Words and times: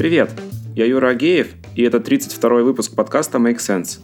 Привет, 0.00 0.30
я 0.74 0.86
Юра 0.86 1.08
Агеев, 1.08 1.48
и 1.76 1.82
это 1.82 1.98
32-й 1.98 2.62
выпуск 2.62 2.94
подкаста 2.94 3.36
Make 3.36 3.58
Sense. 3.58 4.00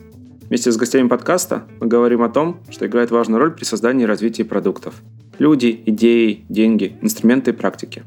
Вместе 0.47 0.71
с 0.71 0.77
гостями 0.77 1.09
подкаста 1.09 1.63
мы 1.81 1.87
говорим 1.87 2.21
о 2.21 2.29
том, 2.29 2.61
что 2.69 2.87
играет 2.87 3.11
важную 3.11 3.41
роль 3.41 3.53
при 3.53 3.65
создании 3.65 4.03
и 4.03 4.07
развитии 4.07 4.43
продуктов. 4.43 4.93
Люди, 5.39 5.83
идеи, 5.87 6.45
деньги, 6.51 6.99
инструменты 7.01 7.53
и 7.53 7.55
практики. 7.55 8.03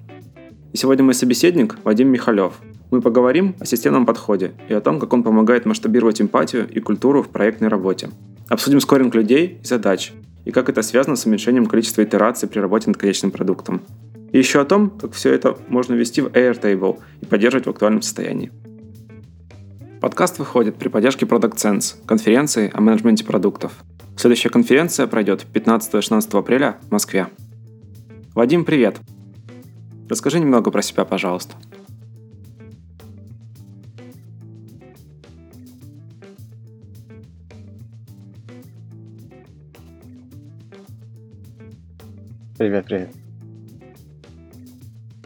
И 0.71 0.78
сегодня 0.78 1.04
мой 1.04 1.15
собеседник 1.15 1.78
Вадим 1.83 2.10
Михалев. 2.10 2.54
Мы 2.91 3.02
поговорим 3.02 3.55
о 3.60 3.65
системном 3.65 4.06
подходе 4.06 4.51
и 4.68 4.74
о 4.75 4.82
том, 4.82 5.00
как 5.00 5.11
он 5.11 5.24
помогает 5.24 5.65
масштабировать 5.65 6.21
эмпатию 6.21 6.69
и 6.69 6.79
культуру 6.79 7.24
в 7.24 7.29
проектной 7.29 7.69
работе. 7.69 8.11
Обсудим 8.50 8.82
скоринг 8.82 9.15
людей 9.15 9.57
и 9.64 9.65
задач, 9.65 10.14
и 10.46 10.51
как 10.51 10.69
это 10.69 10.83
связано 10.83 11.15
с 11.15 11.25
уменьшением 11.25 11.65
количества 11.65 12.04
итераций 12.04 12.47
при 12.47 12.60
работе 12.60 12.87
над 12.87 12.97
конечным 12.97 13.32
продуктом. 13.32 13.82
И 14.32 14.38
еще 14.38 14.61
о 14.61 14.65
том, 14.65 14.89
как 14.89 15.14
все 15.14 15.33
это 15.33 15.57
можно 15.68 15.93
ввести 15.93 16.21
в 16.21 16.28
Airtable 16.28 17.00
и 17.21 17.25
поддерживать 17.25 17.65
в 17.65 17.69
актуальном 17.69 18.01
состоянии. 18.01 18.52
Подкаст 20.02 20.39
выходит 20.39 20.75
при 20.75 20.88
поддержке 20.88 21.25
Product 21.25 21.55
Sense, 21.55 21.96
конференции 22.05 22.71
о 22.74 22.79
менеджменте 22.79 23.25
продуктов. 23.25 23.74
Следующая 24.15 24.50
конференция 24.50 25.07
пройдет 25.07 25.46
15-16 25.54 26.38
апреля 26.38 26.78
в 26.88 26.92
Москве. 26.92 27.28
Вадим, 28.33 28.65
привет! 28.65 28.97
Расскажи 30.07 30.39
немного 30.39 30.71
про 30.71 30.82
себя, 30.82 31.05
пожалуйста. 31.05 31.55
Привет, 42.58 42.86
привет. 42.86 43.28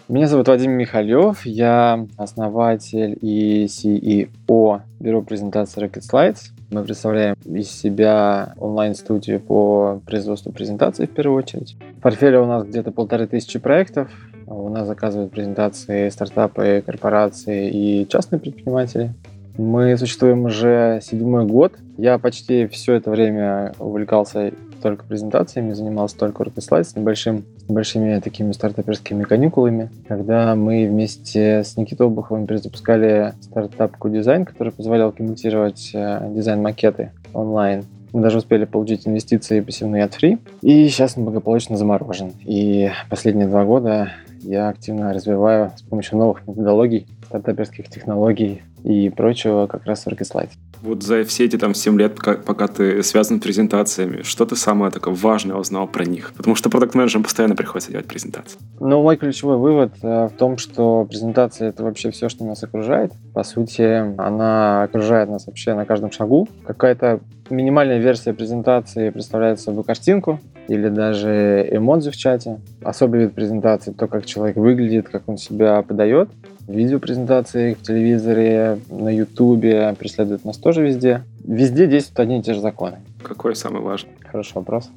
Меня 0.09 0.28
зовут 0.28 0.50
Вадим 0.50 0.72
Михалев, 0.72 1.46
я 1.46 2.06
основатель 2.18 3.18
и 3.22 3.66
CEO 3.66 4.82
бюро 5.00 5.22
презентации 5.22 5.82
Rocket 5.82 6.02
Slides. 6.02 6.52
Мы 6.72 6.84
представляем 6.84 7.38
из 7.46 7.72
себя 7.72 8.54
онлайн-студию 8.59 9.40
по 9.40 10.02
производству 10.06 10.52
презентаций 10.52 11.08
в 11.08 11.12
первую 11.12 11.38
очередь. 11.38 11.78
В 11.98 12.02
портфеле 12.02 12.38
у 12.40 12.46
нас 12.46 12.66
где-то 12.66 12.92
полторы 12.92 13.28
тысячи 13.28 13.59
проектов. 13.59 14.12
У 14.46 14.68
нас 14.68 14.88
заказывают 14.88 15.31
презентации 15.31 16.09
стартапы, 16.09 16.84
корпорации 16.86 17.70
и 17.70 18.06
частные 18.09 18.42
предприниматели. 18.42 19.14
Мы 19.58 19.96
существуем 19.98 20.44
уже 20.44 21.00
седьмой 21.02 21.46
год. 21.46 21.76
Я 21.98 22.18
почти 22.18 22.68
все 22.68 22.96
это 22.96 23.09
время 23.09 23.74
увлекался 23.80 24.52
только 24.84 25.06
презентациями, 25.06 25.73
занимался 25.73 26.17
только 26.17 26.44
Slides 26.44 26.84
с 26.84 26.95
небольшим 26.95 27.45
большими 27.67 28.20
такими 28.20 28.52
стартаперскими 28.52 29.23
каникулами, 29.23 29.90
когда 30.08 30.53
мы 30.56 30.88
вместе 30.88 31.64
с 31.64 31.78
Никитой 31.78 32.08
Обуховым 32.08 32.45
перезапускали 32.45 33.34
стартап 33.42 33.98
Q-Design, 33.98 34.45
который 34.45 34.72
позволял 34.72 35.12
комментировать 35.12 35.92
э, 35.94 36.30
дизайн-макеты 36.30 37.12
онлайн. 37.34 37.86
Мы 38.12 38.22
даже 38.22 38.38
успели 38.38 38.66
получить 38.66 39.08
инвестиции 39.08 39.62
пассивные 39.62 40.03
от 40.03 40.14
Free. 40.14 40.38
И 40.62 40.88
сейчас 40.88 41.18
он 41.18 41.23
благополучно 41.23 41.78
заморожен. 41.78 42.34
И 42.45 42.92
последние 43.09 43.47
два 43.47 43.66
года 43.66 44.12
я 44.44 44.70
активно 44.70 45.14
развиваю 45.14 45.72
с 45.76 45.82
помощью 45.82 46.18
новых 46.18 46.48
методологий, 46.48 47.08
стартаперских 47.26 47.90
технологий 47.90 48.62
и 48.84 49.10
прочего 49.10 49.66
как 49.68 49.86
раз 49.86 50.06
в 50.06 50.08
Rocket 50.08 50.50
Вот 50.82 51.04
за 51.04 51.24
все 51.24 51.46
эти 51.46 51.58
там 51.58 51.74
7 51.74 51.98
лет, 51.98 52.16
пока, 52.16 52.34
пока 52.34 52.68
ты 52.68 53.02
связан 53.02 53.40
с 53.40 53.44
презентациями, 53.44 54.22
что 54.24 54.46
ты 54.46 54.56
самое 54.56 54.92
такое 54.92 55.14
важное 55.14 55.56
узнал 55.56 55.88
про 55.88 56.06
них? 56.06 56.34
Потому 56.36 56.56
что 56.56 56.70
продукт 56.70 56.94
менеджерам 56.94 57.24
постоянно 57.24 57.56
приходится 57.56 57.92
делать 57.92 58.06
презентации. 58.06 58.60
Ну, 58.80 59.02
мой 59.02 59.16
ключевой 59.18 59.58
вывод 59.58 59.94
э, 60.02 60.28
в 60.28 60.38
том, 60.38 60.58
что 60.58 61.06
презентация— 61.06 61.70
это 61.70 61.84
вообще 61.84 62.12
все, 62.12 62.30
что 62.30 62.44
нас 62.44 62.62
окружает. 62.64 63.14
По 63.34 63.44
сути, 63.44 63.82
она 64.20 64.84
окружает 64.84 65.30
нас 65.30 65.48
вообще 65.48 65.74
на 65.74 65.86
каждом 65.86 66.12
шагу. 66.12 66.48
Какая-то 66.68 67.22
минимальная 67.50 68.00
версия 68.00 68.34
презентации 68.34 69.09
представляет 69.09 69.59
собой 69.59 69.84
картинку 69.84 70.40
или 70.68 70.90
даже 70.90 71.68
эмодзи 71.72 72.12
в 72.12 72.18
чате. 72.18 72.59
Особый 72.84 73.22
вид 73.22 73.34
презентации— 73.34 73.91
то, 73.97 74.07
как 74.07 74.25
человек 74.25 74.56
выглядит, 74.56 75.09
как 75.09 75.24
он 75.28 75.38
себя 75.38 75.81
подает 75.81 76.29
видеопрезентации 76.68 77.74
в 77.74 77.81
телевизоре, 77.81 78.79
на 78.90 79.09
ютубе, 79.09 79.94
преследуют 79.97 80.46
нас 80.46 80.57
тоже 80.57 80.81
везде. 80.81 81.23
Везде 81.44 81.88
действуют 81.88 82.19
одни 82.19 82.40
и 82.40 82.41
те 82.41 82.53
же 82.53 82.62
законы. 82.62 83.00
Какой 83.22 83.56
самый 83.56 83.81
важный? 83.81 84.12
Хороший 84.22 84.53
вопрос. 84.56 84.90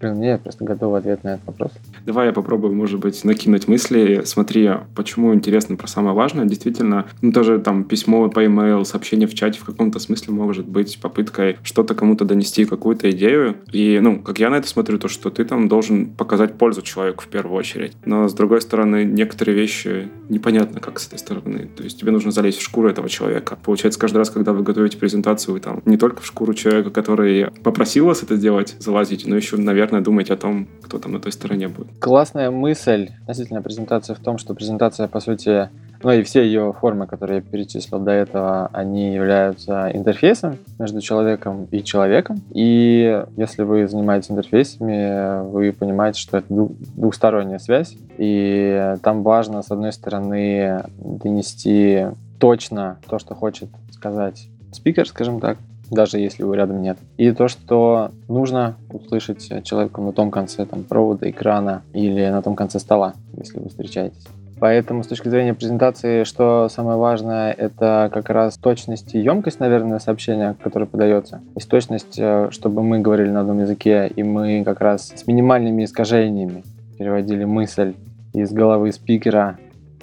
Блин, 0.00 0.14
мне 0.14 0.38
просто 0.38 0.64
готовый 0.64 1.00
ответ 1.00 1.22
на 1.24 1.34
этот 1.34 1.46
вопрос. 1.46 1.72
Давай 2.06 2.28
я 2.28 2.32
попробую, 2.32 2.74
может 2.74 2.98
быть, 3.00 3.22
накинуть 3.24 3.68
мысли. 3.68 4.22
Смотри, 4.24 4.70
почему 4.94 5.34
интересно 5.34 5.76
про 5.76 5.86
самое 5.86 6.14
важное. 6.14 6.46
Действительно, 6.46 7.06
ну, 7.20 7.32
тоже 7.32 7.58
там 7.58 7.84
письмо 7.84 8.30
по 8.30 8.40
e-mail, 8.40 8.84
сообщение 8.84 9.28
в 9.28 9.34
чате 9.34 9.60
в 9.60 9.64
каком-то 9.64 9.98
смысле 9.98 10.32
может 10.32 10.66
быть 10.66 10.98
попыткой 11.00 11.58
что-то 11.62 11.94
кому-то 11.94 12.24
донести, 12.24 12.64
какую-то 12.64 13.10
идею. 13.10 13.56
И, 13.72 13.98
ну, 14.00 14.20
как 14.20 14.38
я 14.38 14.48
на 14.48 14.56
это 14.56 14.68
смотрю, 14.68 14.98
то, 14.98 15.08
что 15.08 15.30
ты 15.30 15.44
там 15.44 15.68
должен 15.68 16.06
показать 16.10 16.54
пользу 16.54 16.80
человеку 16.80 17.24
в 17.24 17.28
первую 17.28 17.58
очередь. 17.58 17.92
Но, 18.06 18.26
с 18.26 18.32
другой 18.32 18.62
стороны, 18.62 19.04
некоторые 19.04 19.54
вещи 19.54 20.08
непонятно, 20.30 20.80
как 20.80 20.98
с 20.98 21.08
этой 21.08 21.18
стороны. 21.18 21.68
То 21.76 21.82
есть 21.82 22.00
тебе 22.00 22.10
нужно 22.10 22.30
залезть 22.30 22.58
в 22.58 22.62
шкуру 22.62 22.88
этого 22.88 23.08
человека. 23.08 23.58
Получается, 23.62 24.00
каждый 24.00 24.18
раз, 24.18 24.30
когда 24.30 24.54
вы 24.54 24.62
готовите 24.62 24.96
презентацию, 24.96 25.54
вы 25.54 25.60
там 25.60 25.82
не 25.84 25.98
только 25.98 26.22
в 26.22 26.26
шкуру 26.26 26.54
человека, 26.54 26.90
который 26.90 27.48
попросил 27.62 28.06
вас 28.06 28.22
это 28.22 28.36
сделать, 28.36 28.76
залазите, 28.78 29.28
но 29.28 29.36
еще, 29.36 29.56
наверное, 29.56 29.89
наверное, 29.90 30.04
думать 30.04 30.30
о 30.30 30.36
том, 30.36 30.68
кто 30.82 30.98
там 30.98 31.12
на 31.12 31.20
той 31.20 31.32
стороне 31.32 31.68
будет. 31.68 31.88
Классная 31.98 32.50
мысль 32.50 33.10
относительно 33.22 33.62
презентации 33.62 34.14
в 34.14 34.20
том, 34.20 34.38
что 34.38 34.54
презентация, 34.54 35.08
по 35.08 35.20
сути, 35.20 35.68
ну 36.02 36.10
и 36.12 36.22
все 36.22 36.42
ее 36.42 36.74
формы, 36.78 37.06
которые 37.06 37.36
я 37.36 37.42
перечислил 37.42 37.98
до 37.98 38.12
этого, 38.12 38.70
они 38.72 39.14
являются 39.14 39.90
интерфейсом 39.92 40.56
между 40.78 41.00
человеком 41.00 41.66
и 41.70 41.82
человеком. 41.82 42.40
И 42.52 43.24
если 43.36 43.62
вы 43.62 43.86
занимаетесь 43.86 44.30
интерфейсами, 44.30 45.48
вы 45.50 45.72
понимаете, 45.72 46.20
что 46.20 46.38
это 46.38 46.46
двухсторонняя 46.48 47.58
связь. 47.58 47.96
И 48.18 48.96
там 49.02 49.22
важно, 49.22 49.62
с 49.62 49.70
одной 49.70 49.92
стороны, 49.92 50.84
донести 50.98 52.06
точно 52.38 52.98
то, 53.08 53.18
что 53.18 53.34
хочет 53.34 53.68
сказать 53.92 54.48
спикер, 54.72 55.06
скажем 55.06 55.40
так, 55.40 55.58
даже 55.90 56.18
если 56.18 56.42
его 56.42 56.54
рядом 56.54 56.82
нет. 56.82 56.98
И 57.16 57.30
то, 57.32 57.48
что 57.48 58.10
нужно 58.28 58.76
услышать 58.92 59.64
человеку 59.64 60.02
на 60.02 60.12
том 60.12 60.30
конце 60.30 60.64
там, 60.64 60.84
провода, 60.84 61.28
экрана 61.28 61.82
или 61.92 62.28
на 62.28 62.42
том 62.42 62.54
конце 62.54 62.78
стола, 62.78 63.14
если 63.36 63.58
вы 63.58 63.68
встречаетесь. 63.68 64.26
Поэтому 64.60 65.02
с 65.02 65.06
точки 65.06 65.28
зрения 65.30 65.54
презентации, 65.54 66.24
что 66.24 66.68
самое 66.68 66.98
важное, 66.98 67.50
это 67.50 68.10
как 68.12 68.28
раз 68.28 68.58
точность 68.58 69.14
и 69.14 69.18
емкость, 69.18 69.58
наверное, 69.58 69.98
сообщения, 70.00 70.54
которое 70.62 70.84
подается. 70.84 71.40
То 71.54 71.68
точность, 71.68 72.18
э, 72.18 72.48
чтобы 72.50 72.82
мы 72.82 72.98
говорили 72.98 73.30
на 73.30 73.40
одном 73.40 73.60
языке, 73.60 74.06
и 74.14 74.22
мы 74.22 74.62
как 74.64 74.82
раз 74.82 75.14
с 75.16 75.26
минимальными 75.26 75.84
искажениями 75.84 76.62
переводили 76.98 77.44
мысль 77.44 77.94
из 78.34 78.52
головы 78.52 78.92
спикера 78.92 79.56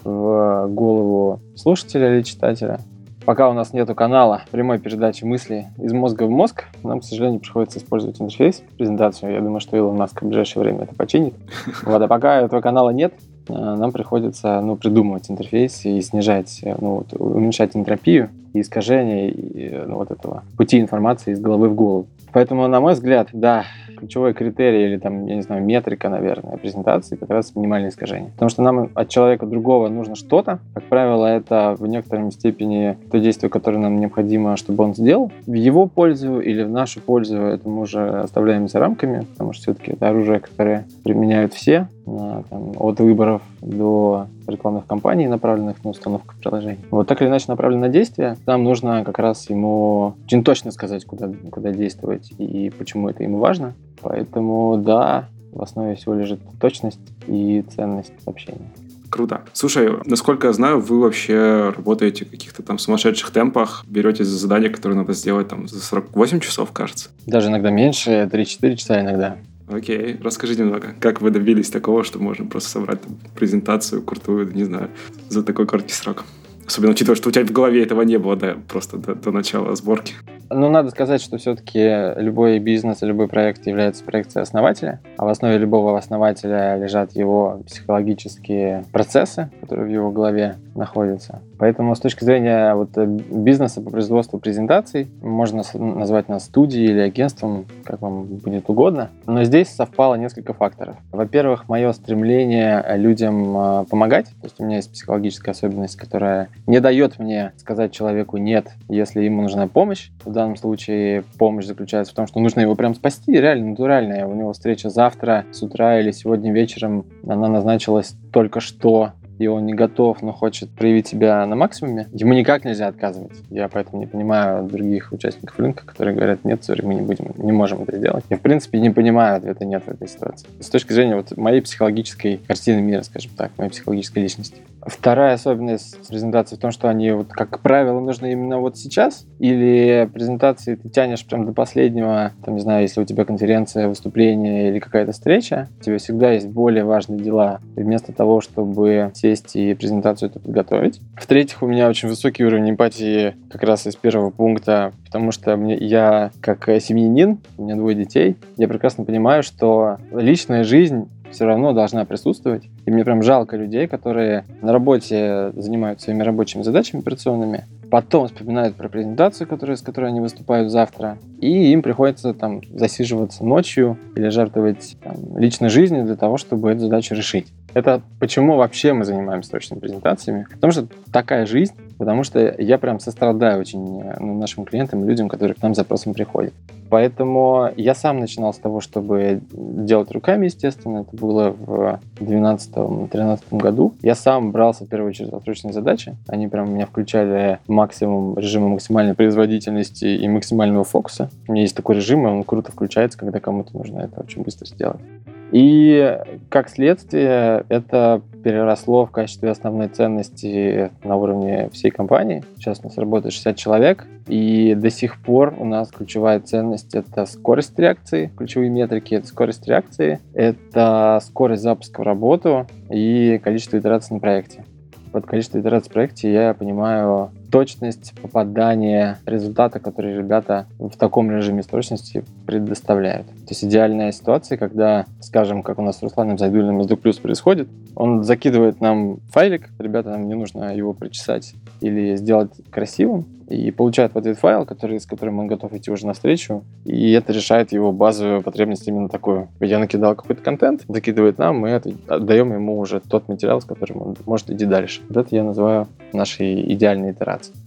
в 0.03 0.67
голову 0.69 1.39
слушателя 1.55 2.15
или 2.15 2.23
читателя 2.23 2.79
пока 3.27 3.49
у 3.49 3.53
нас 3.53 3.73
нету 3.73 3.93
канала 3.93 4.43
прямой 4.51 4.79
передачи 4.79 5.25
мыслей 5.25 5.65
из 5.77 5.91
мозга 5.91 6.23
в 6.23 6.29
мозг, 6.29 6.63
нам, 6.81 7.01
к 7.01 7.03
сожалению, 7.03 7.41
приходится 7.41 7.77
использовать 7.77 8.21
интерфейс, 8.21 8.63
презентацию. 8.77 9.33
Я 9.33 9.41
думаю, 9.41 9.59
что 9.59 9.75
Илон 9.75 9.97
Маск 9.97 10.21
в 10.21 10.25
ближайшее 10.25 10.63
время 10.63 10.83
это 10.83 10.95
починит. 10.95 11.33
Вот, 11.83 12.01
а 12.01 12.07
пока 12.07 12.39
этого 12.39 12.61
канала 12.61 12.91
нет, 12.91 13.13
э, 13.49 13.53
нам 13.53 13.91
приходится 13.91 14.61
ну, 14.61 14.77
придумывать 14.77 15.29
интерфейс 15.29 15.83
и 15.83 15.99
снижать, 15.99 16.61
э, 16.63 16.75
ну, 16.79 16.95
вот, 16.95 17.07
уменьшать 17.19 17.75
энтропию 17.75 18.29
и 18.53 18.61
искажение 18.61 19.29
и, 19.29 19.77
ну, 19.85 19.95
вот 19.97 20.09
этого 20.09 20.43
пути 20.55 20.79
информации 20.79 21.33
из 21.33 21.41
головы 21.41 21.67
в 21.67 21.75
голову. 21.75 22.07
Поэтому, 22.33 22.67
на 22.67 22.79
мой 22.79 22.93
взгляд, 22.93 23.29
да, 23.33 23.65
ключевой 23.97 24.33
критерий 24.33 24.85
или 24.85 24.97
там, 24.97 25.25
я 25.25 25.35
не 25.35 25.41
знаю, 25.41 25.63
метрика, 25.63 26.09
наверное, 26.09 26.57
презентации 26.57 27.15
как 27.15 27.29
раз 27.29 27.55
минимальное 27.55 27.89
искажение. 27.89 28.31
Потому 28.31 28.49
что 28.49 28.61
нам 28.61 28.89
от 28.93 29.09
человека 29.09 29.45
другого 29.45 29.89
нужно 29.89 30.15
что-то. 30.15 30.59
Как 30.73 30.83
правило, 30.83 31.25
это 31.25 31.75
в 31.77 31.87
некоторой 31.87 32.31
степени 32.31 32.97
то 33.11 33.19
действие, 33.19 33.49
которое 33.49 33.79
нам 33.79 33.99
необходимо, 33.99 34.55
чтобы 34.57 34.83
он 34.83 34.93
сделал. 34.93 35.31
В 35.45 35.53
его 35.53 35.87
пользу 35.87 36.39
или 36.39 36.63
в 36.63 36.69
нашу 36.69 37.01
пользу 37.01 37.37
это 37.37 37.67
мы 37.67 37.81
уже 37.81 38.21
оставляем 38.21 38.67
за 38.67 38.79
рамками, 38.79 39.25
потому 39.31 39.53
что 39.53 39.63
все-таки 39.63 39.93
это 39.93 40.09
оружие, 40.09 40.39
которое 40.39 40.85
применяют 41.03 41.53
все, 41.53 41.87
там, 42.05 42.73
от 42.77 42.99
выборов 42.99 43.41
до 43.61 44.27
рекламных 44.47 44.85
кампаний, 44.85 45.27
направленных 45.27 45.83
на 45.83 45.91
установку 45.91 46.35
приложений. 46.41 46.79
Вот 46.91 47.07
так 47.07 47.21
или 47.21 47.29
иначе 47.29 47.45
направленное 47.47 47.89
действие, 47.89 48.37
нам 48.45 48.63
нужно 48.63 49.03
как 49.03 49.19
раз 49.19 49.49
ему 49.49 50.15
очень 50.25 50.43
точно 50.43 50.71
сказать, 50.71 51.05
куда, 51.05 51.29
куда 51.51 51.71
действовать 51.71 52.31
и 52.37 52.71
почему 52.77 53.09
это 53.09 53.23
ему 53.23 53.39
важно. 53.39 53.73
Поэтому 54.01 54.77
да, 54.77 55.29
в 55.51 55.61
основе 55.61 55.95
всего 55.95 56.13
лежит 56.13 56.39
точность 56.59 56.99
и 57.27 57.63
ценность 57.75 58.13
сообщения. 58.23 58.69
Круто. 59.09 59.41
Слушай, 59.53 59.89
насколько 60.05 60.47
я 60.47 60.53
знаю, 60.53 60.81
вы 60.81 60.99
вообще 60.99 61.73
работаете 61.75 62.25
в 62.25 62.29
каких-то 62.29 62.61
там 62.61 62.77
сумасшедших 62.77 63.31
темпах, 63.31 63.85
берете 63.87 64.23
за 64.23 64.37
задание, 64.37 64.69
которое 64.69 64.95
надо 64.95 65.13
сделать 65.13 65.47
там 65.47 65.67
за 65.67 65.79
48 65.79 66.39
часов, 66.41 66.71
кажется. 66.71 67.09
Даже 67.25 67.47
иногда 67.47 67.69
меньше, 67.69 68.29
3-4 68.31 68.75
часа 68.75 69.01
иногда. 69.01 69.37
Окей, 69.67 70.17
расскажи 70.23 70.55
немного, 70.55 70.95
как 70.99 71.21
вы 71.21 71.29
добились 71.29 71.69
такого, 71.69 72.03
что 72.03 72.19
можно 72.19 72.45
просто 72.45 72.69
собрать 72.69 72.99
презентацию 73.35 74.01
крутую, 74.01 74.53
не 74.53 74.63
знаю, 74.63 74.89
за 75.27 75.43
такой 75.43 75.67
короткий 75.67 75.93
срок? 75.93 76.23
Особенно 76.65 76.91
учитывая, 76.91 77.15
что 77.15 77.29
у 77.29 77.31
тебя 77.31 77.45
в 77.45 77.51
голове 77.51 77.83
этого 77.83 78.01
не 78.01 78.17
было, 78.17 78.35
да, 78.35 78.57
просто 78.67 78.97
до, 78.97 79.15
до 79.15 79.31
начала 79.31 79.75
сборки. 79.75 80.13
Ну, 80.49 80.69
надо 80.69 80.89
сказать, 80.91 81.21
что 81.21 81.37
все-таки 81.37 82.13
любой 82.21 82.59
бизнес 82.59 83.01
любой 83.01 83.27
проект 83.27 83.67
является 83.67 84.03
проекцией 84.03 84.43
основателя, 84.43 85.01
а 85.17 85.25
в 85.25 85.29
основе 85.29 85.57
любого 85.57 85.97
основателя 85.97 86.77
лежат 86.77 87.11
его 87.13 87.61
психологические 87.65 88.85
процессы, 88.93 89.49
которые 89.61 89.87
в 89.87 89.91
его 89.91 90.11
голове 90.11 90.55
находятся. 90.77 91.41
Поэтому 91.57 91.95
с 91.95 91.99
точки 91.99 92.23
зрения 92.23 92.73
вот 92.75 92.97
э, 92.97 93.05
бизнеса 93.05 93.81
по 93.81 93.89
производству 93.89 94.39
презентаций, 94.39 95.07
можно 95.21 95.63
назвать 95.73 96.29
нас 96.29 96.45
студией 96.45 96.91
или 96.91 96.99
агентством, 96.99 97.65
как 97.83 98.01
вам 98.01 98.25
будет 98.25 98.69
угодно. 98.69 99.09
Но 99.25 99.43
здесь 99.43 99.69
совпало 99.69 100.15
несколько 100.15 100.53
факторов. 100.53 100.95
Во-первых, 101.11 101.67
мое 101.67 101.91
стремление 101.93 102.83
людям 102.95 103.57
э, 103.57 103.85
помогать. 103.89 104.27
То 104.41 104.45
есть 104.45 104.59
у 104.59 104.65
меня 104.65 104.77
есть 104.77 104.91
психологическая 104.91 105.53
особенность, 105.53 105.95
которая 105.97 106.49
не 106.65 106.79
дает 106.79 107.19
мне 107.19 107.51
сказать 107.57 107.91
человеку 107.91 108.37
«нет», 108.37 108.71
если 108.87 109.21
ему 109.23 109.41
нужна 109.41 109.67
помощь. 109.67 110.09
В 110.23 110.31
данном 110.31 110.55
случае 110.55 111.23
помощь 111.37 111.65
заключается 111.65 112.13
в 112.13 112.15
том, 112.15 112.27
что 112.27 112.39
нужно 112.39 112.61
его 112.61 112.75
прям 112.75 112.95
спасти, 112.95 113.31
реально 113.33 113.71
натуральная. 113.71 114.25
У 114.27 114.35
него 114.35 114.53
встреча 114.53 114.89
завтра 114.89 115.45
с 115.51 115.61
утра 115.61 115.99
или 115.99 116.11
сегодня 116.11 116.51
вечером, 116.51 117.05
она 117.27 117.47
назначилась 117.47 118.15
только 118.31 118.59
что, 118.59 119.13
и 119.37 119.47
он 119.47 119.65
не 119.65 119.73
готов, 119.73 120.21
но 120.21 120.31
хочет 120.31 120.69
проявить 120.69 121.07
себя 121.07 121.45
на 121.45 121.55
максимуме, 121.55 122.07
ему 122.13 122.33
никак 122.33 122.65
нельзя 122.65 122.87
отказывать. 122.87 123.33
Я 123.49 123.67
поэтому 123.67 123.99
не 123.99 124.07
понимаю 124.07 124.67
других 124.67 125.11
участников 125.11 125.57
рынка, 125.59 125.85
которые 125.85 126.15
говорят, 126.15 126.43
нет, 126.43 126.63
сори, 126.63 126.81
мы 126.81 126.95
не 126.95 127.01
будем, 127.01 127.33
не 127.37 127.51
можем 127.51 127.83
это 127.83 127.97
сделать. 127.97 128.25
Я, 128.29 128.37
в 128.37 128.41
принципе, 128.41 128.79
не 128.79 128.89
понимаю 128.89 129.37
ответа 129.37 129.65
нет 129.65 129.83
в 129.85 129.89
этой 129.89 130.07
ситуации. 130.07 130.47
С 130.59 130.69
точки 130.69 130.93
зрения 130.93 131.15
вот 131.15 131.35
моей 131.37 131.61
психологической 131.61 132.39
картины 132.47 132.81
мира, 132.81 133.01
скажем 133.03 133.31
так, 133.35 133.51
моей 133.57 133.69
психологической 133.69 134.23
личности. 134.23 134.61
Вторая 134.85 135.33
особенность 135.33 136.07
презентации 136.07 136.55
в 136.55 136.59
том, 136.59 136.71
что 136.71 136.87
они, 136.87 137.11
вот, 137.11 137.27
как 137.29 137.59
правило, 137.59 137.99
нужны 137.99 138.31
именно 138.31 138.59
вот 138.59 138.77
сейчас, 138.77 139.25
или 139.39 140.09
презентации 140.13 140.75
ты 140.75 140.89
тянешь 140.89 141.25
прям 141.25 141.45
до 141.45 141.51
последнего, 141.51 142.31
там, 142.43 142.55
не 142.55 142.61
знаю, 142.61 142.83
если 142.83 143.01
у 143.01 143.05
тебя 143.05 143.25
конференция, 143.25 143.89
выступление 143.89 144.69
или 144.69 144.79
какая-то 144.79 145.11
встреча, 145.11 145.67
у 145.79 145.83
тебя 145.83 145.97
всегда 145.97 146.31
есть 146.31 146.47
более 146.47 146.85
важные 146.85 147.19
дела, 147.19 147.59
и 147.75 147.81
вместо 147.81 148.13
того, 148.13 148.39
чтобы 148.39 149.11
сесть 149.27 149.55
и 149.55 149.73
презентацию 149.73 150.29
эту 150.29 150.39
подготовить. 150.39 151.01
В-третьих, 151.15 151.61
у 151.61 151.67
меня 151.67 151.89
очень 151.89 152.07
высокий 152.07 152.45
уровень 152.45 152.71
эмпатии 152.71 153.35
как 153.49 153.63
раз 153.63 153.85
из 153.85 153.95
первого 153.95 154.29
пункта, 154.29 154.93
потому 155.05 155.31
что 155.31 155.55
мне, 155.57 155.75
я 155.75 156.31
как 156.41 156.65
семьянин, 156.81 157.39
у 157.57 157.63
меня 157.63 157.75
двое 157.75 157.95
детей, 157.95 158.37
я 158.57 158.67
прекрасно 158.67 159.03
понимаю, 159.03 159.43
что 159.43 159.97
личная 160.13 160.63
жизнь 160.63 161.09
все 161.31 161.45
равно 161.45 161.73
должна 161.73 162.05
присутствовать. 162.05 162.69
И 162.85 162.91
мне 162.91 163.03
прям 163.03 163.21
жалко 163.21 163.57
людей, 163.57 163.87
которые 163.87 164.45
на 164.61 164.71
работе 164.71 165.51
занимаются 165.55 166.05
своими 166.05 166.23
рабочими 166.23 166.61
задачами 166.61 167.01
операционными, 167.01 167.65
потом 167.91 168.27
вспоминают 168.27 168.75
про 168.75 168.87
презентацию, 168.89 169.47
которую, 169.47 169.77
с 169.77 169.81
которой 169.81 170.09
они 170.09 170.21
выступают 170.21 170.71
завтра, 170.71 171.17
и 171.39 171.71
им 171.71 171.81
приходится 171.81 172.33
там 172.33 172.61
засиживаться 172.73 173.45
ночью 173.45 173.97
или 174.15 174.29
жертвовать 174.29 174.97
там, 175.03 175.37
личной 175.37 175.69
жизнью 175.69 176.05
для 176.05 176.15
того, 176.15 176.37
чтобы 176.37 176.71
эту 176.71 176.81
задачу 176.81 177.13
решить. 177.13 177.47
Это 177.73 178.01
почему 178.19 178.55
вообще 178.55 178.93
мы 178.93 179.05
занимаемся 179.05 179.51
точными 179.51 179.79
презентациями? 179.79 180.47
Потому 180.51 180.71
что 180.71 180.87
такая 181.11 181.45
жизнь, 181.45 181.73
потому 181.97 182.23
что 182.23 182.55
я 182.57 182.77
прям 182.77 182.99
сострадаю 182.99 183.59
очень 183.59 184.01
э, 184.01 184.17
ну, 184.19 184.39
нашим 184.39 184.65
клиентам 184.65 185.03
и 185.03 185.07
людям, 185.07 185.29
которые 185.29 185.55
к 185.55 185.61
нам 185.61 185.73
с 185.73 185.77
запросом 185.77 186.13
приходят. 186.13 186.53
Поэтому 186.89 187.69
я 187.75 187.93
сам 187.93 188.19
начинал 188.19 188.53
с 188.53 188.57
того, 188.57 188.79
чтобы 188.79 189.41
делать 189.51 190.11
руками, 190.11 190.45
естественно. 190.45 190.99
Это 190.99 191.15
было 191.15 191.49
в 191.49 191.99
2012-2013 192.19 193.41
году. 193.51 193.93
Я 194.01 194.15
сам 194.15 194.51
брался 194.51 194.85
в 194.85 194.87
первую 194.87 195.09
очередь 195.09 195.31
за 195.31 195.39
срочные 195.41 195.73
задачи. 195.73 196.15
Они 196.27 196.47
прям 196.47 196.73
меня 196.73 196.85
включали 196.85 197.59
максимум 197.67 198.37
режима 198.37 198.69
максимальной 198.69 199.15
производительности 199.15 200.05
и 200.05 200.27
максимального 200.27 200.85
фокуса. 200.85 201.29
У 201.47 201.51
меня 201.51 201.63
есть 201.63 201.75
такой 201.75 201.95
режим, 201.95 202.25
и 202.25 202.31
он 202.31 202.43
круто 202.43 202.71
включается, 202.71 203.17
когда 203.17 203.39
кому-то 203.39 203.77
нужно 203.77 203.99
это 203.99 204.21
очень 204.21 204.43
быстро 204.43 204.65
сделать. 204.65 205.01
И 205.51 206.17
как 206.49 206.69
следствие 206.69 207.65
это 207.69 208.21
переросло 208.43 209.05
в 209.05 209.11
качестве 209.11 209.49
основной 209.49 209.87
ценности 209.87 210.91
на 211.03 211.15
уровне 211.15 211.69
всей 211.73 211.91
компании. 211.91 212.43
Сейчас 212.55 212.79
у 212.81 212.87
нас 212.87 212.97
работает 212.97 213.33
60 213.33 213.55
человек, 213.55 214.07
и 214.27 214.75
до 214.75 214.89
сих 214.89 215.21
пор 215.21 215.53
у 215.57 215.65
нас 215.65 215.89
ключевая 215.89 216.39
ценность— 216.39 216.95
это 216.95 217.25
скорость 217.25 217.77
реакции, 217.79 218.31
ключевые 218.37 218.69
метрики— 218.69 219.13
это 219.15 219.27
скорость 219.27 219.67
реакции, 219.67 220.19
это 220.33 221.19
скорость 221.23 221.63
запуска 221.63 222.01
в 222.01 222.03
работу 222.03 222.67
и 222.89 223.39
количество 223.43 223.77
итераций 223.77 224.13
на 224.13 224.19
проекте. 224.19 224.63
Под 225.11 225.25
количество 225.25 225.59
итераций 225.59 225.89
в 225.89 225.93
проекте 225.93 226.31
я 226.31 226.53
понимаю 226.53 227.31
точность 227.51 228.13
попадания 228.21 229.19
результата, 229.25 229.79
который 229.79 230.17
ребята 230.17 230.67
в 230.79 230.95
таком 230.97 231.31
режиме 231.31 231.63
точности 231.63 232.25
предоставляют. 232.45 233.27
То 233.27 233.49
есть 233.49 233.63
идеальная 233.63 234.11
ситуация, 234.11 234.57
когда, 234.57 235.05
скажем, 235.21 235.63
как 235.63 235.79
у 235.79 235.81
нас 235.81 235.99
с 235.99 236.03
Русланом 236.03 236.37
Зайдулиным 236.37 236.81
из 236.81 236.87
Плюс 236.97 237.17
происходит, 237.17 237.67
он 237.95 238.23
закидывает 238.23 238.81
нам 238.81 239.19
файлик, 239.29 239.69
ребята, 239.79 240.09
нам 240.09 240.27
не 240.27 240.35
нужно 240.35 240.75
его 240.75 240.93
прочесать 240.93 241.53
или 241.79 242.15
сделать 242.15 242.51
красивым, 242.69 243.25
и 243.47 243.71
получает 243.71 244.13
в 244.13 244.17
ответ 244.17 244.37
файл, 244.37 244.65
который, 244.65 244.99
с 244.99 245.05
которым 245.05 245.39
он 245.39 245.47
готов 245.47 245.73
идти 245.73 245.91
уже 245.91 246.05
навстречу, 246.05 246.63
и 246.85 247.11
это 247.11 247.33
решает 247.33 247.71
его 247.71 247.91
базовую 247.91 248.41
потребность 248.41 248.87
именно 248.87 249.09
такую. 249.09 249.49
Я 249.59 249.79
накидал 249.79 250.15
какой-то 250.15 250.41
контент, 250.41 250.83
закидывает 250.87 251.37
нам, 251.37 251.59
мы 251.59 251.73
отдаем 252.07 252.53
ему 252.53 252.79
уже 252.79 252.99
тот 252.99 253.27
материал, 253.27 253.61
с 253.61 253.65
которым 253.65 254.01
он 254.01 254.15
может 254.25 254.49
идти 254.49 254.65
дальше. 254.65 255.01
Вот 255.09 255.17
это 255.17 255.35
я 255.35 255.43
называю 255.43 255.87
нашей 256.13 256.73
идеальной 256.73 257.11
итерацией. 257.11 257.57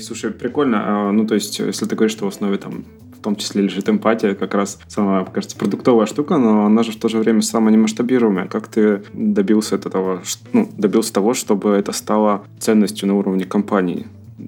Слушай, 0.00 0.30
прикольно. 0.30 1.08
А, 1.08 1.12
ну, 1.12 1.26
то 1.26 1.34
есть, 1.34 1.58
если 1.58 1.86
ты 1.86 1.96
говоришь, 1.96 2.12
что 2.12 2.24
в 2.24 2.28
основе 2.28 2.56
там 2.56 2.84
в 3.18 3.20
том 3.20 3.34
числе 3.34 3.62
лежит 3.62 3.88
эмпатия, 3.88 4.34
как 4.34 4.54
раз 4.54 4.78
самая, 4.86 5.24
кажется, 5.24 5.56
продуктовая 5.56 6.06
штука, 6.06 6.36
но 6.36 6.66
она 6.66 6.84
же 6.84 6.92
в 6.92 6.96
то 6.96 7.08
же 7.08 7.18
время 7.18 7.42
самая 7.42 7.74
немасштабируемая. 7.74 8.46
Как 8.46 8.68
ты 8.68 9.02
добился 9.12 9.74
этого, 9.74 10.22
ну, 10.52 10.68
добился 10.78 11.12
того, 11.12 11.34
чтобы 11.34 11.70
это 11.70 11.90
стало 11.90 12.44
ценностью 12.60 13.08
на 13.08 13.16
уровне 13.16 13.44
компании? 13.44 14.06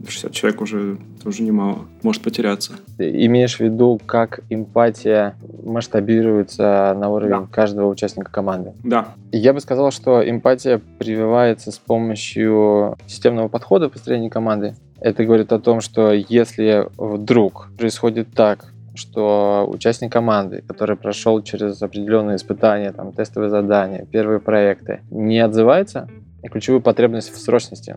60 0.08 0.32
человек 0.32 0.60
уже 0.60 0.98
уже 1.25 1.42
немало, 1.42 1.81
может 2.02 2.22
потеряться. 2.22 2.72
Ты 2.96 3.26
имеешь 3.26 3.56
в 3.56 3.60
виду, 3.60 4.00
как 4.06 4.40
эмпатия 4.48 5.34
масштабируется 5.62 6.96
на 6.98 7.08
уровень 7.08 7.42
да. 7.42 7.48
каждого 7.50 7.88
участника 7.88 8.31
команды? 8.31 8.73
Да. 8.85 9.09
Я 9.32 9.52
бы 9.52 9.61
сказал, 9.61 9.90
что 9.90 10.28
эмпатия 10.28 10.80
прививается 10.99 11.73
с 11.73 11.78
помощью 11.78 12.97
системного 13.06 13.49
подхода 13.49 13.88
в 13.88 13.92
построении 13.92 14.28
команды. 14.28 14.76
Это 15.00 15.25
говорит 15.25 15.52
о 15.52 15.59
том, 15.59 15.80
что 15.80 16.12
если 16.12 16.88
вдруг 16.97 17.70
происходит 17.78 18.28
так, 18.35 18.73
что 18.94 19.66
участник 19.68 20.12
команды, 20.12 20.62
который 20.66 20.97
прошел 20.97 21.42
через 21.42 21.80
определенные 21.82 22.37
испытания, 22.37 22.92
там, 22.92 23.12
тестовые 23.12 23.50
задания, 23.50 24.04
первые 24.04 24.40
проекты, 24.40 25.00
не 25.11 25.38
отзывается, 25.38 26.09
ключевую 26.49 26.80
потребность 26.80 27.32
в 27.32 27.38
срочности, 27.38 27.97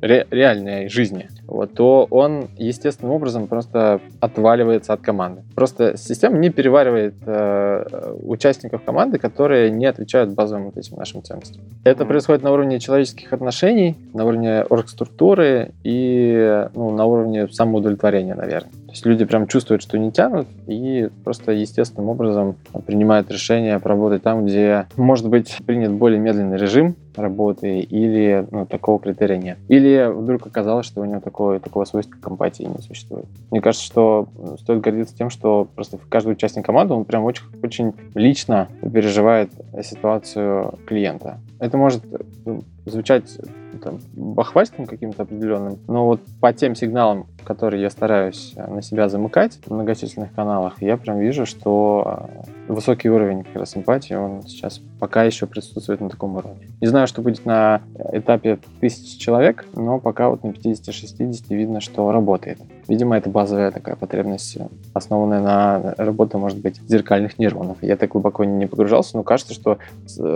ре, 0.00 0.26
реальной 0.30 0.88
жизни, 0.88 1.28
вот, 1.46 1.74
то 1.74 2.06
он 2.10 2.48
естественным 2.56 3.14
образом 3.14 3.46
просто 3.46 4.00
отваливается 4.20 4.92
от 4.92 5.00
команды. 5.00 5.42
Просто 5.54 5.96
система 5.96 6.38
не 6.38 6.50
переваривает 6.50 7.14
э, 7.24 8.14
участников 8.22 8.82
команды, 8.84 9.18
которые 9.18 9.70
не 9.70 9.86
отвечают 9.86 10.34
базовым 10.34 10.66
вот 10.66 10.76
этим 10.76 10.96
нашим 10.96 11.22
ценностям. 11.22 11.62
Это 11.84 12.04
происходит 12.04 12.42
на 12.42 12.52
уровне 12.52 12.78
человеческих 12.80 13.32
отношений, 13.32 13.96
на 14.14 14.24
уровне 14.24 14.62
оргструктуры 14.62 15.72
и 15.84 16.66
ну, 16.74 16.90
на 16.90 17.04
уровне 17.04 17.48
самоудовлетворения, 17.48 18.34
наверное. 18.34 18.72
То 18.92 18.96
есть 18.96 19.06
люди 19.06 19.24
прям 19.24 19.46
чувствуют, 19.46 19.80
что 19.80 19.98
не 19.98 20.12
тянут, 20.12 20.46
и 20.66 21.08
просто 21.24 21.52
естественным 21.52 22.10
образом 22.10 22.56
принимают 22.84 23.30
решение 23.30 23.78
поработать 23.78 24.22
там, 24.22 24.44
где 24.44 24.86
может 24.98 25.30
быть 25.30 25.56
принят 25.64 25.92
более 25.92 26.20
медленный 26.20 26.58
режим 26.58 26.94
работы, 27.16 27.80
или 27.80 28.46
ну, 28.50 28.66
такого 28.66 28.98
критерия 28.98 29.38
нет. 29.38 29.56
Или 29.68 30.10
вдруг 30.12 30.46
оказалось, 30.46 30.84
что 30.84 31.00
у 31.00 31.06
него 31.06 31.20
такое, 31.20 31.58
такого 31.58 31.86
свойства 31.86 32.16
к 32.20 32.28
эмпатии 32.28 32.64
не 32.64 32.82
существует. 32.82 33.24
Мне 33.50 33.62
кажется, 33.62 33.86
что 33.86 34.28
стоит 34.60 34.82
гордиться 34.82 35.16
тем, 35.16 35.30
что 35.30 35.66
просто 35.74 35.98
каждый 36.10 36.32
участник 36.32 36.66
команды, 36.66 36.92
он 36.92 37.06
прям 37.06 37.24
очень, 37.24 37.44
очень 37.62 37.94
лично 38.14 38.68
переживает 38.82 39.50
ситуацию 39.82 40.78
клиента. 40.86 41.38
Это 41.62 41.78
может 41.78 42.02
ну, 42.44 42.64
звучать 42.86 43.38
там, 43.84 44.00
бахвальством 44.14 44.86
каким-то 44.86 45.22
определенным, 45.22 45.78
но 45.86 46.06
вот 46.06 46.20
по 46.40 46.52
тем 46.52 46.74
сигналам, 46.74 47.28
которые 47.44 47.80
я 47.80 47.88
стараюсь 47.88 48.52
э, 48.56 48.66
на 48.66 48.82
себя 48.82 49.08
замыкать 49.08 49.60
в 49.64 49.72
многочисленных 49.72 50.34
каналах, 50.34 50.82
я 50.82 50.96
прям 50.96 51.20
вижу, 51.20 51.46
что 51.46 52.26
э, 52.66 52.72
высокий 52.72 53.08
уровень 53.10 53.44
как 53.44 53.54
раз 53.54 53.76
эмпатии, 53.76 54.14
он 54.14 54.42
сейчас 54.42 54.80
пока 54.98 55.22
еще 55.22 55.46
присутствует 55.46 56.00
на 56.00 56.10
таком 56.10 56.34
уровне. 56.34 56.66
Не 56.80 56.88
знаю, 56.88 57.06
что 57.06 57.22
будет 57.22 57.46
на 57.46 57.80
этапе 58.10 58.58
тысячи 58.80 59.16
человек, 59.16 59.64
но 59.76 60.00
пока 60.00 60.30
вот 60.30 60.42
на 60.42 60.48
50-60 60.48 61.44
видно, 61.50 61.80
что 61.80 62.10
работает. 62.10 62.58
Видимо, 62.88 63.16
это 63.16 63.30
базовая 63.30 63.70
такая 63.70 63.96
потребность, 63.96 64.58
основанная 64.92 65.40
на 65.40 65.94
работе, 65.96 66.36
может 66.36 66.58
быть, 66.58 66.80
зеркальных 66.88 67.38
нейронов. 67.38 67.78
Я 67.82 67.96
так 67.96 68.10
глубоко 68.10 68.44
не 68.44 68.66
погружался, 68.66 69.16
но 69.16 69.22
кажется, 69.22 69.54
что 69.54 69.78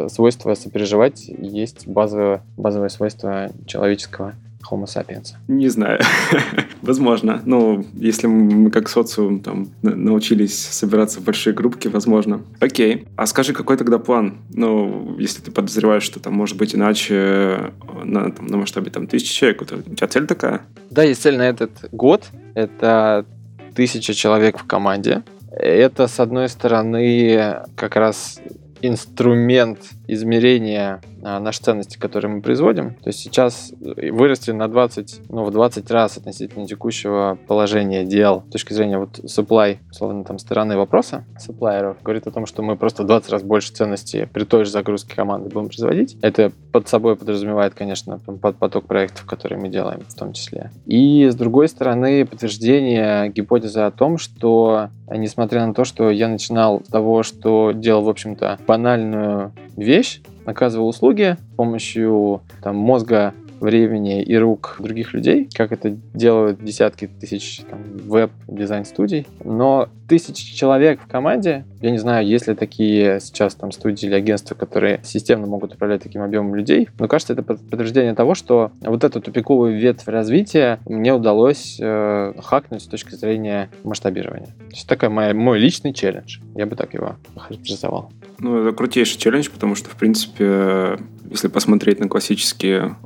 свойство 0.08 0.54
сопереживать 0.54 1.24
есть 1.28 1.86
базовое, 1.86 2.40
базовое 2.56 2.88
свойство 2.88 3.50
человеческого 3.66 4.34
Homo 4.70 4.84
sapiens? 4.84 5.34
Не 5.48 5.68
знаю. 5.68 6.00
возможно. 6.82 7.42
Ну, 7.44 7.84
если 7.94 8.26
мы 8.26 8.70
как 8.70 8.88
социум 8.88 9.40
там 9.40 9.68
научились 9.82 10.58
собираться 10.58 11.20
в 11.20 11.24
большие 11.24 11.52
группки, 11.52 11.88
возможно. 11.88 12.40
Окей. 12.60 13.06
А 13.16 13.26
скажи, 13.26 13.52
какой 13.52 13.76
тогда 13.76 13.98
план? 13.98 14.38
Ну, 14.52 15.16
если 15.18 15.42
ты 15.42 15.50
подозреваешь, 15.50 16.02
что 16.02 16.20
там 16.20 16.34
может 16.34 16.56
быть 16.56 16.74
иначе 16.74 17.14
э, 17.14 17.70
на, 18.04 18.30
там, 18.30 18.46
на 18.46 18.56
масштабе 18.56 18.90
там 18.90 19.06
тысячи 19.06 19.32
человек, 19.34 19.62
у 19.62 19.64
тебя 19.64 20.08
цель 20.08 20.26
такая? 20.26 20.62
Да, 20.90 21.02
есть 21.02 21.22
цель 21.22 21.36
на 21.36 21.48
этот 21.48 21.70
год. 21.92 22.24
Это 22.54 23.26
тысяча 23.74 24.14
человек 24.14 24.58
в 24.58 24.66
команде. 24.66 25.22
Это, 25.50 26.06
с 26.06 26.20
одной 26.20 26.48
стороны, 26.48 27.62
как 27.76 27.96
раз 27.96 28.40
инструмент 28.82 29.78
измерения 30.08 31.00
а, 31.22 31.40
нашей 31.40 31.62
ценности, 31.62 31.98
которые 31.98 32.30
мы 32.30 32.42
производим. 32.42 32.94
То 32.94 33.08
есть 33.08 33.18
сейчас 33.18 33.72
вырасти 33.80 34.50
на 34.50 34.68
20, 34.68 35.22
ну, 35.28 35.44
в 35.44 35.50
20 35.50 35.90
раз 35.90 36.16
относительно 36.18 36.66
текущего 36.66 37.38
положения 37.46 38.04
дел 38.04 38.44
с 38.48 38.52
точки 38.52 38.72
зрения 38.72 38.98
вот 38.98 39.18
supply, 39.20 39.78
условно, 39.90 40.24
там, 40.24 40.38
стороны 40.38 40.76
вопроса 40.76 41.24
supplierов, 41.38 41.96
говорит 42.02 42.26
о 42.26 42.30
том, 42.30 42.46
что 42.46 42.62
мы 42.62 42.76
просто 42.76 43.02
в 43.02 43.06
20 43.06 43.30
раз 43.30 43.42
больше 43.42 43.72
ценности 43.72 44.28
при 44.32 44.44
той 44.44 44.64
же 44.64 44.70
загрузке 44.70 45.14
команды 45.14 45.50
будем 45.50 45.68
производить. 45.68 46.16
Это 46.22 46.52
под 46.72 46.88
собой 46.88 47.16
подразумевает, 47.16 47.74
конечно, 47.74 48.18
под 48.18 48.56
поток 48.56 48.86
проектов, 48.86 49.24
которые 49.26 49.58
мы 49.60 49.68
делаем 49.68 50.02
в 50.06 50.14
том 50.14 50.32
числе. 50.32 50.70
И 50.86 51.26
с 51.28 51.34
другой 51.34 51.68
стороны, 51.68 52.24
подтверждение 52.26 53.30
гипотезы 53.30 53.80
о 53.80 53.90
том, 53.90 54.18
что 54.18 54.90
несмотря 55.10 55.66
на 55.66 55.74
то, 55.74 55.84
что 55.84 56.10
я 56.10 56.28
начинал 56.28 56.82
с 56.84 56.88
того, 56.88 57.22
что 57.22 57.72
делал, 57.72 58.02
в 58.02 58.08
общем-то, 58.08 58.58
банальную 58.66 59.52
вещь, 59.76 60.20
оказывал 60.44 60.88
услуги 60.88 61.36
с 61.52 61.56
помощью 61.56 62.42
там, 62.62 62.76
мозга 62.76 63.34
времени 63.60 64.22
и 64.22 64.36
рук 64.36 64.76
других 64.78 65.14
людей, 65.14 65.48
как 65.54 65.72
это 65.72 65.96
делают 66.14 66.62
десятки 66.62 67.06
тысяч 67.06 67.62
веб-дизайн-студий. 67.70 69.26
Но 69.44 69.88
тысячи 70.08 70.54
человек 70.54 71.00
в 71.00 71.06
команде, 71.06 71.64
я 71.80 71.90
не 71.90 71.98
знаю, 71.98 72.26
есть 72.26 72.46
ли 72.46 72.54
такие 72.54 73.20
сейчас 73.20 73.54
там 73.54 73.72
студии 73.72 74.06
или 74.06 74.14
агентства, 74.14 74.54
которые 74.54 75.00
системно 75.02 75.46
могут 75.46 75.74
управлять 75.74 76.02
таким 76.02 76.22
объемом 76.22 76.54
людей, 76.54 76.88
но 76.98 77.08
кажется, 77.08 77.32
это 77.32 77.42
подтверждение 77.42 78.14
того, 78.14 78.34
что 78.34 78.70
вот 78.80 79.04
эту 79.04 79.20
тупиковую 79.20 79.78
ветвь 79.78 80.06
развития 80.06 80.80
мне 80.86 81.12
удалось 81.12 81.78
э, 81.80 82.34
хакнуть 82.42 82.82
с 82.82 82.86
точки 82.86 83.14
зрения 83.14 83.70
масштабирования. 83.84 84.46
То 84.46 84.74
есть 84.74 84.88
такой 84.88 85.08
мой, 85.08 85.32
мой 85.32 85.58
личный 85.58 85.92
челлендж. 85.92 86.38
Я 86.54 86.66
бы 86.66 86.76
так 86.76 86.94
его 86.94 87.16
характеризовал. 87.36 88.10
Ну, 88.38 88.62
это 88.62 88.76
крутейший 88.76 89.18
челлендж, 89.18 89.48
потому 89.50 89.74
что, 89.74 89.88
в 89.88 89.96
принципе, 89.96 90.98
если 91.30 91.48
посмотреть 91.48 92.00
на 92.00 92.08
классические 92.08 92.96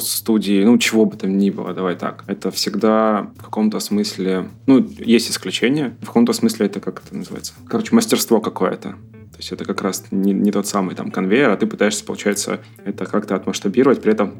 аутсорс-студии, 0.00 0.64
ну, 0.64 0.78
чего 0.78 1.04
бы 1.04 1.16
там 1.16 1.36
ни 1.36 1.50
было, 1.50 1.74
давай 1.74 1.96
так, 1.96 2.24
это 2.26 2.50
всегда 2.50 3.30
в 3.36 3.42
каком-то 3.42 3.80
смысле, 3.80 4.48
ну, 4.66 4.86
есть 4.98 5.30
исключения, 5.30 5.96
в 6.00 6.06
каком-то 6.06 6.32
смысле 6.32 6.66
это 6.66 6.80
как 6.80 7.02
это 7.04 7.16
называется? 7.16 7.52
Короче, 7.68 7.94
мастерство 7.94 8.40
какое-то. 8.40 8.90
То 8.90 9.42
есть 9.42 9.52
это 9.52 9.64
как 9.64 9.80
раз 9.80 10.04
не, 10.10 10.32
не 10.32 10.52
тот 10.52 10.66
самый 10.66 10.94
там 10.94 11.10
конвейер, 11.10 11.50
а 11.50 11.56
ты 11.56 11.66
пытаешься, 11.66 12.04
получается, 12.04 12.60
это 12.84 13.06
как-то 13.06 13.36
отмасштабировать, 13.36 14.02
при 14.02 14.12
этом 14.12 14.34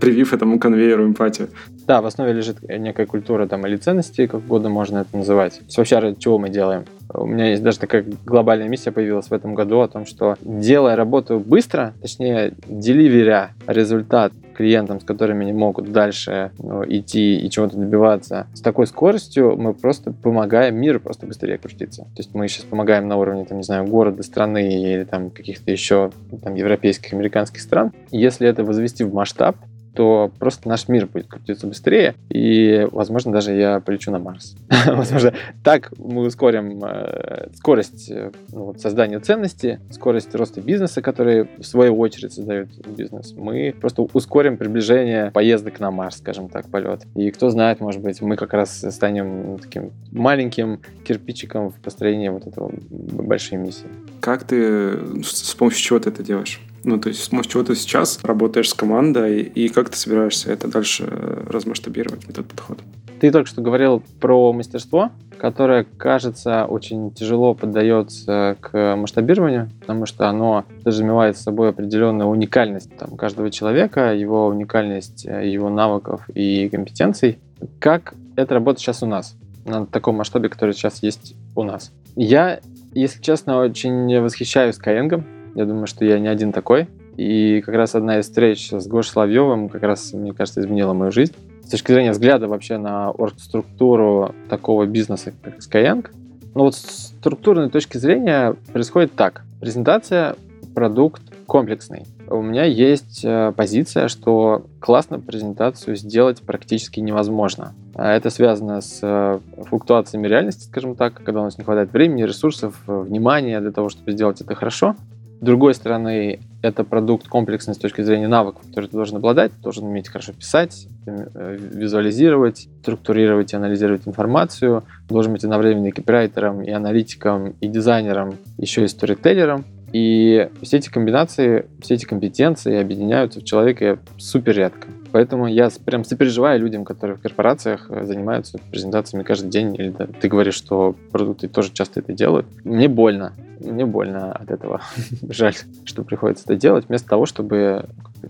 привив 0.00 0.32
этому 0.32 0.58
конвейеру 0.58 1.04
эмпатию. 1.04 1.50
Да, 1.86 2.00
в 2.00 2.06
основе 2.06 2.32
лежит 2.32 2.62
некая 2.62 3.04
культура 3.04 3.46
там 3.46 3.66
или 3.66 3.76
ценности, 3.76 4.26
как 4.26 4.40
угодно 4.40 4.70
можно 4.70 4.98
это 4.98 5.16
называть. 5.16 5.60
Вообще 5.76 5.98
ради 5.98 6.18
чего 6.18 6.38
мы 6.38 6.48
делаем. 6.48 6.84
У 7.12 7.26
меня 7.26 7.50
есть 7.50 7.62
даже 7.62 7.78
такая 7.78 8.04
глобальная 8.24 8.68
миссия 8.68 8.92
появилась 8.92 9.28
в 9.28 9.32
этом 9.32 9.54
году 9.54 9.80
о 9.80 9.88
том, 9.88 10.06
что 10.06 10.36
делая 10.40 10.96
работу 10.96 11.38
быстро, 11.40 11.94
точнее, 12.00 12.52
деливеря 12.66 13.50
результат 13.66 14.32
клиентам, 14.58 15.00
с 15.00 15.04
которыми 15.04 15.44
они 15.44 15.52
могут 15.52 15.92
дальше 15.92 16.50
ну, 16.58 16.84
идти 16.84 17.38
и 17.38 17.48
чего-то 17.48 17.76
добиваться, 17.76 18.48
с 18.54 18.60
такой 18.60 18.88
скоростью 18.88 19.56
мы 19.56 19.72
просто 19.72 20.12
помогаем 20.12 20.74
миру 20.76 20.98
просто 20.98 21.26
быстрее 21.26 21.58
крутиться. 21.58 22.02
То 22.02 22.18
есть 22.18 22.34
мы 22.34 22.48
сейчас 22.48 22.64
помогаем 22.64 23.06
на 23.06 23.16
уровне, 23.16 23.44
там, 23.44 23.58
не 23.58 23.64
знаю, 23.64 23.86
города, 23.86 24.24
страны 24.24 24.82
или 24.82 25.04
там 25.04 25.30
каких-то 25.30 25.70
еще 25.70 26.10
там, 26.42 26.56
европейских, 26.56 27.12
американских 27.12 27.60
стран. 27.60 27.92
Если 28.10 28.48
это 28.48 28.64
возвести 28.64 29.04
в 29.04 29.14
масштаб, 29.14 29.56
то 29.98 30.30
просто 30.38 30.68
наш 30.68 30.86
мир 30.86 31.06
будет 31.06 31.26
крутиться 31.26 31.66
быстрее, 31.66 32.14
и, 32.28 32.86
возможно, 32.92 33.32
даже 33.32 33.52
я 33.52 33.80
полечу 33.80 34.12
на 34.12 34.20
Марс. 34.20 34.54
возможно, 34.86 35.34
так 35.64 35.90
мы 35.98 36.22
ускорим 36.22 36.84
э, 36.84 37.48
скорость 37.54 38.08
э, 38.08 38.30
ну, 38.52 38.74
создания 38.78 39.18
ценности, 39.18 39.80
скорость 39.90 40.32
роста 40.36 40.60
бизнеса, 40.60 41.02
который 41.02 41.48
в 41.58 41.64
свою 41.64 41.98
очередь 41.98 42.32
создает 42.32 42.68
бизнес. 42.86 43.34
Мы 43.36 43.74
просто 43.80 44.02
ускорим 44.02 44.56
приближение 44.56 45.32
поездок 45.32 45.80
на 45.80 45.90
Марс, 45.90 46.18
скажем 46.18 46.48
так, 46.48 46.70
полет. 46.70 47.02
И 47.16 47.32
кто 47.32 47.50
знает, 47.50 47.80
может 47.80 48.00
быть, 48.00 48.22
мы 48.22 48.36
как 48.36 48.52
раз 48.52 48.84
станем 48.90 49.58
таким 49.58 49.90
маленьким 50.12 50.80
кирпичиком 51.04 51.70
в 51.70 51.80
построении 51.80 52.28
вот 52.28 52.46
этого 52.46 52.70
большой 52.88 53.58
миссии. 53.58 53.88
Как 54.20 54.44
ты, 54.44 55.24
с 55.24 55.56
помощью 55.56 55.82
чего 55.82 55.98
ты 55.98 56.10
это 56.10 56.22
делаешь? 56.22 56.60
Ну, 56.84 56.98
то 56.98 57.08
есть 57.08 57.28
помощью 57.30 57.52
чего 57.52 57.64
ты 57.64 57.74
сейчас 57.74 58.20
работаешь 58.22 58.70
с 58.70 58.74
командой, 58.74 59.42
и 59.42 59.68
как 59.68 59.90
ты 59.90 59.96
собираешься 59.96 60.52
это 60.52 60.68
дальше 60.68 61.06
размасштабировать, 61.48 62.24
этот 62.24 62.46
подход? 62.46 62.78
Ты 63.20 63.32
только 63.32 63.48
что 63.48 63.62
говорил 63.62 64.02
про 64.20 64.52
мастерство, 64.52 65.10
которое, 65.38 65.84
кажется, 65.96 66.66
очень 66.66 67.10
тяжело 67.10 67.54
поддается 67.54 68.56
к 68.60 68.96
масштабированию, 68.96 69.70
потому 69.80 70.06
что 70.06 70.28
оно 70.28 70.64
подразумевает 70.78 71.36
с 71.36 71.42
собой 71.42 71.70
определенную 71.70 72.28
уникальность 72.28 72.96
там, 72.96 73.16
каждого 73.16 73.50
человека, 73.50 74.14
его 74.14 74.46
уникальность 74.46 75.24
его 75.24 75.68
навыков 75.68 76.28
и 76.32 76.68
компетенций. 76.68 77.38
Как 77.80 78.14
это 78.36 78.54
работает 78.54 78.80
сейчас 78.80 79.02
у 79.02 79.06
нас, 79.06 79.36
на 79.64 79.84
таком 79.84 80.16
масштабе, 80.16 80.48
который 80.48 80.74
сейчас 80.74 81.02
есть 81.02 81.34
у 81.56 81.64
нас? 81.64 81.92
Я, 82.14 82.60
если 82.94 83.20
честно, 83.20 83.58
очень 83.58 84.20
восхищаюсь 84.20 84.78
Skyeng, 84.78 85.24
я 85.58 85.66
думаю, 85.66 85.86
что 85.88 86.04
я 86.04 86.18
не 86.20 86.28
один 86.28 86.52
такой. 86.52 86.86
И 87.16 87.60
как 87.66 87.74
раз 87.74 87.96
одна 87.96 88.20
из 88.20 88.26
встреч 88.26 88.70
с 88.70 88.86
Гошей 88.86 89.12
Соловьевым 89.12 89.68
как 89.68 89.82
раз, 89.82 90.12
мне 90.12 90.32
кажется, 90.32 90.60
изменила 90.60 90.92
мою 90.92 91.10
жизнь. 91.10 91.34
С 91.64 91.70
точки 91.70 91.90
зрения 91.90 92.12
взгляда 92.12 92.46
вообще 92.46 92.78
на 92.78 93.12
структуру 93.38 94.34
такого 94.48 94.86
бизнеса, 94.86 95.32
как 95.42 95.58
Skyeng, 95.58 96.06
ну 96.54 96.62
вот 96.62 96.76
с 96.76 97.08
структурной 97.18 97.70
точки 97.70 97.98
зрения 97.98 98.54
происходит 98.72 99.14
так. 99.14 99.42
Презентация, 99.60 100.36
продукт 100.74 101.22
комплексный. 101.46 102.06
У 102.28 102.42
меня 102.42 102.64
есть 102.64 103.24
э, 103.24 103.52
позиция, 103.56 104.08
что 104.08 104.66
классно 104.80 105.18
презентацию 105.18 105.96
сделать 105.96 106.42
практически 106.42 107.00
невозможно. 107.00 107.74
А 107.94 108.12
это 108.12 108.30
связано 108.30 108.80
с 108.80 109.00
э, 109.02 109.38
флуктуациями 109.68 110.28
реальности, 110.28 110.64
скажем 110.64 110.94
так, 110.94 111.14
когда 111.14 111.40
у 111.40 111.44
нас 111.44 111.58
не 111.58 111.64
хватает 111.64 111.92
времени, 111.92 112.22
ресурсов, 112.22 112.80
внимания 112.86 113.60
для 113.60 113.72
того, 113.72 113.88
чтобы 113.88 114.12
сделать 114.12 114.40
это 114.40 114.54
хорошо. 114.54 114.94
С 115.40 115.44
другой 115.44 115.74
стороны, 115.74 116.40
это 116.62 116.82
продукт 116.82 117.28
комплексный 117.28 117.74
с 117.74 117.78
точки 117.78 118.02
зрения 118.02 118.26
навыков, 118.26 118.62
которые 118.66 118.88
ты 118.88 118.96
должен 118.96 119.18
обладать, 119.18 119.52
ты 119.52 119.62
должен 119.62 119.84
уметь 119.84 120.08
хорошо 120.08 120.32
писать, 120.32 120.88
э, 121.06 121.56
визуализировать, 121.56 122.68
структурировать 122.82 123.52
и 123.52 123.56
анализировать 123.56 124.08
информацию, 124.08 124.82
должен 125.08 125.32
быть 125.32 125.44
одновременно 125.44 125.86
и 125.86 125.90
копирайтером, 125.92 126.62
и 126.62 126.70
аналитиком, 126.70 127.54
и 127.60 127.68
дизайнером, 127.68 128.34
еще 128.56 128.84
и 128.84 128.88
сторителлером. 128.88 129.64
И 129.92 130.48
все 130.62 130.78
эти 130.78 130.90
комбинации, 130.90 131.66
все 131.80 131.94
эти 131.94 132.04
компетенции 132.04 132.76
объединяются 132.76 133.40
в 133.40 133.44
человеке 133.44 133.98
супер 134.18 134.56
редко. 134.56 134.88
Поэтому 135.12 135.46
я 135.46 135.70
прям 135.84 136.04
сопереживаю 136.04 136.60
людям, 136.60 136.84
которые 136.84 137.16
в 137.16 137.20
корпорациях 137.20 137.86
э, 137.88 138.04
занимаются 138.04 138.58
презентациями 138.70 139.22
каждый 139.22 139.50
день. 139.50 139.74
Или 139.74 139.90
да, 139.90 140.06
ты 140.06 140.28
говоришь, 140.28 140.54
что 140.54 140.94
продукты 141.12 141.48
тоже 141.48 141.72
часто 141.72 142.00
это 142.00 142.12
делают. 142.12 142.46
Мне 142.64 142.88
больно. 142.88 143.32
Мне 143.60 143.86
больно 143.86 144.32
от 144.32 144.50
этого. 144.50 144.80
Жаль, 145.28 145.54
что 145.84 146.04
приходится 146.04 146.44
это 146.44 146.56
делать, 146.56 146.86
вместо 146.88 147.08
того, 147.08 147.26
чтобы 147.26 147.86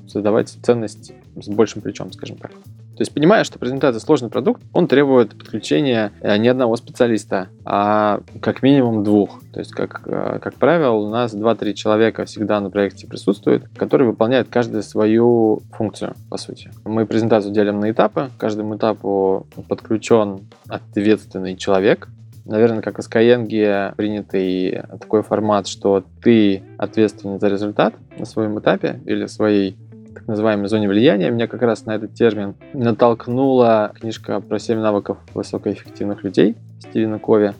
создавать 0.06 0.48
ценность 0.62 1.12
с 1.36 1.48
большим 1.48 1.82
плечом, 1.82 2.12
скажем 2.12 2.36
так. 2.36 2.52
То 2.98 3.02
есть, 3.02 3.14
понимая, 3.14 3.44
что 3.44 3.60
презентация 3.60 4.00
сложный 4.00 4.28
продукт, 4.28 4.60
он 4.72 4.88
требует 4.88 5.30
подключения 5.38 6.10
э, 6.20 6.36
не 6.36 6.48
одного 6.48 6.74
специалиста, 6.74 7.48
а 7.64 8.22
как 8.42 8.60
минимум 8.64 9.04
двух. 9.04 9.40
То 9.52 9.60
есть, 9.60 9.70
как, 9.70 10.02
э, 10.06 10.40
как 10.42 10.54
правило, 10.54 10.94
у 10.94 11.08
нас 11.08 11.32
2-3 11.32 11.74
человека 11.74 12.24
всегда 12.24 12.58
на 12.58 12.70
проекте 12.70 13.06
присутствуют, 13.06 13.68
которые 13.76 14.08
выполняют 14.08 14.48
каждую 14.48 14.82
свою 14.82 15.62
функцию, 15.70 16.16
по 16.28 16.38
сути. 16.38 16.72
Мы 16.84 17.06
презентацию 17.06 17.54
делим 17.54 17.78
на 17.78 17.92
этапы. 17.92 18.30
К 18.36 18.40
каждому 18.40 18.76
этапу 18.76 19.46
подключен 19.68 20.40
ответственный 20.66 21.56
человек, 21.56 22.08
Наверное, 22.48 22.80
как 22.80 22.98
в 22.98 23.00
Skyeng 23.00 23.94
принятый 23.94 24.82
такой 24.98 25.22
формат, 25.22 25.66
что 25.66 26.02
ты 26.22 26.62
ответственен 26.78 27.38
за 27.38 27.48
результат 27.48 27.94
на 28.18 28.24
своем 28.24 28.58
этапе 28.58 29.00
или 29.04 29.26
своей 29.26 29.76
так 30.14 30.26
называемой 30.26 30.68
зоне 30.68 30.88
влияния. 30.88 31.30
Меня 31.30 31.46
как 31.46 31.60
раз 31.60 31.84
на 31.84 31.94
этот 31.94 32.14
термин 32.14 32.54
натолкнула 32.72 33.92
книжка 34.00 34.40
про 34.40 34.58
7 34.58 34.78
навыков 34.78 35.18
высокоэффективных 35.34 36.24
людей 36.24 36.56
Стивена 36.80 37.18
Кови. 37.18 37.52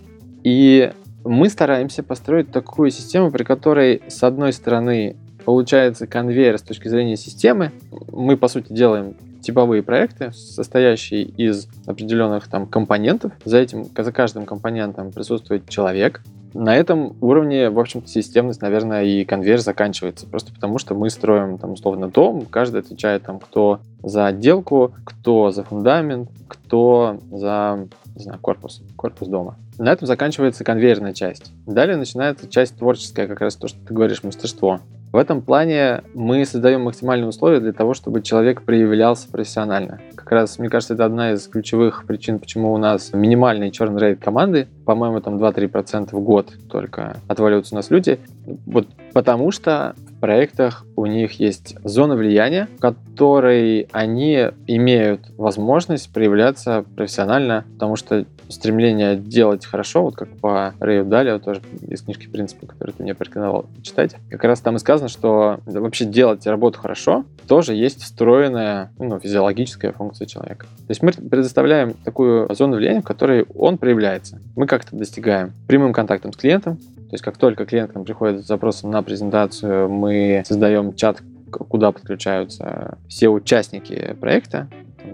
И 0.42 0.90
мы 1.22 1.50
стараемся 1.50 2.02
построить 2.02 2.50
такую 2.50 2.90
систему, 2.90 3.30
при 3.30 3.44
которой, 3.44 4.00
с 4.08 4.22
одной 4.22 4.54
стороны, 4.54 5.16
получается 5.44 6.06
конвейер 6.06 6.56
с 6.56 6.62
точки 6.62 6.88
зрения 6.88 7.18
системы. 7.18 7.72
Мы, 8.10 8.38
по 8.38 8.48
сути, 8.48 8.72
делаем 8.72 9.16
типовые 9.40 9.82
проекты, 9.82 10.32
состоящие 10.32 11.22
из 11.22 11.68
определенных 11.86 12.48
там 12.48 12.66
компонентов. 12.66 13.32
За 13.44 13.58
этим, 13.58 13.84
за 13.96 14.12
каждым 14.12 14.46
компонентом 14.46 15.12
присутствует 15.12 15.68
человек, 15.68 16.22
на 16.54 16.74
этом 16.74 17.16
уровне, 17.20 17.70
в 17.70 17.78
общем-то, 17.78 18.08
системность, 18.08 18.62
наверное, 18.62 19.04
и 19.04 19.24
конвейер 19.24 19.58
заканчивается. 19.58 20.26
Просто 20.26 20.52
потому, 20.52 20.78
что 20.78 20.94
мы 20.94 21.10
строим, 21.10 21.58
там, 21.58 21.72
условно, 21.72 22.08
дом, 22.08 22.46
каждый 22.48 22.80
отвечает, 22.80 23.22
там, 23.24 23.38
кто 23.38 23.80
за 24.02 24.26
отделку, 24.26 24.92
кто 25.04 25.50
за 25.50 25.62
фундамент, 25.62 26.30
кто 26.48 27.18
за, 27.30 27.86
не 28.16 28.22
знаю, 28.22 28.38
корпус, 28.40 28.82
корпус 28.96 29.28
дома. 29.28 29.56
На 29.78 29.92
этом 29.92 30.06
заканчивается 30.08 30.64
конвейерная 30.64 31.12
часть. 31.12 31.52
Далее 31.66 31.96
начинается 31.96 32.48
часть 32.48 32.76
творческая, 32.76 33.28
как 33.28 33.40
раз 33.40 33.54
то, 33.54 33.68
что 33.68 33.78
ты 33.86 33.94
говоришь, 33.94 34.24
мастерство. 34.24 34.80
В 35.12 35.16
этом 35.16 35.40
плане 35.40 36.02
мы 36.14 36.44
создаем 36.44 36.82
максимальные 36.82 37.28
условия 37.28 37.60
для 37.60 37.72
того, 37.72 37.94
чтобы 37.94 38.20
человек 38.20 38.62
проявлялся 38.62 39.28
профессионально. 39.28 40.00
Как 40.14 40.30
раз, 40.32 40.58
мне 40.58 40.68
кажется, 40.68 40.94
это 40.94 41.06
одна 41.06 41.32
из 41.32 41.46
ключевых 41.46 42.04
причин, 42.06 42.38
почему 42.38 42.72
у 42.74 42.76
нас 42.76 43.12
минимальный 43.14 43.70
черный 43.70 44.00
рейд 44.00 44.20
команды, 44.20 44.66
по-моему, 44.84 45.20
там 45.20 45.38
2-3% 45.38 46.08
в 46.10 46.20
год 46.20 46.52
только 46.68 47.16
отваливаются 47.26 47.74
у 47.74 47.76
нас 47.76 47.90
люди. 47.90 48.18
Вот 48.66 48.88
потому 49.14 49.50
что 49.50 49.94
в 50.10 50.20
проектах 50.20 50.84
у 50.96 51.06
них 51.06 51.40
есть 51.40 51.76
зона 51.84 52.14
влияния, 52.14 52.68
в 52.76 52.80
которой 52.80 53.88
они 53.92 54.50
имеют 54.66 55.22
возможность 55.38 56.12
проявляться 56.12 56.84
профессионально, 56.96 57.64
потому 57.74 57.96
что 57.96 58.26
стремление 58.48 59.16
делать 59.16 59.66
хорошо, 59.66 60.02
вот 60.02 60.16
как 60.16 60.28
по 60.38 60.74
Рэю 60.80 61.04
Далио, 61.04 61.38
тоже 61.38 61.60
из 61.86 62.02
книжки 62.02 62.28
«Принципы», 62.28 62.66
который 62.66 62.92
ты 62.92 63.02
мне 63.02 63.14
порекомендовал 63.14 63.66
читать, 63.82 64.16
как 64.30 64.44
раз 64.44 64.60
там 64.60 64.76
и 64.76 64.78
сказано, 64.78 65.08
что 65.08 65.60
вообще 65.66 66.04
делать 66.04 66.46
работу 66.46 66.78
хорошо 66.78 67.24
тоже 67.46 67.74
есть 67.74 68.02
встроенная 68.02 68.90
ну, 68.98 69.18
физиологическая 69.18 69.92
функция 69.92 70.26
человека. 70.26 70.66
То 70.66 70.90
есть 70.90 71.02
мы 71.02 71.12
предоставляем 71.12 71.94
такую 72.04 72.52
зону 72.54 72.76
влияния, 72.76 73.00
в 73.00 73.04
которой 73.04 73.46
он 73.54 73.78
проявляется. 73.78 74.40
Мы 74.54 74.66
как-то 74.66 74.96
достигаем 74.96 75.52
прямым 75.66 75.92
контактом 75.92 76.32
с 76.32 76.36
клиентом, 76.36 76.76
то 76.76 77.14
есть 77.14 77.24
как 77.24 77.38
только 77.38 77.64
клиент 77.64 77.92
к 77.92 77.94
нам 77.94 78.04
приходит 78.04 78.44
с 78.44 78.46
запросом 78.46 78.90
на 78.90 79.02
презентацию, 79.02 79.88
мы 79.88 80.42
создаем 80.46 80.94
чат, 80.94 81.22
куда 81.50 81.90
подключаются 81.90 82.98
все 83.08 83.28
участники 83.28 84.14
проекта, 84.20 84.68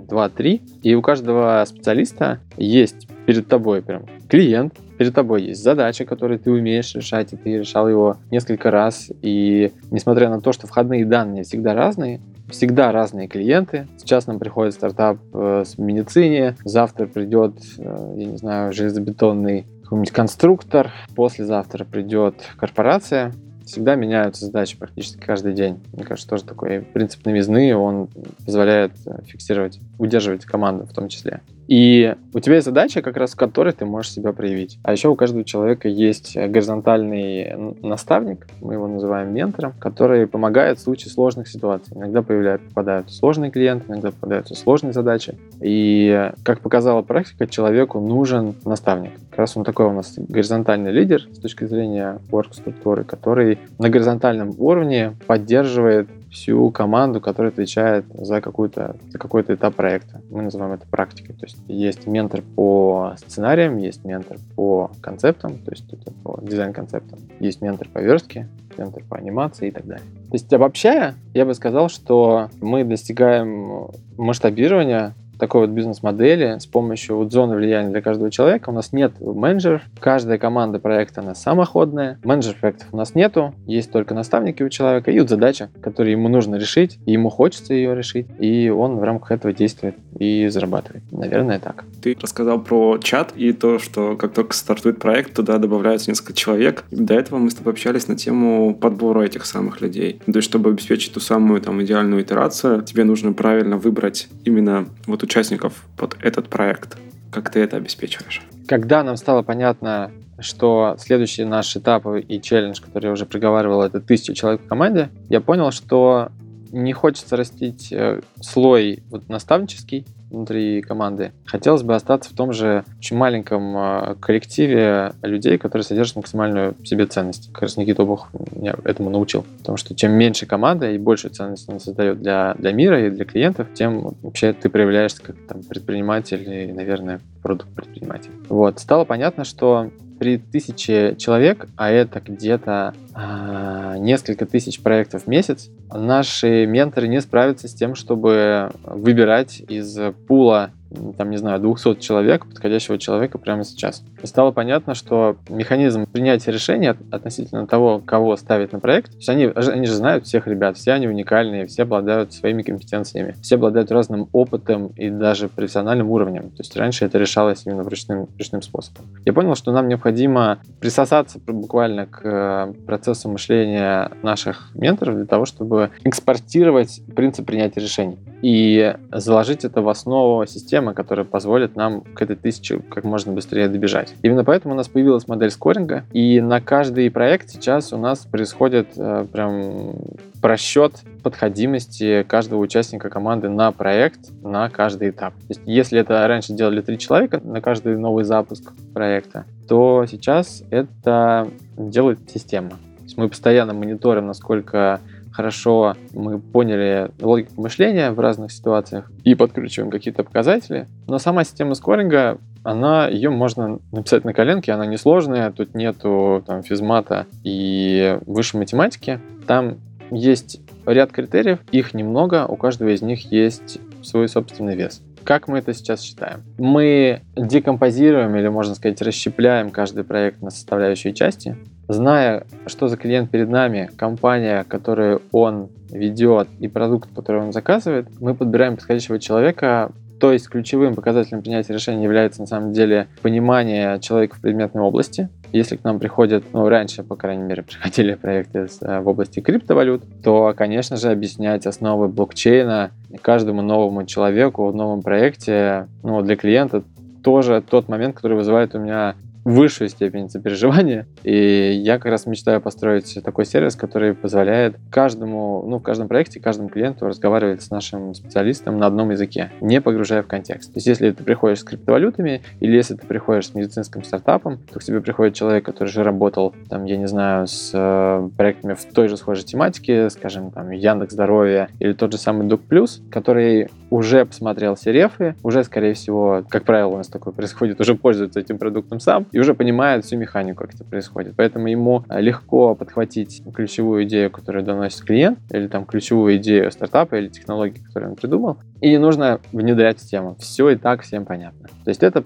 2-3, 0.08 0.80
и 0.82 0.94
у 0.94 1.02
каждого 1.02 1.64
специалиста 1.66 2.40
есть 2.56 3.06
перед 3.26 3.48
тобой 3.48 3.82
прям 3.82 4.04
клиент, 4.28 4.74
перед 4.98 5.14
тобой 5.14 5.42
есть 5.44 5.62
задача, 5.62 6.04
которую 6.04 6.38
ты 6.38 6.50
умеешь 6.50 6.94
решать, 6.94 7.32
и 7.32 7.36
ты 7.36 7.58
решал 7.58 7.88
его 7.88 8.18
несколько 8.30 8.70
раз. 8.70 9.10
И 9.22 9.72
несмотря 9.90 10.28
на 10.30 10.40
то, 10.40 10.52
что 10.52 10.66
входные 10.66 11.04
данные 11.04 11.44
всегда 11.44 11.74
разные, 11.74 12.20
всегда 12.48 12.92
разные 12.92 13.28
клиенты. 13.28 13.88
Сейчас 13.96 14.26
нам 14.26 14.38
приходит 14.38 14.74
стартап 14.74 15.18
э, 15.32 15.64
с 15.66 15.78
медицине, 15.78 16.56
завтра 16.64 17.06
придет, 17.06 17.54
э, 17.78 18.14
я 18.16 18.24
не 18.26 18.36
знаю, 18.36 18.72
железобетонный 18.72 19.66
какой-нибудь 19.82 20.12
конструктор, 20.12 20.92
послезавтра 21.14 21.84
придет 21.84 22.36
корпорация, 22.56 23.32
всегда 23.64 23.94
меняются 23.94 24.46
задачи 24.46 24.76
практически 24.76 25.18
каждый 25.18 25.54
день. 25.54 25.80
Мне 25.92 26.04
кажется, 26.04 26.28
тоже 26.28 26.44
такой 26.44 26.80
принцип 26.80 27.24
новизны, 27.24 27.74
он 27.74 28.08
позволяет 28.44 28.92
э, 29.06 29.22
фиксировать, 29.26 29.80
удерживать 29.98 30.44
команду 30.44 30.86
в 30.86 30.92
том 30.92 31.08
числе. 31.08 31.40
И 31.66 32.14
у 32.32 32.40
тебя 32.40 32.56
есть 32.56 32.66
задача, 32.66 33.00
как 33.00 33.16
раз 33.16 33.32
в 33.32 33.36
которой 33.36 33.72
ты 33.72 33.84
можешь 33.84 34.12
себя 34.12 34.32
проявить. 34.32 34.78
А 34.82 34.92
еще 34.92 35.08
у 35.08 35.16
каждого 35.16 35.44
человека 35.44 35.88
есть 35.88 36.36
горизонтальный 36.36 37.74
наставник, 37.82 38.46
мы 38.60 38.74
его 38.74 38.86
называем 38.86 39.32
ментором, 39.32 39.72
который 39.78 40.26
помогает 40.26 40.78
в 40.78 40.82
случае 40.82 41.10
сложных 41.10 41.48
ситуаций. 41.48 41.96
Иногда 41.96 42.22
появляются, 42.22 42.68
попадают 42.68 43.10
сложные 43.10 43.50
клиенты, 43.50 43.90
иногда 43.90 44.10
попадаются 44.10 44.54
сложные 44.54 44.92
задачи. 44.92 45.36
И, 45.60 46.30
как 46.42 46.60
показала 46.60 47.02
практика, 47.02 47.46
человеку 47.46 48.00
нужен 48.00 48.54
наставник. 48.64 49.12
Как 49.30 49.38
раз 49.40 49.56
он 49.56 49.64
такой 49.64 49.86
у 49.86 49.92
нас 49.92 50.14
горизонтальный 50.16 50.92
лидер 50.92 51.22
с 51.32 51.38
точки 51.38 51.64
зрения 51.64 52.18
work-структуры, 52.30 53.04
который 53.04 53.58
на 53.78 53.88
горизонтальном 53.88 54.54
уровне 54.58 55.14
поддерживает 55.26 56.08
всю 56.34 56.70
команду, 56.70 57.20
которая 57.20 57.52
отвечает 57.52 58.04
за, 58.12 58.40
какую-то, 58.40 58.96
за 59.08 59.18
какой-то 59.18 59.54
этап 59.54 59.76
проекта. 59.76 60.20
Мы 60.30 60.42
называем 60.42 60.72
это 60.72 60.86
практикой. 60.86 61.34
То 61.34 61.46
есть 61.46 61.56
есть 61.68 62.06
ментор 62.06 62.42
по 62.42 63.14
сценариям, 63.18 63.78
есть 63.78 64.04
ментор 64.04 64.38
по 64.56 64.90
концептам, 65.00 65.58
то 65.58 65.70
есть 65.70 65.90
это 65.92 66.10
по 66.24 66.38
дизайн-концептам, 66.42 67.20
есть 67.38 67.62
ментор 67.62 67.88
по 67.88 68.00
верстке, 68.00 68.48
ментор 68.76 69.04
по 69.04 69.16
анимации 69.16 69.68
и 69.68 69.70
так 69.70 69.86
далее. 69.86 70.04
То 70.04 70.34
есть 70.34 70.52
обобщая, 70.52 71.14
я 71.32 71.46
бы 71.46 71.54
сказал, 71.54 71.88
что 71.88 72.50
мы 72.60 72.82
достигаем 72.82 73.88
масштабирования 74.16 75.14
такой 75.38 75.62
вот 75.62 75.70
бизнес-модели 75.70 76.58
с 76.58 76.66
помощью 76.66 77.16
вот 77.16 77.32
зоны 77.32 77.56
влияния 77.56 77.90
для 77.90 78.02
каждого 78.02 78.30
человека. 78.30 78.70
У 78.70 78.72
нас 78.72 78.92
нет 78.92 79.12
менеджеров, 79.20 79.82
каждая 79.98 80.38
команда 80.38 80.78
проекта 80.78 81.20
она 81.20 81.34
самоходная, 81.34 82.18
менеджер 82.24 82.56
проектов 82.60 82.88
у 82.92 82.96
нас 82.96 83.14
нету, 83.14 83.54
есть 83.66 83.90
только 83.90 84.14
наставники 84.14 84.62
у 84.62 84.68
человека 84.68 85.10
и 85.10 85.18
вот 85.18 85.28
задача, 85.28 85.70
которую 85.80 86.12
ему 86.12 86.28
нужно 86.28 86.56
решить, 86.56 86.98
и 87.06 87.12
ему 87.12 87.30
хочется 87.30 87.74
ее 87.74 87.94
решить, 87.94 88.26
и 88.38 88.68
он 88.68 88.96
в 88.96 89.02
рамках 89.02 89.32
этого 89.32 89.52
действует 89.52 89.96
и 90.18 90.48
зарабатывает. 90.48 91.02
Наверное, 91.12 91.58
так. 91.58 91.84
Ты 92.02 92.16
рассказал 92.20 92.60
про 92.60 92.98
чат 92.98 93.32
и 93.36 93.52
то, 93.52 93.78
что 93.78 94.16
как 94.16 94.32
только 94.32 94.54
стартует 94.54 94.98
проект, 94.98 95.34
туда 95.34 95.58
добавляются 95.58 96.10
несколько 96.10 96.32
человек. 96.32 96.84
До 96.90 97.14
этого 97.14 97.38
мы 97.38 97.50
с 97.50 97.54
тобой 97.54 97.72
общались 97.72 98.08
на 98.08 98.16
тему 98.16 98.74
подбора 98.74 99.22
этих 99.22 99.46
самых 99.46 99.80
людей. 99.80 100.20
То 100.26 100.36
есть, 100.36 100.48
чтобы 100.48 100.70
обеспечить 100.70 101.14
ту 101.14 101.20
самую 101.20 101.60
там 101.60 101.82
идеальную 101.82 102.22
итерацию, 102.22 102.82
тебе 102.82 103.04
нужно 103.04 103.32
правильно 103.32 103.76
выбрать 103.76 104.28
именно 104.44 104.86
вот 105.06 105.23
участников 105.24 105.84
под 105.96 106.16
этот 106.22 106.48
проект. 106.48 106.96
Как 107.30 107.50
ты 107.50 107.60
это 107.60 107.76
обеспечиваешь? 107.76 108.42
Когда 108.68 109.02
нам 109.02 109.16
стало 109.16 109.42
понятно, 109.42 110.12
что 110.38 110.96
следующий 110.98 111.44
наш 111.44 111.76
этап 111.76 112.06
и 112.06 112.40
челлендж, 112.40 112.80
который 112.80 113.06
я 113.06 113.12
уже 113.12 113.26
приговаривал, 113.26 113.82
это 113.82 114.00
тысяча 114.00 114.34
человек 114.34 114.62
в 114.62 114.68
команде, 114.68 115.10
я 115.28 115.40
понял, 115.40 115.70
что 115.70 116.30
не 116.70 116.92
хочется 116.92 117.36
растить 117.36 117.92
э, 117.92 118.20
слой 118.40 119.02
вот 119.10 119.28
наставнический, 119.28 120.06
внутри 120.34 120.82
команды. 120.82 121.32
Хотелось 121.46 121.82
бы 121.82 121.94
остаться 121.94 122.30
в 122.30 122.34
том 122.34 122.52
же 122.52 122.84
очень 122.98 123.16
маленьком 123.16 123.76
а, 123.76 124.16
коллективе 124.20 125.12
людей, 125.22 125.58
которые 125.58 125.84
содержат 125.84 126.16
максимальную 126.16 126.74
себе 126.84 127.06
ценность. 127.06 127.52
Как 127.52 127.62
раз 127.62 127.76
Никита 127.76 128.04
Бог 128.04 128.28
меня 128.54 128.74
этому 128.84 129.10
научил. 129.10 129.44
Потому 129.58 129.76
что 129.76 129.94
чем 129.94 130.12
меньше 130.12 130.46
команда 130.46 130.90
и 130.90 130.98
больше 130.98 131.28
ценность 131.28 131.68
она 131.68 131.78
создает 131.78 132.20
для, 132.20 132.54
для 132.58 132.72
мира 132.72 133.06
и 133.06 133.10
для 133.10 133.24
клиентов, 133.24 133.68
тем 133.74 134.14
вообще 134.22 134.52
ты 134.52 134.68
проявляешься 134.68 135.22
как 135.22 135.36
там, 135.48 135.62
предприниматель 135.62 136.48
и, 136.48 136.72
наверное, 136.72 137.20
продукт-предприниматель. 137.42 138.30
Вот. 138.48 138.78
Стало 138.78 139.04
понятно, 139.04 139.44
что 139.44 139.90
при 140.18 140.38
тысяче 140.38 141.16
человек, 141.16 141.66
а 141.76 141.90
это 141.90 142.20
где-то 142.20 142.94
э, 143.14 143.96
несколько 143.98 144.46
тысяч 144.46 144.80
проектов 144.80 145.24
в 145.24 145.26
месяц, 145.26 145.68
наши 145.92 146.66
менторы 146.66 147.08
не 147.08 147.20
справятся 147.20 147.68
с 147.68 147.74
тем, 147.74 147.94
чтобы 147.94 148.70
выбирать 148.84 149.62
из 149.68 149.98
пула 150.26 150.70
там, 151.16 151.30
не 151.30 151.36
знаю, 151.36 151.60
200 151.60 152.00
человек, 152.00 152.46
подходящего 152.46 152.98
человека 152.98 153.38
прямо 153.38 153.64
сейчас. 153.64 154.02
И 154.22 154.26
стало 154.26 154.50
понятно, 154.50 154.94
что 154.94 155.36
механизм 155.48 156.06
принятия 156.06 156.50
решения 156.50 156.96
относительно 157.10 157.66
того, 157.66 158.00
кого 158.04 158.36
ставить 158.36 158.72
на 158.72 158.80
проект, 158.80 159.10
то 159.10 159.16
есть 159.16 159.28
они, 159.28 159.46
они 159.46 159.86
же 159.86 159.94
знают 159.94 160.26
всех 160.26 160.46
ребят, 160.46 160.76
все 160.76 160.92
они 160.92 161.08
уникальные, 161.08 161.66
все 161.66 161.82
обладают 161.82 162.32
своими 162.32 162.62
компетенциями, 162.62 163.34
все 163.42 163.56
обладают 163.56 163.90
разным 163.90 164.28
опытом 164.32 164.88
и 164.96 165.10
даже 165.10 165.48
профессиональным 165.48 166.10
уровнем. 166.10 166.50
То 166.50 166.60
есть 166.60 166.76
раньше 166.76 167.04
это 167.04 167.18
решалось 167.18 167.66
именно 167.66 167.82
ручным, 167.82 168.28
ручным 168.38 168.62
способом. 168.62 169.06
Я 169.24 169.32
понял, 169.32 169.54
что 169.54 169.72
нам 169.72 169.88
необходимо 169.88 170.58
присосаться 170.80 171.38
буквально 171.46 172.06
к 172.06 172.20
э, 172.24 172.72
процессу 172.86 173.28
мышления 173.28 174.10
наших 174.22 174.70
менторов 174.74 175.16
для 175.16 175.26
того, 175.26 175.44
чтобы 175.44 175.90
экспортировать 176.04 177.00
принцип 177.14 177.46
принятия 177.46 177.80
решений 177.80 178.18
и 178.42 178.94
заложить 179.10 179.64
это 179.64 179.80
в 179.80 179.88
основу 179.88 180.44
системы, 180.46 180.83
которая 180.92 181.24
позволит 181.24 181.76
нам 181.76 182.02
к 182.02 182.20
этой 182.20 182.36
тысяче 182.36 182.80
как 182.80 183.04
можно 183.04 183.32
быстрее 183.32 183.68
добежать. 183.68 184.14
Именно 184.22 184.44
поэтому 184.44 184.74
у 184.74 184.76
нас 184.76 184.88
появилась 184.88 185.28
модель 185.28 185.50
скоринга, 185.50 186.04
и 186.12 186.40
на 186.40 186.60
каждый 186.60 187.10
проект 187.10 187.48
сейчас 187.48 187.92
у 187.92 187.96
нас 187.96 188.26
происходит 188.26 188.88
э, 188.96 189.26
прям 189.32 189.94
просчет 190.42 190.96
подходимости 191.22 192.22
каждого 192.28 192.60
участника 192.60 193.08
команды 193.08 193.48
на 193.48 193.72
проект, 193.72 194.30
на 194.42 194.68
каждый 194.68 195.08
этап. 195.08 195.32
То 195.34 195.46
есть, 195.48 195.62
если 195.64 195.98
это 195.98 196.26
раньше 196.28 196.52
делали 196.52 196.82
три 196.82 196.98
человека 196.98 197.40
на 197.42 197.62
каждый 197.62 197.96
новый 197.96 198.24
запуск 198.24 198.72
проекта, 198.92 199.46
то 199.66 200.04
сейчас 200.06 200.62
это 200.68 201.48
делает 201.78 202.18
система. 202.30 202.70
То 202.70 203.04
есть 203.04 203.16
мы 203.16 203.28
постоянно 203.28 203.72
мониторим, 203.72 204.26
насколько 204.26 205.00
хорошо 205.34 205.96
мы 206.12 206.38
поняли 206.38 207.10
логику 207.20 207.60
мышления 207.60 208.12
в 208.12 208.20
разных 208.20 208.52
ситуациях 208.52 209.10
и 209.24 209.34
подкручиваем 209.34 209.90
какие-то 209.90 210.22
показатели. 210.22 210.86
Но 211.08 211.18
сама 211.18 211.44
система 211.44 211.74
скоринга, 211.74 212.38
она, 212.62 213.08
ее 213.08 213.30
можно 213.30 213.80
написать 213.92 214.24
на 214.24 214.32
коленке, 214.32 214.72
она 214.72 214.86
несложная, 214.86 215.50
тут 215.50 215.74
нету 215.74 216.42
там 216.46 216.62
физмата 216.62 217.26
и 217.42 218.18
высшей 218.26 218.60
математики. 218.60 219.20
Там 219.46 219.78
есть 220.10 220.60
ряд 220.86 221.10
критериев, 221.10 221.58
их 221.72 221.94
немного, 221.94 222.46
у 222.46 222.56
каждого 222.56 222.90
из 222.90 223.02
них 223.02 223.32
есть 223.32 223.78
свой 224.02 224.28
собственный 224.28 224.76
вес. 224.76 225.02
Как 225.24 225.48
мы 225.48 225.58
это 225.58 225.72
сейчас 225.72 226.02
считаем? 226.02 226.42
Мы 226.58 227.22
декомпозируем 227.34 228.36
или, 228.36 228.48
можно 228.48 228.74
сказать, 228.74 229.00
расщепляем 229.00 229.70
каждый 229.70 230.04
проект 230.04 230.42
на 230.42 230.50
составляющие 230.50 231.14
части, 231.14 231.56
зная, 231.88 232.44
что 232.66 232.88
за 232.88 232.96
клиент 232.96 233.30
перед 233.30 233.48
нами, 233.48 233.90
компания, 233.96 234.64
которую 234.64 235.22
он 235.32 235.68
ведет 235.90 236.48
и 236.60 236.68
продукт, 236.68 237.08
который 237.14 237.42
он 237.42 237.52
заказывает, 237.52 238.08
мы 238.20 238.34
подбираем 238.34 238.76
подходящего 238.76 239.18
человека 239.18 239.92
то 240.24 240.32
есть 240.32 240.48
ключевым 240.48 240.94
показателем 240.94 241.42
принятия 241.42 241.74
решения 241.74 242.04
является 242.04 242.40
на 242.40 242.46
самом 242.46 242.72
деле 242.72 243.08
понимание 243.20 243.98
человека 244.00 244.36
в 244.36 244.40
предметной 244.40 244.82
области. 244.82 245.28
Если 245.52 245.76
к 245.76 245.84
нам 245.84 245.98
приходят, 245.98 246.44
ну, 246.52 246.68
раньше, 246.68 247.02
по 247.02 247.14
крайней 247.16 247.42
мере, 247.42 247.62
приходили 247.68 248.14
проекты 248.14 248.66
э, 248.80 249.00
в 249.00 249.08
области 249.08 249.40
криптовалют, 249.40 250.02
то, 250.22 250.54
конечно 250.56 250.96
же, 250.96 251.10
объяснять 251.10 251.66
основы 251.66 252.08
блокчейна 252.08 252.90
каждому 253.20 253.60
новому 253.60 254.06
человеку 254.06 254.66
в 254.68 254.74
новом 254.74 255.02
проекте, 255.02 255.88
ну, 256.02 256.22
для 256.22 256.36
клиента 256.36 256.82
тоже 257.22 257.62
тот 257.68 257.88
момент, 257.88 258.14
который 258.14 258.36
вызывает 258.36 258.74
у 258.74 258.78
меня 258.78 259.16
высшую 259.44 259.88
степень 259.88 260.28
сопереживания. 260.28 261.06
И 261.22 261.72
я 261.72 261.98
как 261.98 262.06
раз 262.06 262.26
мечтаю 262.26 262.60
построить 262.60 263.18
такой 263.22 263.44
сервис, 263.44 263.76
который 263.76 264.14
позволяет 264.14 264.76
каждому, 264.90 265.64
ну, 265.66 265.78
в 265.78 265.82
каждом 265.82 266.08
проекте, 266.08 266.40
каждому 266.40 266.68
клиенту 266.68 267.06
разговаривать 267.06 267.62
с 267.62 267.70
нашим 267.70 268.14
специалистом 268.14 268.78
на 268.78 268.86
одном 268.86 269.10
языке, 269.10 269.50
не 269.60 269.80
погружая 269.80 270.22
в 270.22 270.26
контекст. 270.26 270.72
То 270.72 270.78
есть, 270.78 270.86
если 270.86 271.10
ты 271.10 271.22
приходишь 271.22 271.60
с 271.60 271.64
криптовалютами, 271.64 272.42
или 272.60 272.74
если 272.74 272.94
ты 272.94 273.06
приходишь 273.06 273.48
с 273.48 273.54
медицинским 273.54 274.02
стартапом, 274.04 274.58
то 274.72 274.78
к 274.78 274.84
тебе 274.84 275.00
приходит 275.00 275.34
человек, 275.34 275.64
который 275.64 275.88
же 275.88 276.02
работал, 276.02 276.54
там, 276.68 276.84
я 276.84 276.96
не 276.96 277.06
знаю, 277.06 277.46
с 277.46 277.70
э, 277.72 278.28
проектами 278.36 278.74
в 278.74 278.84
той 278.84 279.08
же 279.08 279.16
схожей 279.16 279.44
тематике, 279.44 280.10
скажем, 280.10 280.50
там, 280.50 280.70
Яндекс 280.70 281.12
Здоровье 281.12 281.68
или 281.78 281.92
тот 281.92 282.12
же 282.12 282.18
самый 282.18 282.46
Дук 282.46 282.62
Плюс, 282.62 283.02
который 283.10 283.68
уже 283.94 284.24
посмотрел 284.24 284.74
все 284.74 284.90
рефы, 284.90 285.36
уже, 285.44 285.62
скорее 285.62 285.94
всего, 285.94 286.44
как 286.48 286.64
правило, 286.64 286.88
у 286.88 286.96
нас 286.96 287.06
такое 287.06 287.32
происходит, 287.32 287.80
уже 287.80 287.94
пользуется 287.94 288.40
этим 288.40 288.58
продуктом 288.58 288.98
сам 288.98 289.26
и 289.30 289.38
уже 289.38 289.54
понимает 289.54 290.04
всю 290.04 290.16
механику, 290.16 290.64
как 290.64 290.74
это 290.74 290.82
происходит. 290.82 291.34
Поэтому 291.36 291.68
ему 291.68 292.04
э, 292.08 292.20
легко 292.20 292.74
подхватить 292.74 293.42
ключевую 293.54 294.02
идею, 294.02 294.32
которую 294.32 294.64
доносит 294.64 295.02
клиент, 295.02 295.38
или 295.50 295.68
там 295.68 295.84
ключевую 295.84 296.38
идею 296.38 296.72
стартапа 296.72 297.14
или 297.14 297.28
технологии, 297.28 297.78
которую 297.78 298.10
он 298.10 298.16
придумал, 298.16 298.56
и 298.80 298.90
не 298.90 298.98
нужно 298.98 299.38
внедрять 299.52 300.00
в 300.00 300.06
тему. 300.06 300.36
Все 300.40 300.70
и 300.70 300.76
так 300.76 301.02
всем 301.02 301.24
понятно. 301.24 301.68
То 301.84 301.88
есть 301.88 302.02
это 302.02 302.24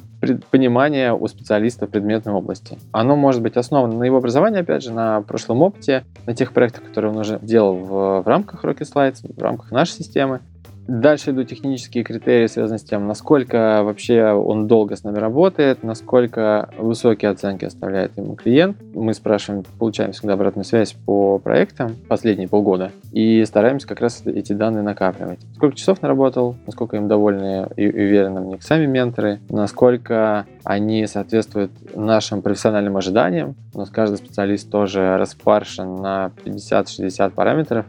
понимание 0.51 1.13
у 1.13 1.29
специалиста 1.29 1.87
в 1.87 1.91
предметной 1.91 2.33
области. 2.33 2.79
Оно 2.93 3.15
может 3.15 3.43
быть 3.43 3.59
основано 3.59 3.95
на 3.95 4.05
его 4.05 4.17
образовании, 4.17 4.61
опять 4.61 4.83
же, 4.83 4.93
на 4.93 5.21
прошлом 5.21 5.61
опыте, 5.61 6.05
на 6.27 6.35
тех 6.35 6.53
проектах, 6.53 6.85
которые 6.85 7.13
он 7.13 7.19
уже 7.19 7.39
делал 7.43 7.75
в, 7.75 8.23
в 8.23 8.27
рамках 8.27 8.65
Rocket 8.65 8.91
Slides, 8.91 9.35
в 9.37 9.43
рамках 9.43 9.71
нашей 9.71 9.93
системы. 9.93 10.41
Дальше 10.89 11.33
идут 11.33 11.49
технические 11.49 12.03
критерии, 12.03 12.47
связанные 12.47 12.79
с 12.79 12.83
тем, 12.83 13.07
насколько 13.07 13.83
вообще 13.83 14.33
он 14.33 14.67
долго 14.67 14.97
с 14.97 15.05
нами 15.05 15.19
работает, 15.19 15.83
насколько 15.83 16.71
высокие 16.79 17.31
оценки 17.31 17.67
оставляет 17.67 18.17
ему 18.17 18.37
клиент. 18.37 18.79
Мы 18.95 19.13
спрашиваем, 19.13 19.65
получаем 19.79 20.13
всегда 20.13 20.33
обратную 20.33 20.65
связь 20.65 20.95
по 21.05 21.39
проектам 21.39 21.95
последние 22.09 22.49
полгода 22.49 22.91
и 23.13 23.45
стараемся 23.45 23.87
как 23.87 24.01
раз 24.01 24.23
эти 24.25 24.55
данные 24.55 24.83
накапливать. 24.83 25.41
Сколько 25.57 25.77
часов 25.77 26.01
наработал, 26.01 26.57
насколько 26.67 26.97
им 26.97 27.07
довольны 27.07 27.69
и 27.77 27.87
уверены 27.87 28.41
в 28.41 28.47
них 28.47 28.63
сами 28.63 28.87
менторы, 28.87 29.41
насколько 29.51 30.47
они 30.65 31.07
соответствуют 31.07 31.71
нашим 31.95 32.41
профессиональным 32.41 32.97
ожиданиям. 32.97 33.57
У 33.75 33.79
нас 33.79 33.91
каждый 33.91 34.17
специалист 34.17 34.71
тоже 34.71 35.19
распаршен 35.19 35.97
на 35.97 36.33
50-60 36.47 37.31
параметров. 37.33 37.85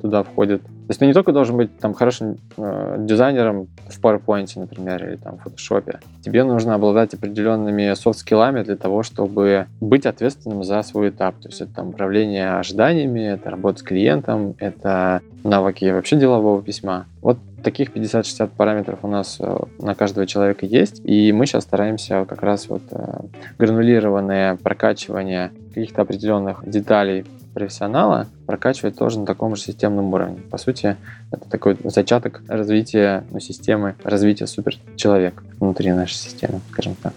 Туда 0.00 0.22
входит 0.22 0.62
то 0.90 0.92
есть 0.92 0.98
ты 0.98 1.06
не 1.06 1.12
только 1.12 1.30
должен 1.30 1.56
быть 1.56 1.78
там 1.78 1.94
хорошим 1.94 2.38
э, 2.56 2.96
дизайнером 2.98 3.68
в 3.88 4.00
PowerPoint, 4.00 4.50
например, 4.56 5.06
или 5.06 5.14
там 5.14 5.38
в 5.38 5.46
Photoshop. 5.46 5.98
Тебе 6.20 6.42
нужно 6.42 6.74
обладать 6.74 7.14
определенными 7.14 7.94
софт-скиллами 7.94 8.64
для 8.64 8.74
того, 8.74 9.04
чтобы 9.04 9.66
быть 9.80 10.04
ответственным 10.04 10.64
за 10.64 10.82
свой 10.82 11.10
этап. 11.10 11.36
То 11.36 11.48
есть 11.48 11.60
это 11.60 11.72
там 11.76 11.90
управление 11.90 12.54
ожиданиями, 12.54 13.20
это 13.20 13.50
работа 13.50 13.78
с 13.78 13.82
клиентом, 13.84 14.56
это 14.58 15.20
навыки 15.44 15.84
вообще 15.84 16.16
делового 16.16 16.60
письма. 16.60 17.06
Вот 17.22 17.38
таких 17.62 17.90
50-60 17.90 18.50
параметров 18.56 18.98
у 19.02 19.06
нас 19.06 19.36
э, 19.38 19.58
на 19.78 19.94
каждого 19.94 20.26
человека 20.26 20.66
есть, 20.66 21.00
и 21.04 21.30
мы 21.30 21.46
сейчас 21.46 21.62
стараемся 21.62 22.26
как 22.28 22.42
раз 22.42 22.68
вот 22.68 22.82
э, 22.90 23.20
гранулированное 23.58 24.56
прокачивание 24.56 25.52
каких-то 25.72 26.02
определенных 26.02 26.68
деталей 26.68 27.26
профессионала 27.54 28.26
прокачивать 28.46 28.96
тоже 28.96 29.18
на 29.18 29.26
таком 29.26 29.56
же 29.56 29.62
системном 29.62 30.12
уровне. 30.12 30.40
По 30.50 30.58
сути, 30.58 30.96
это 31.30 31.48
такой 31.48 31.76
зачаток 31.84 32.42
развития 32.48 33.24
ну, 33.30 33.40
системы, 33.40 33.94
развития 34.04 34.46
суперчеловека 34.46 35.42
внутри 35.58 35.92
нашей 35.92 36.14
системы, 36.14 36.60
скажем 36.70 36.94
так. 37.02 37.12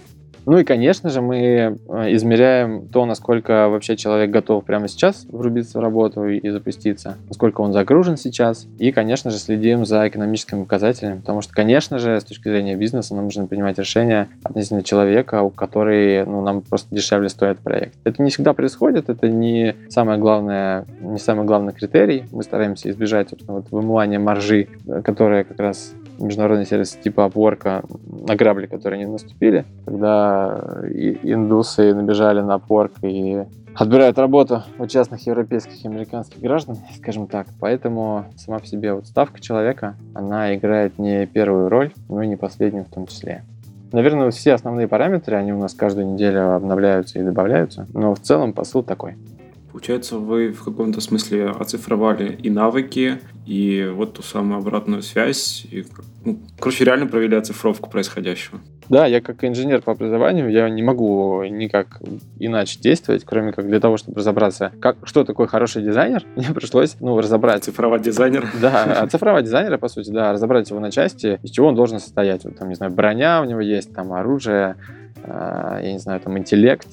Ну 0.45 0.57
и, 0.57 0.63
конечно 0.63 1.09
же, 1.09 1.21
мы 1.21 1.37
э, 1.37 1.77
измеряем 2.15 2.87
то, 2.87 3.05
насколько 3.05 3.69
вообще 3.69 3.95
человек 3.95 4.29
готов 4.29 4.65
прямо 4.65 4.87
сейчас 4.87 5.25
врубиться 5.29 5.79
в 5.79 5.81
работу 5.81 6.27
и 6.27 6.49
запуститься, 6.49 7.17
насколько 7.29 7.61
он 7.61 7.71
загружен 7.71 8.17
сейчас. 8.17 8.67
И, 8.77 8.91
конечно 8.91 9.31
же, 9.31 9.37
следим 9.37 9.85
за 9.85 10.07
экономическими 10.07 10.63
показателями, 10.63 11.19
потому 11.19 11.41
что, 11.41 11.53
конечно 11.53 11.99
же, 11.99 12.19
с 12.19 12.23
точки 12.23 12.49
зрения 12.49 12.75
бизнеса 12.75 13.15
нам 13.15 13.25
нужно 13.25 13.47
принимать 13.47 13.77
решения 13.77 14.27
относительно 14.43 14.83
человека, 14.83 15.41
у 15.41 15.49
которого 15.49 15.83
ну, 15.83 16.41
нам 16.41 16.61
просто 16.61 16.93
дешевле 16.95 17.29
стоит 17.29 17.59
проект. 17.59 17.93
Это 18.03 18.21
не 18.21 18.29
всегда 18.29 18.53
происходит, 18.53 19.09
это 19.09 19.27
не 19.27 19.75
самое 19.89 20.19
главное, 20.19 20.85
не 21.01 21.19
самый 21.19 21.45
главный 21.45 21.73
критерий. 21.73 22.23
Мы 22.31 22.43
стараемся 22.43 22.89
избежать, 22.89 23.29
вот 23.47 23.65
вымывания 23.71 24.19
маржи, 24.19 24.67
э, 24.87 25.01
которая 25.01 25.43
как 25.43 25.59
раз 25.59 25.93
международный 26.23 26.65
сервис 26.65 26.91
типа 26.91 27.29
Upwork 27.31 27.85
на 28.27 28.35
грабли, 28.35 28.65
которые 28.65 28.99
не 28.99 29.11
наступили, 29.11 29.65
когда 29.85 30.81
индусы 31.23 31.93
набежали 31.93 32.41
на 32.41 32.57
Upwork 32.57 32.93
и 33.01 33.45
отбирают 33.75 34.17
работу 34.17 34.63
у 34.77 34.87
частных 34.87 35.25
европейских 35.25 35.83
и 35.83 35.87
американских 35.87 36.39
граждан, 36.39 36.77
скажем 36.97 37.27
так. 37.27 37.47
Поэтому 37.59 38.25
сама 38.35 38.59
по 38.59 38.65
себе 38.65 38.93
вот 38.93 39.07
ставка 39.07 39.39
человека, 39.39 39.95
она 40.13 40.55
играет 40.55 40.97
не 40.99 41.25
первую 41.25 41.69
роль, 41.69 41.91
но 42.09 42.21
и 42.21 42.27
не 42.27 42.35
последнюю 42.35 42.85
в 42.85 42.89
том 42.89 43.07
числе. 43.07 43.43
Наверное, 43.91 44.31
все 44.31 44.53
основные 44.53 44.87
параметры, 44.87 45.35
они 45.35 45.53
у 45.53 45.59
нас 45.59 45.75
каждую 45.75 46.07
неделю 46.07 46.55
обновляются 46.55 47.19
и 47.19 47.23
добавляются, 47.23 47.87
но 47.93 48.15
в 48.15 48.19
целом 48.19 48.53
посыл 48.53 48.81
такой– 48.81 49.17
Получается, 49.73 50.19
вы 50.19 50.51
в 50.51 50.63
каком-то 50.63 51.01
смысле 51.01 51.47
оцифровали 51.47 52.31
и 52.31 52.51
навыки, 52.51 53.19
и 53.45 53.89
вот 53.93 54.13
ту 54.13 54.23
самую 54.23 54.59
обратную 54.59 55.01
связь. 55.01 55.65
И, 55.69 55.85
ну, 56.23 56.39
короче, 56.59 56.85
реально 56.85 57.07
провели 57.07 57.35
оцифровку 57.35 57.89
происходящего. 57.89 58.59
Да, 58.89 59.05
я 59.05 59.21
как 59.21 59.43
инженер 59.43 59.81
по 59.81 59.93
образованию, 59.93 60.51
я 60.51 60.69
не 60.69 60.83
могу 60.83 61.43
никак 61.45 62.01
иначе 62.39 62.79
действовать, 62.79 63.23
кроме 63.23 63.53
как 63.53 63.67
для 63.67 63.79
того, 63.79 63.97
чтобы 63.97 64.19
разобраться, 64.19 64.71
как, 64.81 64.97
что 65.03 65.23
такое 65.23 65.47
хороший 65.47 65.83
дизайнер, 65.83 66.23
мне 66.35 66.49
пришлось, 66.53 66.97
ну, 66.99 67.17
разобрать. 67.19 67.63
Цифровать 67.63 68.01
дизайнера. 68.01 68.47
Да, 68.61 69.01
оцифровать 69.01 69.45
дизайнера, 69.45 69.77
по 69.77 69.87
сути, 69.87 70.09
да, 70.09 70.33
разобрать 70.33 70.69
его 70.69 70.79
на 70.79 70.91
части, 70.91 71.39
из 71.43 71.51
чего 71.51 71.67
он 71.67 71.75
должен 71.75 71.99
состоять. 71.99 72.43
Вот 72.43 72.57
там, 72.57 72.69
не 72.69 72.75
знаю, 72.75 72.91
броня 72.91 73.41
у 73.41 73.45
него 73.45 73.61
есть, 73.61 73.93
там 73.93 74.13
оружие, 74.13 74.75
э, 75.23 75.79
я 75.83 75.91
не 75.93 75.99
знаю, 75.99 76.19
там 76.19 76.37
интеллект, 76.37 76.87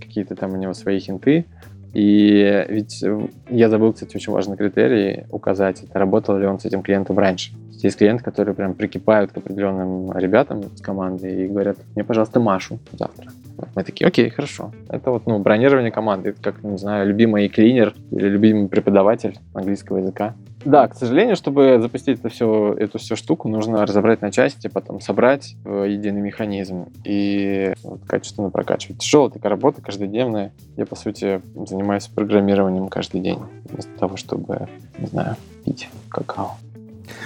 какие-то 0.00 0.34
там 0.34 0.52
у 0.52 0.56
него 0.56 0.74
свои 0.74 0.98
хинты. 0.98 1.46
И 1.94 2.66
ведь 2.68 3.02
э, 3.02 3.28
я 3.48 3.68
забыл, 3.68 3.92
кстати, 3.92 4.16
очень 4.16 4.32
важный 4.32 4.56
критерий 4.56 5.24
указать, 5.30 5.82
это 5.82 5.98
работал 5.98 6.36
ли 6.38 6.46
он 6.46 6.58
с 6.60 6.64
этим 6.64 6.82
клиентом 6.82 7.18
раньше. 7.18 7.52
Есть 7.82 7.98
клиенты, 7.98 8.24
которые 8.24 8.54
прям 8.54 8.74
прикипают 8.74 9.32
к 9.32 9.36
определенным 9.36 10.16
ребятам 10.16 10.64
с 10.76 10.80
команды 10.80 11.44
и 11.44 11.48
говорят, 11.48 11.78
мне, 11.94 12.04
пожалуйста, 12.04 12.40
Машу 12.40 12.78
завтра. 12.92 13.30
Мы 13.74 13.84
такие, 13.84 14.06
окей, 14.06 14.30
хорошо. 14.30 14.72
Это 14.88 15.10
вот, 15.10 15.26
ну, 15.26 15.38
бронирование 15.38 15.90
команды, 15.90 16.30
это 16.30 16.42
как, 16.42 16.62
не 16.62 16.78
знаю, 16.78 17.08
любимый 17.08 17.48
клинер 17.48 17.94
или 18.10 18.28
любимый 18.28 18.68
преподаватель 18.68 19.38
английского 19.54 19.98
языка. 19.98 20.34
Да, 20.64 20.88
к 20.88 20.94
сожалению, 20.94 21.36
чтобы 21.36 21.78
запустить 21.80 22.18
это 22.18 22.28
все, 22.28 22.74
эту 22.76 22.98
всю 22.98 23.14
штуку, 23.14 23.48
нужно 23.48 23.86
разобрать 23.86 24.22
на 24.22 24.32
части, 24.32 24.66
потом 24.66 25.00
собрать 25.00 25.54
в 25.64 25.84
единый 25.84 26.20
механизм 26.20 26.88
и 27.04 27.72
вот, 27.82 28.00
качественно 28.06 28.50
прокачивать. 28.50 28.98
Тяжелая 28.98 29.30
такая 29.30 29.50
работа, 29.50 29.80
каждодневная. 29.80 30.52
Я, 30.76 30.84
по 30.84 30.96
сути, 30.96 31.40
занимаюсь 31.54 32.08
программированием 32.08 32.88
каждый 32.88 33.20
день, 33.20 33.38
вместо 33.64 33.92
того, 33.98 34.16
чтобы, 34.16 34.68
не 34.98 35.06
знаю, 35.06 35.36
пить 35.64 35.88
какао. 36.08 36.56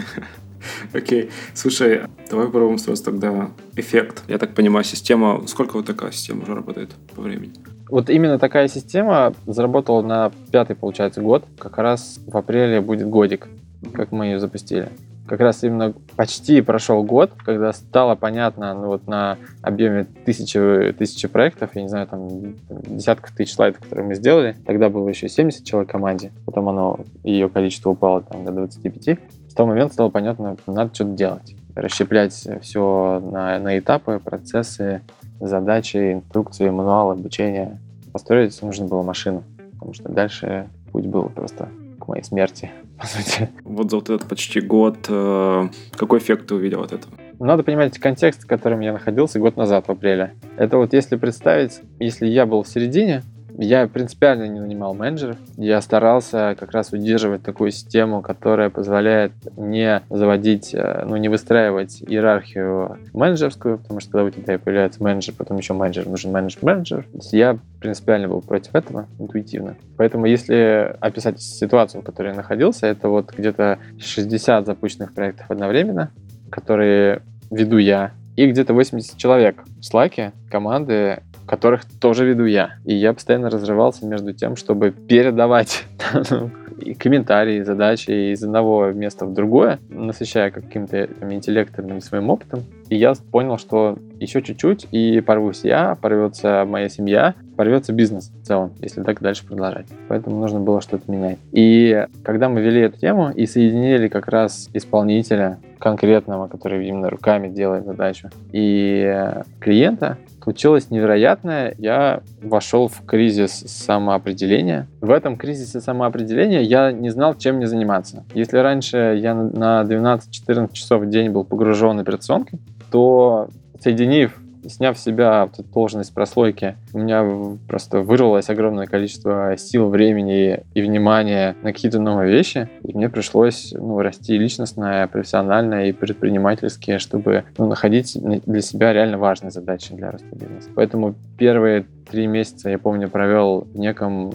Окей. 0.93 1.31
Слушай, 1.55 2.03
давай 2.31 2.47
попробуем 2.47 2.79
сразу 2.79 3.05
тогда 3.05 3.51
эффект. 3.77 4.23
Я 4.29 4.39
так 4.39 4.55
понимаю, 4.55 4.85
система... 4.85 5.47
Сколько 5.47 5.77
вот 5.77 5.87
такая 5.87 6.13
система 6.13 6.43
уже 6.43 6.55
работает 6.55 6.91
по 7.15 7.23
времени? 7.23 7.53
Вот 7.89 8.09
именно 8.09 8.39
такая 8.39 8.69
система 8.69 9.35
заработала 9.47 10.03
на 10.03 10.33
пятый, 10.51 10.77
получается, 10.77 11.21
год. 11.21 11.45
Как 11.59 11.79
раз 11.79 12.21
в 12.27 12.37
апреле 12.37 12.81
будет 12.81 13.09
годик, 13.09 13.49
как 13.93 14.13
мы 14.13 14.27
ее 14.27 14.41
запустили. 14.41 14.89
Как 15.27 15.41
раз 15.41 15.63
именно 15.63 15.95
почти 16.17 16.61
прошел 16.63 17.05
год, 17.05 17.33
когда 17.45 17.73
стало 17.73 18.17
понятно, 18.17 18.75
ну 18.75 18.89
вот 18.89 19.07
на 19.07 19.39
объеме 19.63 20.07
тысячи, 20.25 20.93
тысячи 20.99 21.29
проектов, 21.29 21.71
я 21.75 21.83
не 21.83 21.89
знаю, 21.89 22.09
там 22.09 22.55
десятков 22.69 23.31
тысяч 23.31 23.55
слайдов, 23.55 23.81
которые 23.83 24.09
мы 24.09 24.15
сделали, 24.15 24.57
тогда 24.67 24.89
было 24.89 25.09
еще 25.09 25.29
70 25.29 25.65
человек 25.65 25.89
в 25.89 25.93
команде, 25.93 26.33
потом 26.45 26.69
оно, 26.69 27.01
ее 27.23 27.49
количество 27.49 27.91
упало 27.91 28.23
там 28.23 28.45
до 28.45 28.53
25, 28.53 29.19
с 29.53 29.55
того 29.55 29.69
момента 29.69 29.93
стало 29.93 30.09
понятно, 30.09 30.57
надо 30.67 30.95
что-то 30.95 31.11
делать. 31.11 31.55
Расщеплять 31.75 32.33
все 32.63 33.21
на, 33.21 33.59
на 33.59 33.79
этапы, 33.79 34.19
процессы, 34.19 35.03
задачи, 35.41 36.15
инструкции, 36.15 36.71
мануал 36.71 37.11
обучения. 37.11 37.79
Построить 38.15 38.63
нужно 38.63 38.87
было 38.87 39.03
машину, 39.03 39.45
потому 39.75 39.93
что 39.93 40.09
дальше 40.09 40.71
путь 40.91 41.05
был 41.05 41.29
просто 41.29 41.69
к 42.01 42.09
моей 42.09 42.25
смерти, 42.25 42.71
по 42.99 43.07
сути. 43.07 43.51
Вот 43.63 43.91
за 43.91 43.97
вот 43.97 44.09
этот 44.09 44.27
почти 44.27 44.63
год, 44.63 44.97
э, 45.11 45.69
какой 45.97 46.21
эффект 46.21 46.47
ты 46.47 46.55
увидел 46.55 46.83
от 46.83 46.95
этого? 46.95 47.13
Надо 47.39 47.63
понимать 47.63 47.99
контекст, 47.99 48.45
в 48.45 48.47
котором 48.47 48.81
я 48.81 48.95
находился 48.95 49.39
год 49.39 49.59
назад, 49.59 49.87
в 49.87 49.91
апреле. 49.91 50.33
Это 50.57 50.79
вот 50.79 50.95
если 50.95 51.17
представить, 51.17 51.83
если 52.01 52.27
я 52.27 52.47
был 52.47 52.63
в 52.63 52.69
середине, 52.69 53.23
я 53.59 53.87
принципиально 53.87 54.49
не 54.49 54.61
нанимал 54.61 54.95
менеджеров. 54.95 55.37
Я 55.57 55.81
старался 55.81 56.57
как 56.59 56.73
раз 56.73 56.93
удерживать 56.93 57.43
такую 57.43 57.71
систему, 57.71 58.23
которая 58.23 58.71
позволяет 58.71 59.33
не 59.57 60.03
заводить, 60.11 60.75
э, 60.75 61.05
ну, 61.07 61.17
не 61.17 61.29
выстраивать 61.29 62.03
иерархию 62.03 62.99
менеджерскую, 63.13 63.79
потому 63.79 64.01
что 64.01 64.11
когда 64.11 64.25
у 64.25 64.31
тебя 64.31 64.59
появляется 64.59 65.03
менеджер, 65.03 65.35
потом 65.37 65.57
еще 65.59 65.75
менеджер, 65.75 66.09
нужен 66.09 66.33
менеджер-менеджер. 66.33 67.07
Я 67.33 67.59
принципиально 67.81 68.29
был 68.29 68.41
против 68.41 68.75
этого, 68.75 69.07
интуитивно. 69.19 69.77
Поэтому 69.97 70.27
если 70.27 70.97
описать 71.01 71.41
ситуацию, 71.41 72.03
в 72.03 72.05
которой 72.05 72.29
я 72.29 72.35
находился, 72.35 72.87
это 72.87 73.09
вот 73.09 73.33
где-то 73.37 73.79
60 73.99 74.67
запущенных 74.67 75.13
проектов 75.15 75.51
одновременно, 75.51 76.11
которые 76.51 77.23
веду 77.51 77.79
я, 77.79 78.13
и 78.37 78.47
где-то 78.51 78.73
80 78.73 79.17
человек 79.19 79.63
в 79.65 79.81
Slack, 79.81 80.33
команды, 80.51 81.23
которых 81.47 81.85
тоже 82.01 82.25
веду 82.25 82.45
я. 82.45 82.75
И 82.85 82.95
я 82.95 83.13
постоянно 83.13 83.51
разрывался 83.51 84.07
между 84.07 84.33
тем, 84.33 84.57
чтобы 84.57 84.91
передавать 84.91 85.85
комментарии, 86.99 87.63
задачи 87.63 88.33
из 88.33 88.43
одного 88.43 88.91
места 88.93 89.27
в 89.27 89.33
другое, 89.33 89.79
насыщая 89.89 90.51
каким-то 90.51 91.09
интеллектом 91.31 91.97
и 91.97 92.01
своим 92.01 92.31
опытом. 92.31 92.65
И 92.89 92.97
я 92.97 93.15
понял, 93.31 93.59
что 93.59 93.99
еще 94.21 94.43
чуть-чуть, 94.43 94.87
и 94.93 95.21
порвусь 95.21 95.65
я, 95.65 95.97
порвется 96.01 96.65
моя 96.67 96.89
семья, 96.89 97.35
порвется 97.57 97.93
бизнес 97.93 98.31
в 98.31 98.47
целом, 98.47 98.73
если 98.81 99.03
так 99.03 99.21
дальше 99.21 99.47
продолжать. 99.47 99.87
Поэтому 100.09 100.39
нужно 100.39 100.61
было 100.61 100.81
что-то 100.81 101.11
менять. 101.11 101.39
И 101.53 102.07
когда 102.23 102.49
мы 102.49 102.61
вели 102.61 102.83
эту 102.83 102.99
тему 102.99 103.31
и 103.31 103.47
соединили 103.47 104.09
как 104.09 104.29
раз 104.29 104.69
исполнителя 104.73 105.59
конкретного, 105.79 106.49
который 106.49 106.87
именно 106.87 107.11
руками 107.11 107.49
делает 107.49 107.85
задачу, 107.85 108.31
и 108.53 109.31
клиента, 109.61 110.19
случилось 110.43 110.91
невероятное. 110.91 111.75
Я 111.79 112.23
вошел 112.43 112.89
в 112.89 113.05
кризис 113.07 113.53
самоопределения. 113.53 114.89
В 115.01 115.11
этом 115.11 115.37
кризисе 115.37 115.81
самоопределения 115.81 116.61
я 116.61 116.93
не 116.93 117.11
знал, 117.11 117.35
чем 117.35 117.57
мне 117.57 117.67
заниматься. 117.67 118.25
Если 118.35 118.59
раньше 118.59 119.19
я 119.21 119.35
на 119.35 119.83
12-14 119.83 120.73
часов 120.73 121.03
в 121.03 121.09
день 121.09 121.31
был 121.31 121.45
погружен 121.45 121.99
операционкой, 122.01 122.61
то 122.91 123.49
соединив 123.81 124.42
сняв 124.69 124.99
с 124.99 125.03
себя 125.03 125.47
вот 125.47 125.59
эту 125.59 125.69
должность 125.69 126.15
прослойки, 126.15 126.77
у 126.93 126.99
меня 126.99 127.59
просто 127.69 128.01
вырвалось 128.01 128.49
огромное 128.51 128.87
количество 128.87 129.57
сил, 129.57 129.89
времени 129.89 130.61
и 130.75 130.83
внимания 130.83 131.57
на 131.63 131.73
какие-то 131.73 132.01
новые 132.01 132.33
вещи. 132.33 132.69
И 132.83 132.97
мне 132.97 133.09
пришлось 133.09 133.73
ну, 133.73 134.01
расти 134.01 134.37
личностно, 134.39 135.09
профессионально 135.11 135.89
и 135.89 135.93
предпринимательски, 135.93 136.99
чтобы 136.99 137.45
ну, 137.59 137.67
находить 137.67 138.17
для 138.21 138.61
себя 138.61 138.93
реально 138.93 139.19
важные 139.19 139.51
задачи 139.51 139.95
для 139.95 140.11
роста 140.11 140.29
бизнеса. 140.33 140.71
Поэтому 140.75 141.15
первые 141.39 141.87
три 142.11 142.27
месяца, 142.27 142.71
я 142.71 142.79
помню, 142.79 143.09
провел 143.09 143.67
в 143.73 143.79
неком 143.79 144.33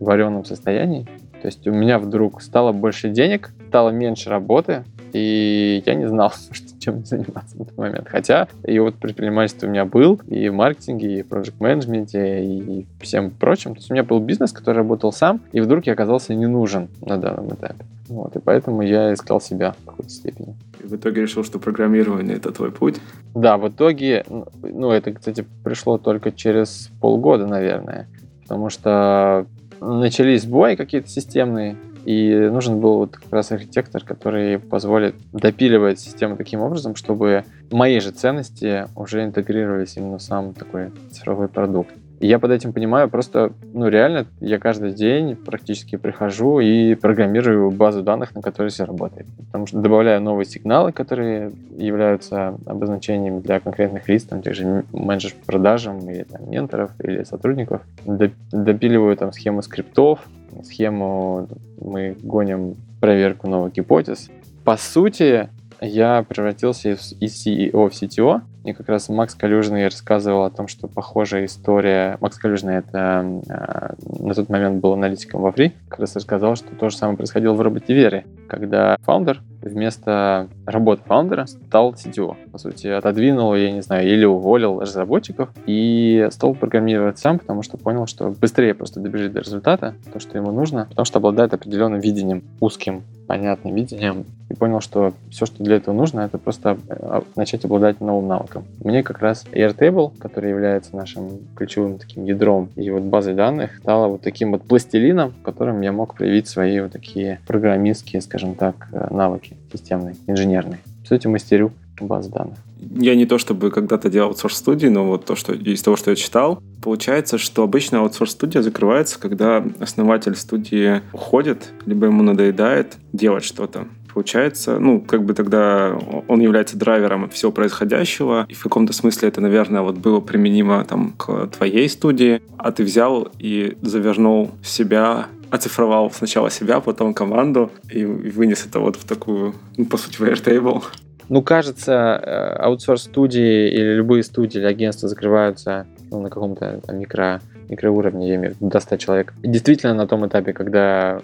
вареном 0.00 0.44
состоянии. 0.44 1.06
То 1.40 1.46
есть 1.46 1.66
у 1.66 1.72
меня 1.72 1.98
вдруг 1.98 2.42
стало 2.42 2.72
больше 2.72 3.08
денег, 3.08 3.52
стало 3.68 3.90
меньше 3.90 4.28
работы, 4.28 4.84
и 5.14 5.82
я 5.84 5.94
не 5.94 6.08
знал, 6.08 6.32
чем 6.78 7.04
заниматься 7.04 7.56
в 7.56 7.62
этот 7.62 7.76
момент. 7.76 8.08
Хотя 8.08 8.48
и 8.64 8.78
вот 8.78 8.96
предпринимательство 8.96 9.66
у 9.66 9.70
меня 9.70 9.84
был, 9.84 10.20
и 10.28 10.48
в 10.48 10.54
маркетинге, 10.54 11.18
и 11.18 11.22
в 11.22 11.28
project 11.28 11.54
менеджменте 11.58 12.44
и 12.44 12.86
всем 13.00 13.30
прочим. 13.30 13.74
То 13.74 13.80
есть 13.80 13.90
у 13.90 13.94
меня 13.94 14.04
был 14.04 14.20
бизнес, 14.20 14.52
который 14.52 14.78
работал 14.78 15.12
сам, 15.12 15.40
и 15.52 15.60
вдруг 15.60 15.86
я 15.86 15.92
оказался 15.92 16.34
не 16.34 16.46
нужен 16.46 16.88
на 17.00 17.16
данном 17.16 17.48
этапе. 17.48 17.84
Вот, 18.08 18.34
и 18.34 18.40
поэтому 18.40 18.82
я 18.82 19.14
искал 19.14 19.40
себя 19.40 19.72
в 19.72 19.84
какой-то 19.86 20.10
степени. 20.10 20.56
И 20.82 20.86
в 20.86 20.96
итоге 20.96 21.22
решил, 21.22 21.44
что 21.44 21.60
программирование— 21.60 22.36
это 22.38 22.50
твой 22.50 22.72
путь? 22.72 22.96
Да, 23.34 23.56
в 23.56 23.68
итоге, 23.68 24.24
ну, 24.28 24.90
это, 24.90 25.12
кстати, 25.12 25.44
пришло 25.62 25.96
только 25.96 26.32
через 26.32 26.90
полгода, 27.00 27.46
наверное, 27.46 28.08
потому 28.42 28.68
что 28.68 29.46
начались 29.80 30.42
сбои 30.42 30.74
какие-то 30.74 31.08
системные, 31.08 31.76
и 32.04 32.48
нужен 32.50 32.80
был 32.80 32.96
вот 32.98 33.16
как 33.16 33.32
раз 33.32 33.52
архитектор, 33.52 34.02
который 34.02 34.58
позволит 34.58 35.14
допиливать 35.32 36.00
систему 36.00 36.36
таким 36.36 36.60
образом, 36.60 36.96
чтобы 36.96 37.44
мои 37.70 38.00
же 38.00 38.10
ценности 38.10 38.86
уже 38.96 39.24
интегрировались 39.24 39.96
именно 39.96 40.18
в 40.18 40.22
сам 40.22 40.54
такой 40.54 40.90
цифровой 41.10 41.48
продукт. 41.48 41.94
И 42.20 42.26
я 42.26 42.38
под 42.38 42.50
этим 42.50 42.74
понимаю 42.74 43.08
просто, 43.08 43.50
ну 43.72 43.88
реально, 43.88 44.26
я 44.40 44.58
каждый 44.58 44.92
день 44.92 45.36
практически 45.36 45.96
прихожу 45.96 46.60
и 46.60 46.94
программирую 46.94 47.70
базу 47.70 48.02
данных, 48.02 48.34
на 48.34 48.42
которой 48.42 48.68
все 48.68 48.84
работает. 48.84 49.26
Потому 49.46 49.66
что 49.66 49.78
добавляю 49.78 50.20
новые 50.20 50.44
сигналы, 50.44 50.92
которые 50.92 51.50
являются 51.78 52.58
обозначением 52.66 53.40
для 53.40 53.58
конкретных 53.58 54.06
лиц, 54.06 54.24
там, 54.24 54.42
тех 54.42 54.54
же 54.54 54.84
менеджеров 54.92 55.38
продажам 55.46 55.98
или 56.10 56.24
там, 56.24 56.50
менторов 56.50 56.90
или 57.02 57.24
сотрудников. 57.24 57.80
Допиливаю 58.04 59.16
там 59.16 59.32
схему 59.32 59.62
скриптов, 59.62 60.20
схему 60.62 61.48
мы 61.80 62.16
гоним 62.22 62.76
проверку 63.00 63.48
новых 63.48 63.72
гипотез. 63.72 64.28
По 64.64 64.76
сути, 64.76 65.48
я 65.80 66.24
превратился 66.28 66.90
из 66.90 67.46
CEO 67.46 67.88
в 67.88 67.92
CTO, 67.92 68.42
и 68.64 68.74
как 68.74 68.88
раз 68.88 69.08
Макс 69.08 69.34
Калюжный 69.34 69.84
рассказывал 69.84 70.44
о 70.44 70.50
том, 70.50 70.68
что 70.68 70.86
похожая 70.86 71.46
история... 71.46 72.18
Макс 72.20 72.36
Калюжный 72.36 72.76
это 72.76 73.40
э, 73.48 73.94
на 74.22 74.34
тот 74.34 74.50
момент 74.50 74.82
был 74.82 74.92
аналитиком 74.92 75.40
во 75.40 75.50
Фри, 75.50 75.72
как 75.88 76.00
раз 76.00 76.14
рассказал, 76.16 76.56
что 76.56 76.74
то 76.74 76.90
же 76.90 76.96
самое 76.96 77.16
происходило 77.16 77.54
в 77.54 77.60
роботе 77.62 77.94
Вере, 77.94 78.26
когда 78.48 78.98
фаундер 79.00 79.40
вместо 79.62 80.48
работы 80.66 81.02
фаундера 81.06 81.46
стал 81.46 81.92
CTO. 81.92 82.36
По 82.52 82.58
сути, 82.58 82.86
отодвинул, 82.86 83.54
я 83.54 83.70
не 83.72 83.82
знаю, 83.82 84.08
или 84.08 84.24
уволил 84.24 84.80
разработчиков 84.80 85.50
и 85.66 86.28
стал 86.30 86.54
программировать 86.54 87.18
сам, 87.18 87.38
потому 87.38 87.62
что 87.62 87.76
понял, 87.76 88.06
что 88.06 88.30
быстрее 88.30 88.74
просто 88.74 89.00
добежит 89.00 89.32
до 89.32 89.40
результата, 89.40 89.94
то, 90.12 90.20
что 90.20 90.38
ему 90.38 90.52
нужно, 90.52 90.86
потому 90.88 91.04
что 91.04 91.18
обладает 91.18 91.54
определенным 91.54 92.00
видением, 92.00 92.42
узким, 92.60 93.02
понятным 93.26 93.74
видением, 93.74 94.24
и 94.48 94.54
понял, 94.54 94.80
что 94.80 95.12
все, 95.30 95.46
что 95.46 95.62
для 95.62 95.76
этого 95.76 95.94
нужно, 95.94 96.22
это 96.22 96.36
просто 96.36 96.76
э, 96.88 97.20
начать 97.36 97.64
обладать 97.64 98.00
новым 98.00 98.26
навыком. 98.26 98.64
Мне 98.82 99.04
как 99.04 99.20
раз 99.20 99.44
Airtable, 99.52 100.10
который 100.18 100.50
является 100.50 100.96
нашим 100.96 101.38
ключевым 101.54 101.98
таким 101.98 102.24
ядром 102.24 102.70
и 102.74 102.90
вот 102.90 103.02
базой 103.02 103.34
данных, 103.34 103.76
стала 103.78 104.08
вот 104.08 104.22
таким 104.22 104.50
вот 104.50 104.62
пластилином, 104.62 105.32
в 105.40 105.42
котором 105.42 105.80
я 105.80 105.92
мог 105.92 106.16
проявить 106.16 106.48
свои 106.48 106.80
вот 106.80 106.90
такие 106.90 107.38
программистские, 107.46 108.20
скажем 108.20 108.56
так, 108.56 108.88
э, 108.90 109.14
навыки 109.14 109.49
разработки 109.50 109.56
системной, 109.72 110.16
инженерной. 110.26 110.78
По 111.02 111.08
сути, 111.08 111.26
мастерю 111.26 111.72
баз 112.00 112.28
данных. 112.28 112.58
Я 112.78 113.14
не 113.14 113.26
то 113.26 113.36
чтобы 113.36 113.70
когда-то 113.70 114.08
делал 114.08 114.30
аутсорс-студии, 114.30 114.86
но 114.86 115.04
вот 115.06 115.26
то, 115.26 115.36
что 115.36 115.52
из 115.52 115.82
того, 115.82 115.96
что 115.96 116.10
я 116.10 116.16
читал, 116.16 116.62
получается, 116.82 117.36
что 117.36 117.62
обычно 117.62 117.98
аутсорс-студия 117.98 118.62
закрывается, 118.62 119.20
когда 119.20 119.62
основатель 119.80 120.34
студии 120.34 121.02
уходит, 121.12 121.72
либо 121.84 122.06
ему 122.06 122.22
надоедает 122.22 122.96
делать 123.12 123.44
что-то. 123.44 123.86
Получается, 124.14 124.78
ну, 124.80 125.00
как 125.02 125.24
бы 125.24 125.34
тогда 125.34 125.94
он 126.26 126.40
является 126.40 126.78
драйвером 126.78 127.28
всего 127.28 127.52
происходящего, 127.52 128.46
и 128.48 128.54
в 128.54 128.62
каком-то 128.62 128.94
смысле 128.94 129.28
это, 129.28 129.42
наверное, 129.42 129.82
вот 129.82 129.98
было 129.98 130.20
применимо 130.20 130.82
там 130.84 131.12
к 131.18 131.48
твоей 131.48 131.88
студии, 131.88 132.40
а 132.56 132.72
ты 132.72 132.82
взял 132.82 133.28
и 133.38 133.76
завернул 133.82 134.52
себя 134.64 135.26
оцифровал 135.50 136.10
сначала 136.10 136.50
себя, 136.50 136.80
потом 136.80 137.14
команду 137.14 137.70
и, 137.90 138.04
вынес 138.04 138.66
это 138.66 138.80
вот 138.80 138.96
в 138.96 139.04
такую, 139.04 139.54
ну, 139.76 139.84
по 139.84 139.96
сути, 139.96 140.20
Airtable. 140.20 140.82
Ну, 141.28 141.42
кажется, 141.42 141.92
э, 141.92 142.56
аутсорс-студии 142.58 143.70
или 143.70 143.94
любые 143.94 144.24
студии 144.24 144.58
или 144.58 144.66
агентства 144.66 145.08
закрываются 145.08 145.86
ну, 146.10 146.20
на 146.20 146.28
каком-то 146.28 146.80
микро, 146.92 147.40
микроуровне, 147.68 148.28
я 148.28 148.34
имею 148.34 148.54
в 148.54 148.56
виду, 148.56 148.68
до 148.68 148.80
100 148.80 148.96
человек. 148.96 149.32
И 149.42 149.48
действительно 149.48 149.94
на 149.94 150.06
том 150.06 150.26
этапе, 150.26 150.52
когда 150.52 151.20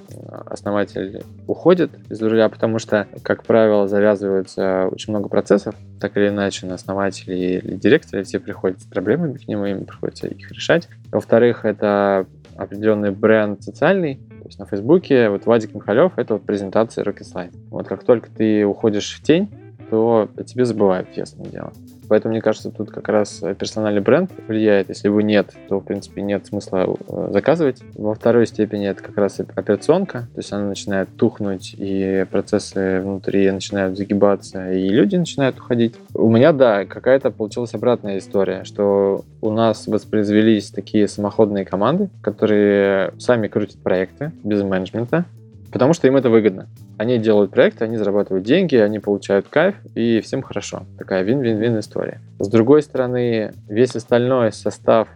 основатель 0.46 1.22
уходит 1.46 1.90
из 2.08 2.22
руля, 2.22 2.48
потому 2.48 2.78
что, 2.78 3.08
как 3.22 3.42
правило, 3.42 3.88
завязываются 3.88 4.88
очень 4.90 5.12
много 5.12 5.28
процессов, 5.28 5.74
так 6.00 6.16
или 6.16 6.28
иначе, 6.28 6.66
на 6.66 6.74
основателей 6.74 7.58
или 7.58 7.74
директоры 7.74 8.22
все 8.22 8.38
приходят 8.38 8.80
с 8.80 8.84
проблемами 8.84 9.38
к 9.38 9.48
нему, 9.48 9.66
им 9.66 9.84
приходится 9.84 10.28
их 10.28 10.52
решать. 10.52 10.88
Во-вторых, 11.10 11.64
это 11.64 12.26
определенный 12.56 13.10
бренд 13.10 13.62
социальный, 13.62 14.16
то 14.16 14.46
есть 14.46 14.58
на 14.58 14.66
Фейсбуке, 14.66 15.28
вот 15.28 15.46
Вадик 15.46 15.74
Михалев, 15.74 16.12
это 16.16 16.34
вот 16.34 16.42
презентация 16.44 17.04
Rocket 17.04 17.24
Slide. 17.32 17.54
Вот 17.70 17.88
как 17.88 18.04
только 18.04 18.30
ты 18.30 18.64
уходишь 18.64 19.14
в 19.14 19.22
тень, 19.22 19.48
то 19.90 20.28
тебе 20.46 20.64
забывают, 20.64 21.08
ясное 21.16 21.46
дело. 21.46 21.72
Поэтому, 22.08 22.32
мне 22.32 22.40
кажется, 22.40 22.70
тут 22.70 22.90
как 22.90 23.08
раз 23.08 23.42
персональный 23.58 24.00
бренд 24.00 24.30
влияет. 24.46 24.88
Если 24.88 25.08
его 25.08 25.20
нет, 25.20 25.52
то, 25.68 25.80
в 25.80 25.84
принципе, 25.84 26.22
нет 26.22 26.46
смысла 26.46 26.86
э, 27.08 27.28
заказывать. 27.32 27.82
Во 27.94 28.14
второй 28.14 28.46
степени 28.46 28.88
это 28.88 29.02
как 29.02 29.16
раз 29.16 29.40
операционка, 29.40 30.28
то 30.34 30.38
есть 30.38 30.52
она 30.52 30.68
начинает 30.68 31.08
тухнуть, 31.16 31.74
и 31.76 32.24
процессы 32.30 33.00
внутри 33.00 33.50
начинают 33.50 33.96
загибаться, 33.96 34.72
и 34.72 34.88
люди 34.88 35.16
начинают 35.16 35.58
уходить. 35.58 35.96
У 36.14 36.30
меня, 36.30 36.52
да, 36.52 36.84
какая-то 36.84 37.30
получилась 37.30 37.74
обратная 37.74 38.18
история, 38.18 38.64
что 38.64 39.24
у 39.40 39.50
нас 39.50 39.86
воспроизвелись 39.86 40.70
такие 40.70 41.08
самоходные 41.08 41.64
команды, 41.64 42.08
которые 42.22 43.12
сами 43.18 43.48
крутят 43.48 43.82
проекты 43.82 44.32
без 44.44 44.62
менеджмента, 44.62 45.24
потому 45.72 45.92
что 45.92 46.06
им 46.06 46.16
это 46.16 46.30
выгодно. 46.30 46.68
Они 46.98 47.18
делают 47.18 47.50
проекты, 47.50 47.84
они 47.84 47.96
зарабатывают 47.96 48.44
деньги, 48.44 48.76
они 48.76 48.98
получают 48.98 49.48
кайф, 49.48 49.74
и 49.94 50.20
всем 50.20 50.42
хорошо. 50.42 50.82
Такая 50.98 51.22
вин-вин-вин 51.22 51.78
история. 51.78 52.20
С 52.38 52.48
другой 52.48 52.82
стороны, 52.82 53.54
весь 53.68 53.96
остальной 53.96 54.52
состав, 54.52 55.08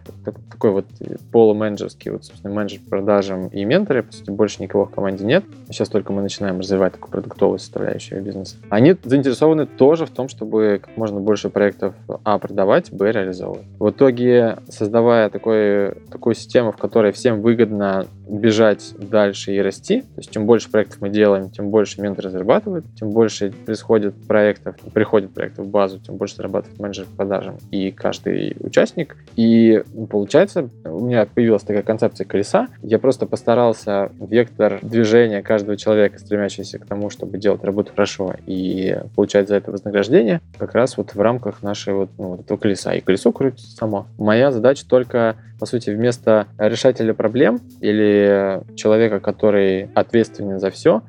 такой 0.51 0.71
вот 0.71 0.85
полуменеджерский, 1.31 2.11
вот, 2.11 2.25
собственно, 2.25 2.53
менеджер 2.53 2.79
по 2.81 2.89
продажам 2.91 3.47
и 3.47 3.63
менторы, 3.63 4.03
по 4.03 4.11
сути, 4.11 4.31
больше 4.31 4.61
никого 4.61 4.85
в 4.85 4.91
команде 4.91 5.23
нет. 5.23 5.43
Сейчас 5.67 5.89
только 5.89 6.13
мы 6.13 6.21
начинаем 6.21 6.59
развивать 6.59 6.93
такую 6.93 7.11
продуктовую 7.11 7.59
составляющую 7.59 8.21
бизнеса. 8.23 8.57
Они 8.69 8.95
заинтересованы 9.03 9.65
тоже 9.67 10.05
в 10.05 10.09
том, 10.09 10.29
чтобы 10.29 10.81
как 10.83 10.97
можно 10.97 11.19
больше 11.19 11.49
проектов 11.49 11.93
А 12.23 12.39
продавать, 12.39 12.91
Б 12.91 13.11
реализовывать. 13.11 13.65
В 13.79 13.89
итоге, 13.91 14.57
создавая 14.69 15.29
такой, 15.29 15.95
такую 16.11 16.35
систему, 16.35 16.71
в 16.71 16.77
которой 16.77 17.11
всем 17.11 17.41
выгодно 17.41 18.07
бежать 18.27 18.93
дальше 18.97 19.53
и 19.53 19.61
расти, 19.61 20.01
то 20.01 20.17
есть 20.17 20.31
чем 20.31 20.45
больше 20.45 20.71
проектов 20.71 21.01
мы 21.01 21.09
делаем, 21.09 21.49
тем 21.49 21.69
больше 21.71 22.01
менторы 22.01 22.29
зарабатывают, 22.29 22.85
тем 22.95 23.09
больше 23.11 23.51
происходит 23.65 24.13
проектов, 24.27 24.75
приходит 24.93 25.33
проектов 25.33 25.65
в 25.65 25.69
базу, 25.69 25.99
тем 25.99 26.17
больше 26.17 26.35
зарабатывает 26.35 26.79
менеджер 26.79 27.05
по 27.05 27.17
продажам 27.17 27.57
и 27.71 27.91
каждый 27.91 28.55
участник. 28.59 29.17
И 29.35 29.83
получается, 30.09 30.69
у 30.85 30.99
меня 30.99 31.25
появилась 31.25 31.63
такая 31.63 31.83
концепция 31.83 32.25
колеса. 32.25 32.67
Я 32.83 32.99
просто 32.99 33.25
постарался 33.25 34.11
вектор 34.19 34.79
движения 34.81 35.41
каждого 35.41 35.77
человека, 35.77 36.19
стремящегося 36.19 36.79
к 36.79 36.85
тому, 36.85 37.09
чтобы 37.09 37.37
делать 37.37 37.63
работу 37.63 37.91
хорошо 37.91 38.35
и 38.45 38.97
получать 39.15 39.47
за 39.47 39.55
это 39.55 39.71
вознаграждение, 39.71 40.41
как 40.57 40.75
раз 40.75 40.97
вот 40.97 41.15
в 41.15 41.21
рамках 41.21 41.63
нашей 41.63 41.93
вот, 41.93 42.09
ну, 42.17 42.29
вот 42.29 42.41
этого 42.41 42.57
колеса. 42.57 42.93
И 42.93 43.01
колесо 43.01 43.31
крутится 43.31 43.71
само. 43.75 44.07
Моя 44.17 44.51
задача 44.51 44.85
только 44.87 45.37
по 45.61 45.67
сути, 45.67 45.91
вместо 45.91 46.47
решателя 46.57 47.13
проблем 47.13 47.61
или 47.81 48.61
человека, 48.75 49.19
который 49.19 49.91
ответственен 49.93 50.59
за 50.59 50.71
все, 50.71 51.03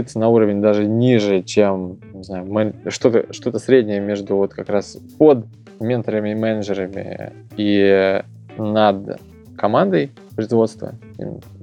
опуститься 0.00 0.18
на 0.18 0.28
уровень 0.28 0.60
даже 0.60 0.86
ниже, 0.86 1.42
чем, 1.42 1.98
не 2.12 2.22
знаю, 2.22 2.74
что-то 2.88 3.32
что 3.32 3.58
среднее 3.58 4.00
между 4.00 4.36
вот 4.36 4.54
как 4.54 4.68
раз 4.68 4.96
под 5.18 5.46
менторами 5.78 6.30
и 6.30 6.34
менеджерами 6.34 7.32
и 7.56 8.22
над 8.58 9.20
командой 9.56 10.10
производства 10.34 10.94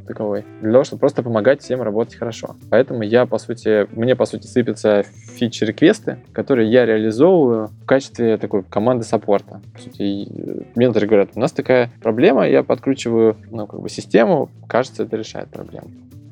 таковой, 0.08 0.45
для 0.62 0.71
того, 0.71 0.84
чтобы 0.86 1.02
просто 1.02 1.21
помогать 1.21 1.62
всем 1.62 1.82
работать 1.82 2.15
хорошо. 2.15 2.56
Поэтому 2.69 3.04
я, 3.04 3.26
по 3.26 3.38
сути, 3.39 3.88
мне, 3.93 4.15
по 4.15 4.26
сути, 4.26 4.47
сыпятся 4.47 5.04
фичи-реквесты, 5.36 6.19
которые 6.32 6.71
я 6.71 6.86
реализовываю 6.86 7.67
в 7.67 7.86
качестве 7.86 8.38
такой 8.38 8.63
команды 8.63 9.04
саппорта. 9.04 9.60
По 9.73 9.82
сути, 9.82 10.30
менторы 10.76 11.08
говорят, 11.08 11.32
у 11.36 11.39
нас 11.41 11.52
такая 11.52 11.89
проблема, 12.02 12.47
я 12.47 12.63
подкручиваю, 12.63 13.36
ну, 13.52 13.67
как 13.67 13.82
бы 13.82 13.89
систему, 13.89 14.50
кажется, 14.67 15.04
это 15.04 15.17
решает 15.17 15.50
проблему. 15.50 15.89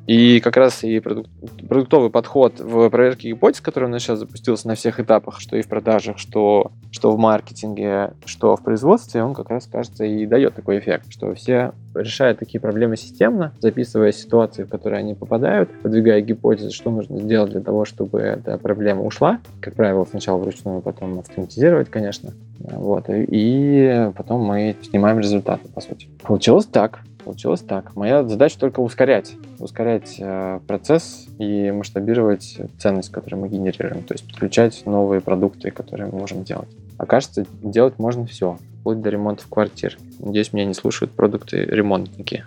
И 0.07 0.39
как 0.39 0.57
раз 0.57 0.83
и 0.83 0.99
продук- 0.99 1.27
продуктовый 1.67 2.09
подход 2.09 2.59
в 2.59 2.89
проверке 2.89 3.29
гипотез, 3.29 3.61
который 3.61 3.85
у 3.85 3.87
нас 3.87 4.03
сейчас 4.03 4.19
запустился 4.19 4.67
на 4.67 4.75
всех 4.75 4.99
этапах, 4.99 5.39
что 5.39 5.57
и 5.57 5.61
в 5.61 5.67
продажах, 5.67 6.19
что, 6.19 6.71
что 6.91 7.11
в 7.11 7.17
маркетинге, 7.17 8.13
что 8.25 8.55
в 8.55 8.61
производстве, 8.61 9.23
он 9.23 9.33
как 9.33 9.49
раз, 9.49 9.67
кажется, 9.71 10.05
и 10.05 10.25
дает 10.25 10.53
такой 10.53 10.79
эффект, 10.79 11.07
что 11.09 11.33
все 11.33 11.73
решают 11.95 12.39
такие 12.39 12.59
проблемы 12.59 12.97
системно, 12.97 13.53
записывая 13.59 14.11
ситуации, 14.11 14.63
в 14.63 14.69
которые 14.69 14.99
они 14.99 15.15
попадают, 15.15 15.69
подвигая 15.81 16.21
гипотезы, 16.21 16.71
что 16.71 16.91
нужно 16.91 17.19
сделать 17.19 17.51
для 17.51 17.61
того, 17.61 17.85
чтобы 17.85 18.19
эта 18.19 18.57
проблема 18.57 19.03
ушла. 19.03 19.39
Как 19.59 19.73
правило, 19.73 20.05
сначала 20.09 20.37
вручную, 20.37 20.81
потом 20.81 21.19
автоматизировать, 21.19 21.89
конечно. 21.89 22.31
Вот. 22.59 23.05
И 23.09 24.11
потом 24.15 24.43
мы 24.43 24.75
снимаем 24.83 25.19
результаты, 25.19 25.67
по 25.69 25.81
сути. 25.81 26.07
Получилось 26.23 26.65
так. 26.65 26.99
Получилось 27.25 27.61
так. 27.61 27.95
Моя 27.95 28.23
задача 28.23 28.59
только 28.59 28.81
ускорять. 28.81 29.35
Ускорять 29.57 30.17
э, 30.19 30.59
процесс 30.67 31.25
и 31.39 31.71
масштабировать 31.71 32.59
ценность, 32.77 33.11
которую 33.11 33.41
мы 33.41 33.49
генерируем. 33.49 34.03
То 34.03 34.13
есть 34.13 34.27
подключать 34.27 34.83
новые 34.85 35.21
продукты, 35.21 35.71
которые 35.71 36.11
мы 36.11 36.19
можем 36.19 36.43
делать. 36.43 36.69
Окажется, 36.99 37.47
делать 37.63 37.97
можно 37.97 38.27
все, 38.27 38.59
вплоть 38.79 39.01
до 39.01 39.09
ремонта 39.09 39.43
в 39.43 39.47
квартир. 39.47 39.97
Надеюсь, 40.19 40.53
меня 40.53 40.65
не 40.65 40.75
слушают 40.75 41.13
продукты 41.13 41.65
ремонтники. 41.65 42.45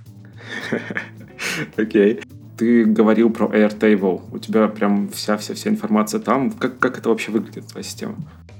Окей. 1.76 2.20
Ты 2.56 2.84
говорил 2.84 3.30
про 3.30 3.46
Airtable. 3.46 4.20
У 4.30 4.38
тебя 4.38 4.68
прям 4.68 5.08
вся-вся-вся 5.08 5.70
информация 5.70 6.20
там. 6.20 6.52
Как, 6.52 6.78
как 6.78 6.98
это 6.98 7.08
вообще 7.08 7.32
выглядит, 7.32 7.66
твоя 7.66 7.82
система? 7.82 8.14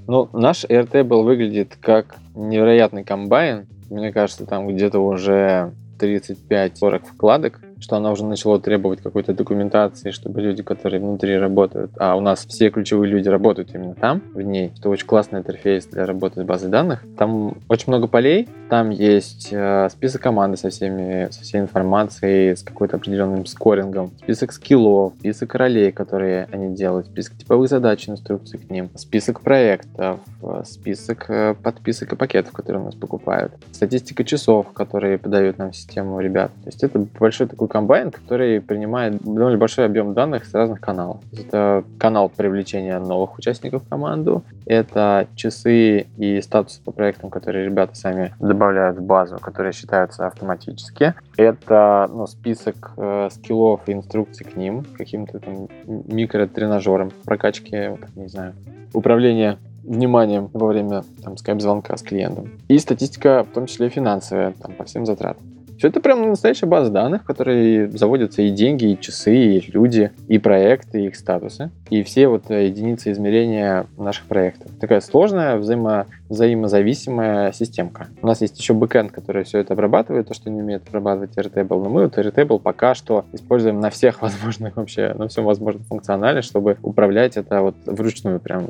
Ну, 0.09 0.29
наш 0.33 0.65
Airtable 0.65 1.23
выглядит 1.23 1.77
как 1.81 2.17
невероятный 2.35 3.05
комбайн. 3.05 3.69
Мне 3.89 4.13
кажется, 4.13 4.47
там 4.47 4.67
где-то 4.67 4.99
уже 4.99 5.73
35-40 5.99 7.07
вкладок, 7.07 7.61
что 7.81 7.97
она 7.97 8.11
уже 8.11 8.25
начала 8.25 8.59
требовать 8.59 9.01
какой-то 9.01 9.33
документации, 9.33 10.11
чтобы 10.11 10.41
люди, 10.41 10.63
которые 10.63 11.01
внутри 11.01 11.37
работают, 11.37 11.93
а 11.99 12.17
у 12.17 12.21
нас 12.21 12.45
все 12.47 12.71
ключевые 12.71 13.11
люди 13.11 13.29
работают 13.29 13.75
именно 13.75 13.95
там, 13.95 14.23
в 14.35 14.41
ней, 14.41 14.73
что 14.77 14.91
очень 14.91 15.07
классный 15.07 15.41
интерфейс 15.41 15.87
для 15.87 16.07
работы 16.07 16.43
с 16.43 16.45
базой 16.45 16.71
данных. 16.71 17.05
Там 17.17 17.55
очень 17.69 17.87
много 17.89 18.07
полей, 18.07 18.49
там 18.69 18.91
есть 18.91 19.49
э, 19.51 19.89
список 19.91 20.23
команды 20.23 20.57
со 20.57 20.71
всеми, 20.71 21.31
со 21.31 21.43
всей 21.43 21.61
информацией, 21.61 22.55
с 22.55 22.63
какой-то 22.63 22.97
определенным 22.97 23.47
скорингом, 23.47 24.13
список 24.19 24.53
скиллов, 24.53 25.15
список 25.19 25.55
ролей, 25.55 25.93
которые 25.93 26.49
они 26.53 26.75
делают, 26.75 27.07
список 27.07 27.37
типовых 27.39 27.69
задач, 27.69 28.09
инструкций 28.09 28.59
к 28.59 28.71
ним, 28.71 28.91
список 28.95 29.41
проектов, 29.41 30.21
э, 30.43 30.63
список 30.65 31.31
э, 31.31 31.55
подписок 31.55 32.13
и 32.13 32.17
пакетов, 32.17 32.53
которые 32.53 32.83
у 32.83 32.87
нас 32.87 32.95
покупают, 32.95 33.53
статистика 33.73 34.25
часов, 34.25 34.73
которые 34.73 35.19
подают 35.19 35.59
нам 35.59 35.73
в 35.73 35.77
систему 35.77 36.21
ребят. 36.21 36.51
То 36.65 36.69
есть 36.69 36.83
это 36.83 36.99
большой 36.99 37.47
такой 37.47 37.68
комбайн, 37.69 38.11
который 38.11 38.61
принимает 38.61 39.23
довольно 39.23 39.59
большой 39.59 39.87
объем 39.87 40.15
данных 40.15 40.45
с 40.47 40.55
разных 40.55 40.81
каналов. 40.81 41.21
Это 41.33 41.85
канал 41.99 42.29
привлечения 42.29 42.99
новых 42.99 43.39
участников 43.39 43.85
в 43.85 43.89
команду, 43.89 44.43
это 44.67 45.29
часы 45.35 46.07
и 46.17 46.41
статусы 46.41 46.83
по 46.83 46.93
проектам, 46.93 47.31
которые 47.31 47.65
ребята 47.65 47.95
сами 47.95 48.35
добавляют 48.39 48.99
в 48.99 49.03
базу, 49.03 49.39
которые 49.39 49.73
считаются 49.73 50.27
автоматически. 50.27 51.15
Это 51.37 52.09
ну, 52.13 52.27
список 52.27 52.93
э, 52.97 53.29
скиллов 53.31 53.89
и 53.89 53.93
инструкций 53.93 54.45
к 54.45 54.57
ним, 54.57 54.85
каким-то 54.97 55.39
там 55.39 55.69
микротренажером, 55.87 57.13
прокачки, 57.25 57.89
вот, 57.89 58.01
не 58.17 58.29
знаю, 58.29 58.55
управления 58.93 59.59
вниманием 59.85 60.51
во 60.53 60.69
время 60.69 61.03
там, 61.23 61.37
скайп-звонка 61.37 61.97
с 61.97 62.03
клиентом. 62.03 62.51
И 62.69 62.79
статистика, 62.79 63.45
в 63.45 63.55
том 63.55 63.67
числе 63.67 63.89
финансовая, 63.89 64.53
там, 64.53 64.73
по 64.73 64.85
всем 64.85 65.07
затратам. 65.07 65.58
Все 65.79 65.89
это 65.89 66.01
прям 66.01 66.29
настоящая 66.29 66.67
база 66.67 66.91
данных, 66.91 67.23
в 67.23 67.25
которой 67.25 67.89
заводятся 67.91 68.43
и 68.43 68.51
деньги, 68.51 68.93
и 68.93 69.01
часы, 69.01 69.37
и 69.37 69.71
люди, 69.71 70.11
и 70.27 70.39
проекты, 70.39 71.05
и 71.05 71.07
их 71.07 71.15
статусы, 71.15 71.71
и 71.89 72.03
все 72.03 72.27
вот 72.27 72.51
э, 72.51 72.67
единицы 72.67 73.13
измерения 73.13 73.87
наших 73.97 74.27
проектов. 74.27 74.73
Такая 74.81 75.01
сложная, 75.01 75.57
взаимо 75.57 76.07
взаимозависимая 76.29 77.53
системка. 77.53 78.09
У 78.23 78.27
нас 78.27 78.41
есть 78.41 78.59
еще 78.59 78.75
бэкэнд, 78.75 79.13
который 79.13 79.45
все 79.45 79.59
это 79.59 79.75
обрабатывает, 79.75 80.29
то, 80.29 80.35
что 80.35 80.51
не 80.51 80.61
умеет 80.61 80.87
обрабатывать 80.89 81.37
Airtable, 81.37 81.83
но 81.83 81.89
мы 81.89 82.03
вот 82.05 82.19
Airtable 82.19 82.59
пока 82.59 82.95
что 82.95 83.25
используем 83.33 83.81
на 83.81 83.91
всех 83.91 84.23
возможных 84.23 84.77
вообще, 84.77 85.15
на 85.15 85.29
всем 85.29 85.45
возможном 85.45 85.85
функционале, 85.85 86.43
чтобы 86.43 86.77
управлять 86.83 87.37
это 87.37 87.63
вот 87.63 87.77
вручную, 87.87 88.41
прям 88.41 88.67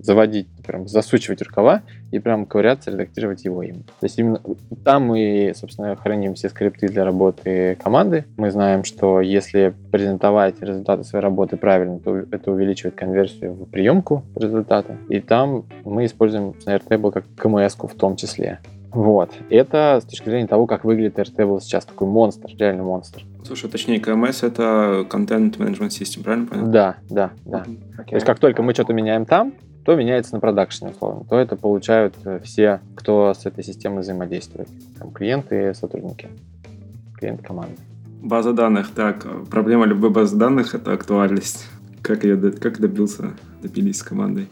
заводить, 0.00 0.48
прям 0.66 0.86
засучивать 0.88 1.42
рукава 1.42 1.82
и 2.10 2.18
прям 2.18 2.46
ковыряться, 2.46 2.90
редактировать 2.90 3.44
его 3.44 3.62
им. 3.62 3.82
То 3.82 4.04
есть 4.04 4.18
именно 4.18 4.40
там 4.84 5.04
мы, 5.04 5.52
собственно, 5.56 5.96
храним 5.96 6.34
все 6.34 6.48
скрипты 6.48 6.88
для 6.88 7.04
работы 7.04 7.76
команды. 7.82 8.24
Мы 8.36 8.50
знаем, 8.50 8.84
что 8.84 9.20
если 9.20 9.74
презентовать 9.90 10.60
результаты 10.60 11.04
своей 11.04 11.22
работы 11.22 11.56
правильно, 11.56 11.98
то 11.98 12.16
это 12.16 12.52
увеличивает 12.52 12.94
конверсию 12.94 13.54
в 13.54 13.64
приемку 13.66 14.24
результата. 14.36 14.96
И 15.08 15.20
там 15.20 15.64
мы 15.84 16.06
используем 16.06 16.54
Airtable 16.66 16.95
Airtable 16.96 17.12
как 17.12 17.24
КМС 17.36 17.76
в 17.76 17.94
том 17.94 18.16
числе. 18.16 18.60
Вот. 18.92 19.30
Это 19.50 20.00
с 20.02 20.04
точки 20.06 20.28
зрения 20.28 20.46
того, 20.46 20.66
как 20.66 20.84
выглядит 20.84 21.18
Airtable 21.18 21.60
сейчас. 21.60 21.84
Такой 21.84 22.08
монстр, 22.08 22.50
реально 22.58 22.84
монстр. 22.84 23.24
Слушай, 23.44 23.70
точнее, 23.70 24.00
КМС— 24.00 24.42
это 24.42 25.06
Content 25.08 25.56
Management 25.58 25.88
System, 25.88 26.24
правильно 26.24 26.46
понял? 26.46 26.66
Да, 26.66 26.96
да, 27.10 27.30
да. 27.44 27.64
Okay. 27.98 28.10
То 28.10 28.14
есть 28.14 28.26
как 28.26 28.38
только 28.38 28.62
мы 28.62 28.72
что-то 28.72 28.92
меняем 28.92 29.26
там, 29.26 29.52
то 29.84 29.94
меняется 29.94 30.34
на 30.34 30.40
продакшене, 30.40 30.90
условно. 30.90 31.24
То 31.28 31.38
это 31.38 31.54
получают 31.54 32.14
э, 32.24 32.40
все, 32.42 32.80
кто 32.96 33.32
с 33.34 33.46
этой 33.46 33.62
системой 33.62 34.00
взаимодействует. 34.00 34.68
Там 34.98 35.12
клиенты 35.12 35.70
и 35.70 35.74
сотрудники. 35.74 36.28
Клиент 37.18 37.42
команды. 37.42 37.76
База 38.20 38.52
данных. 38.52 38.90
Так, 38.90 39.24
проблема 39.48 39.84
любой 39.84 40.10
базы 40.10 40.36
данных— 40.36 40.74
это 40.74 40.92
актуальность. 40.92 41.68
Как, 42.02 42.24
ее, 42.24 42.50
как 42.50 42.80
добился, 42.80 43.34
добились 43.62 43.98
с 43.98 44.02
командой? 44.02 44.48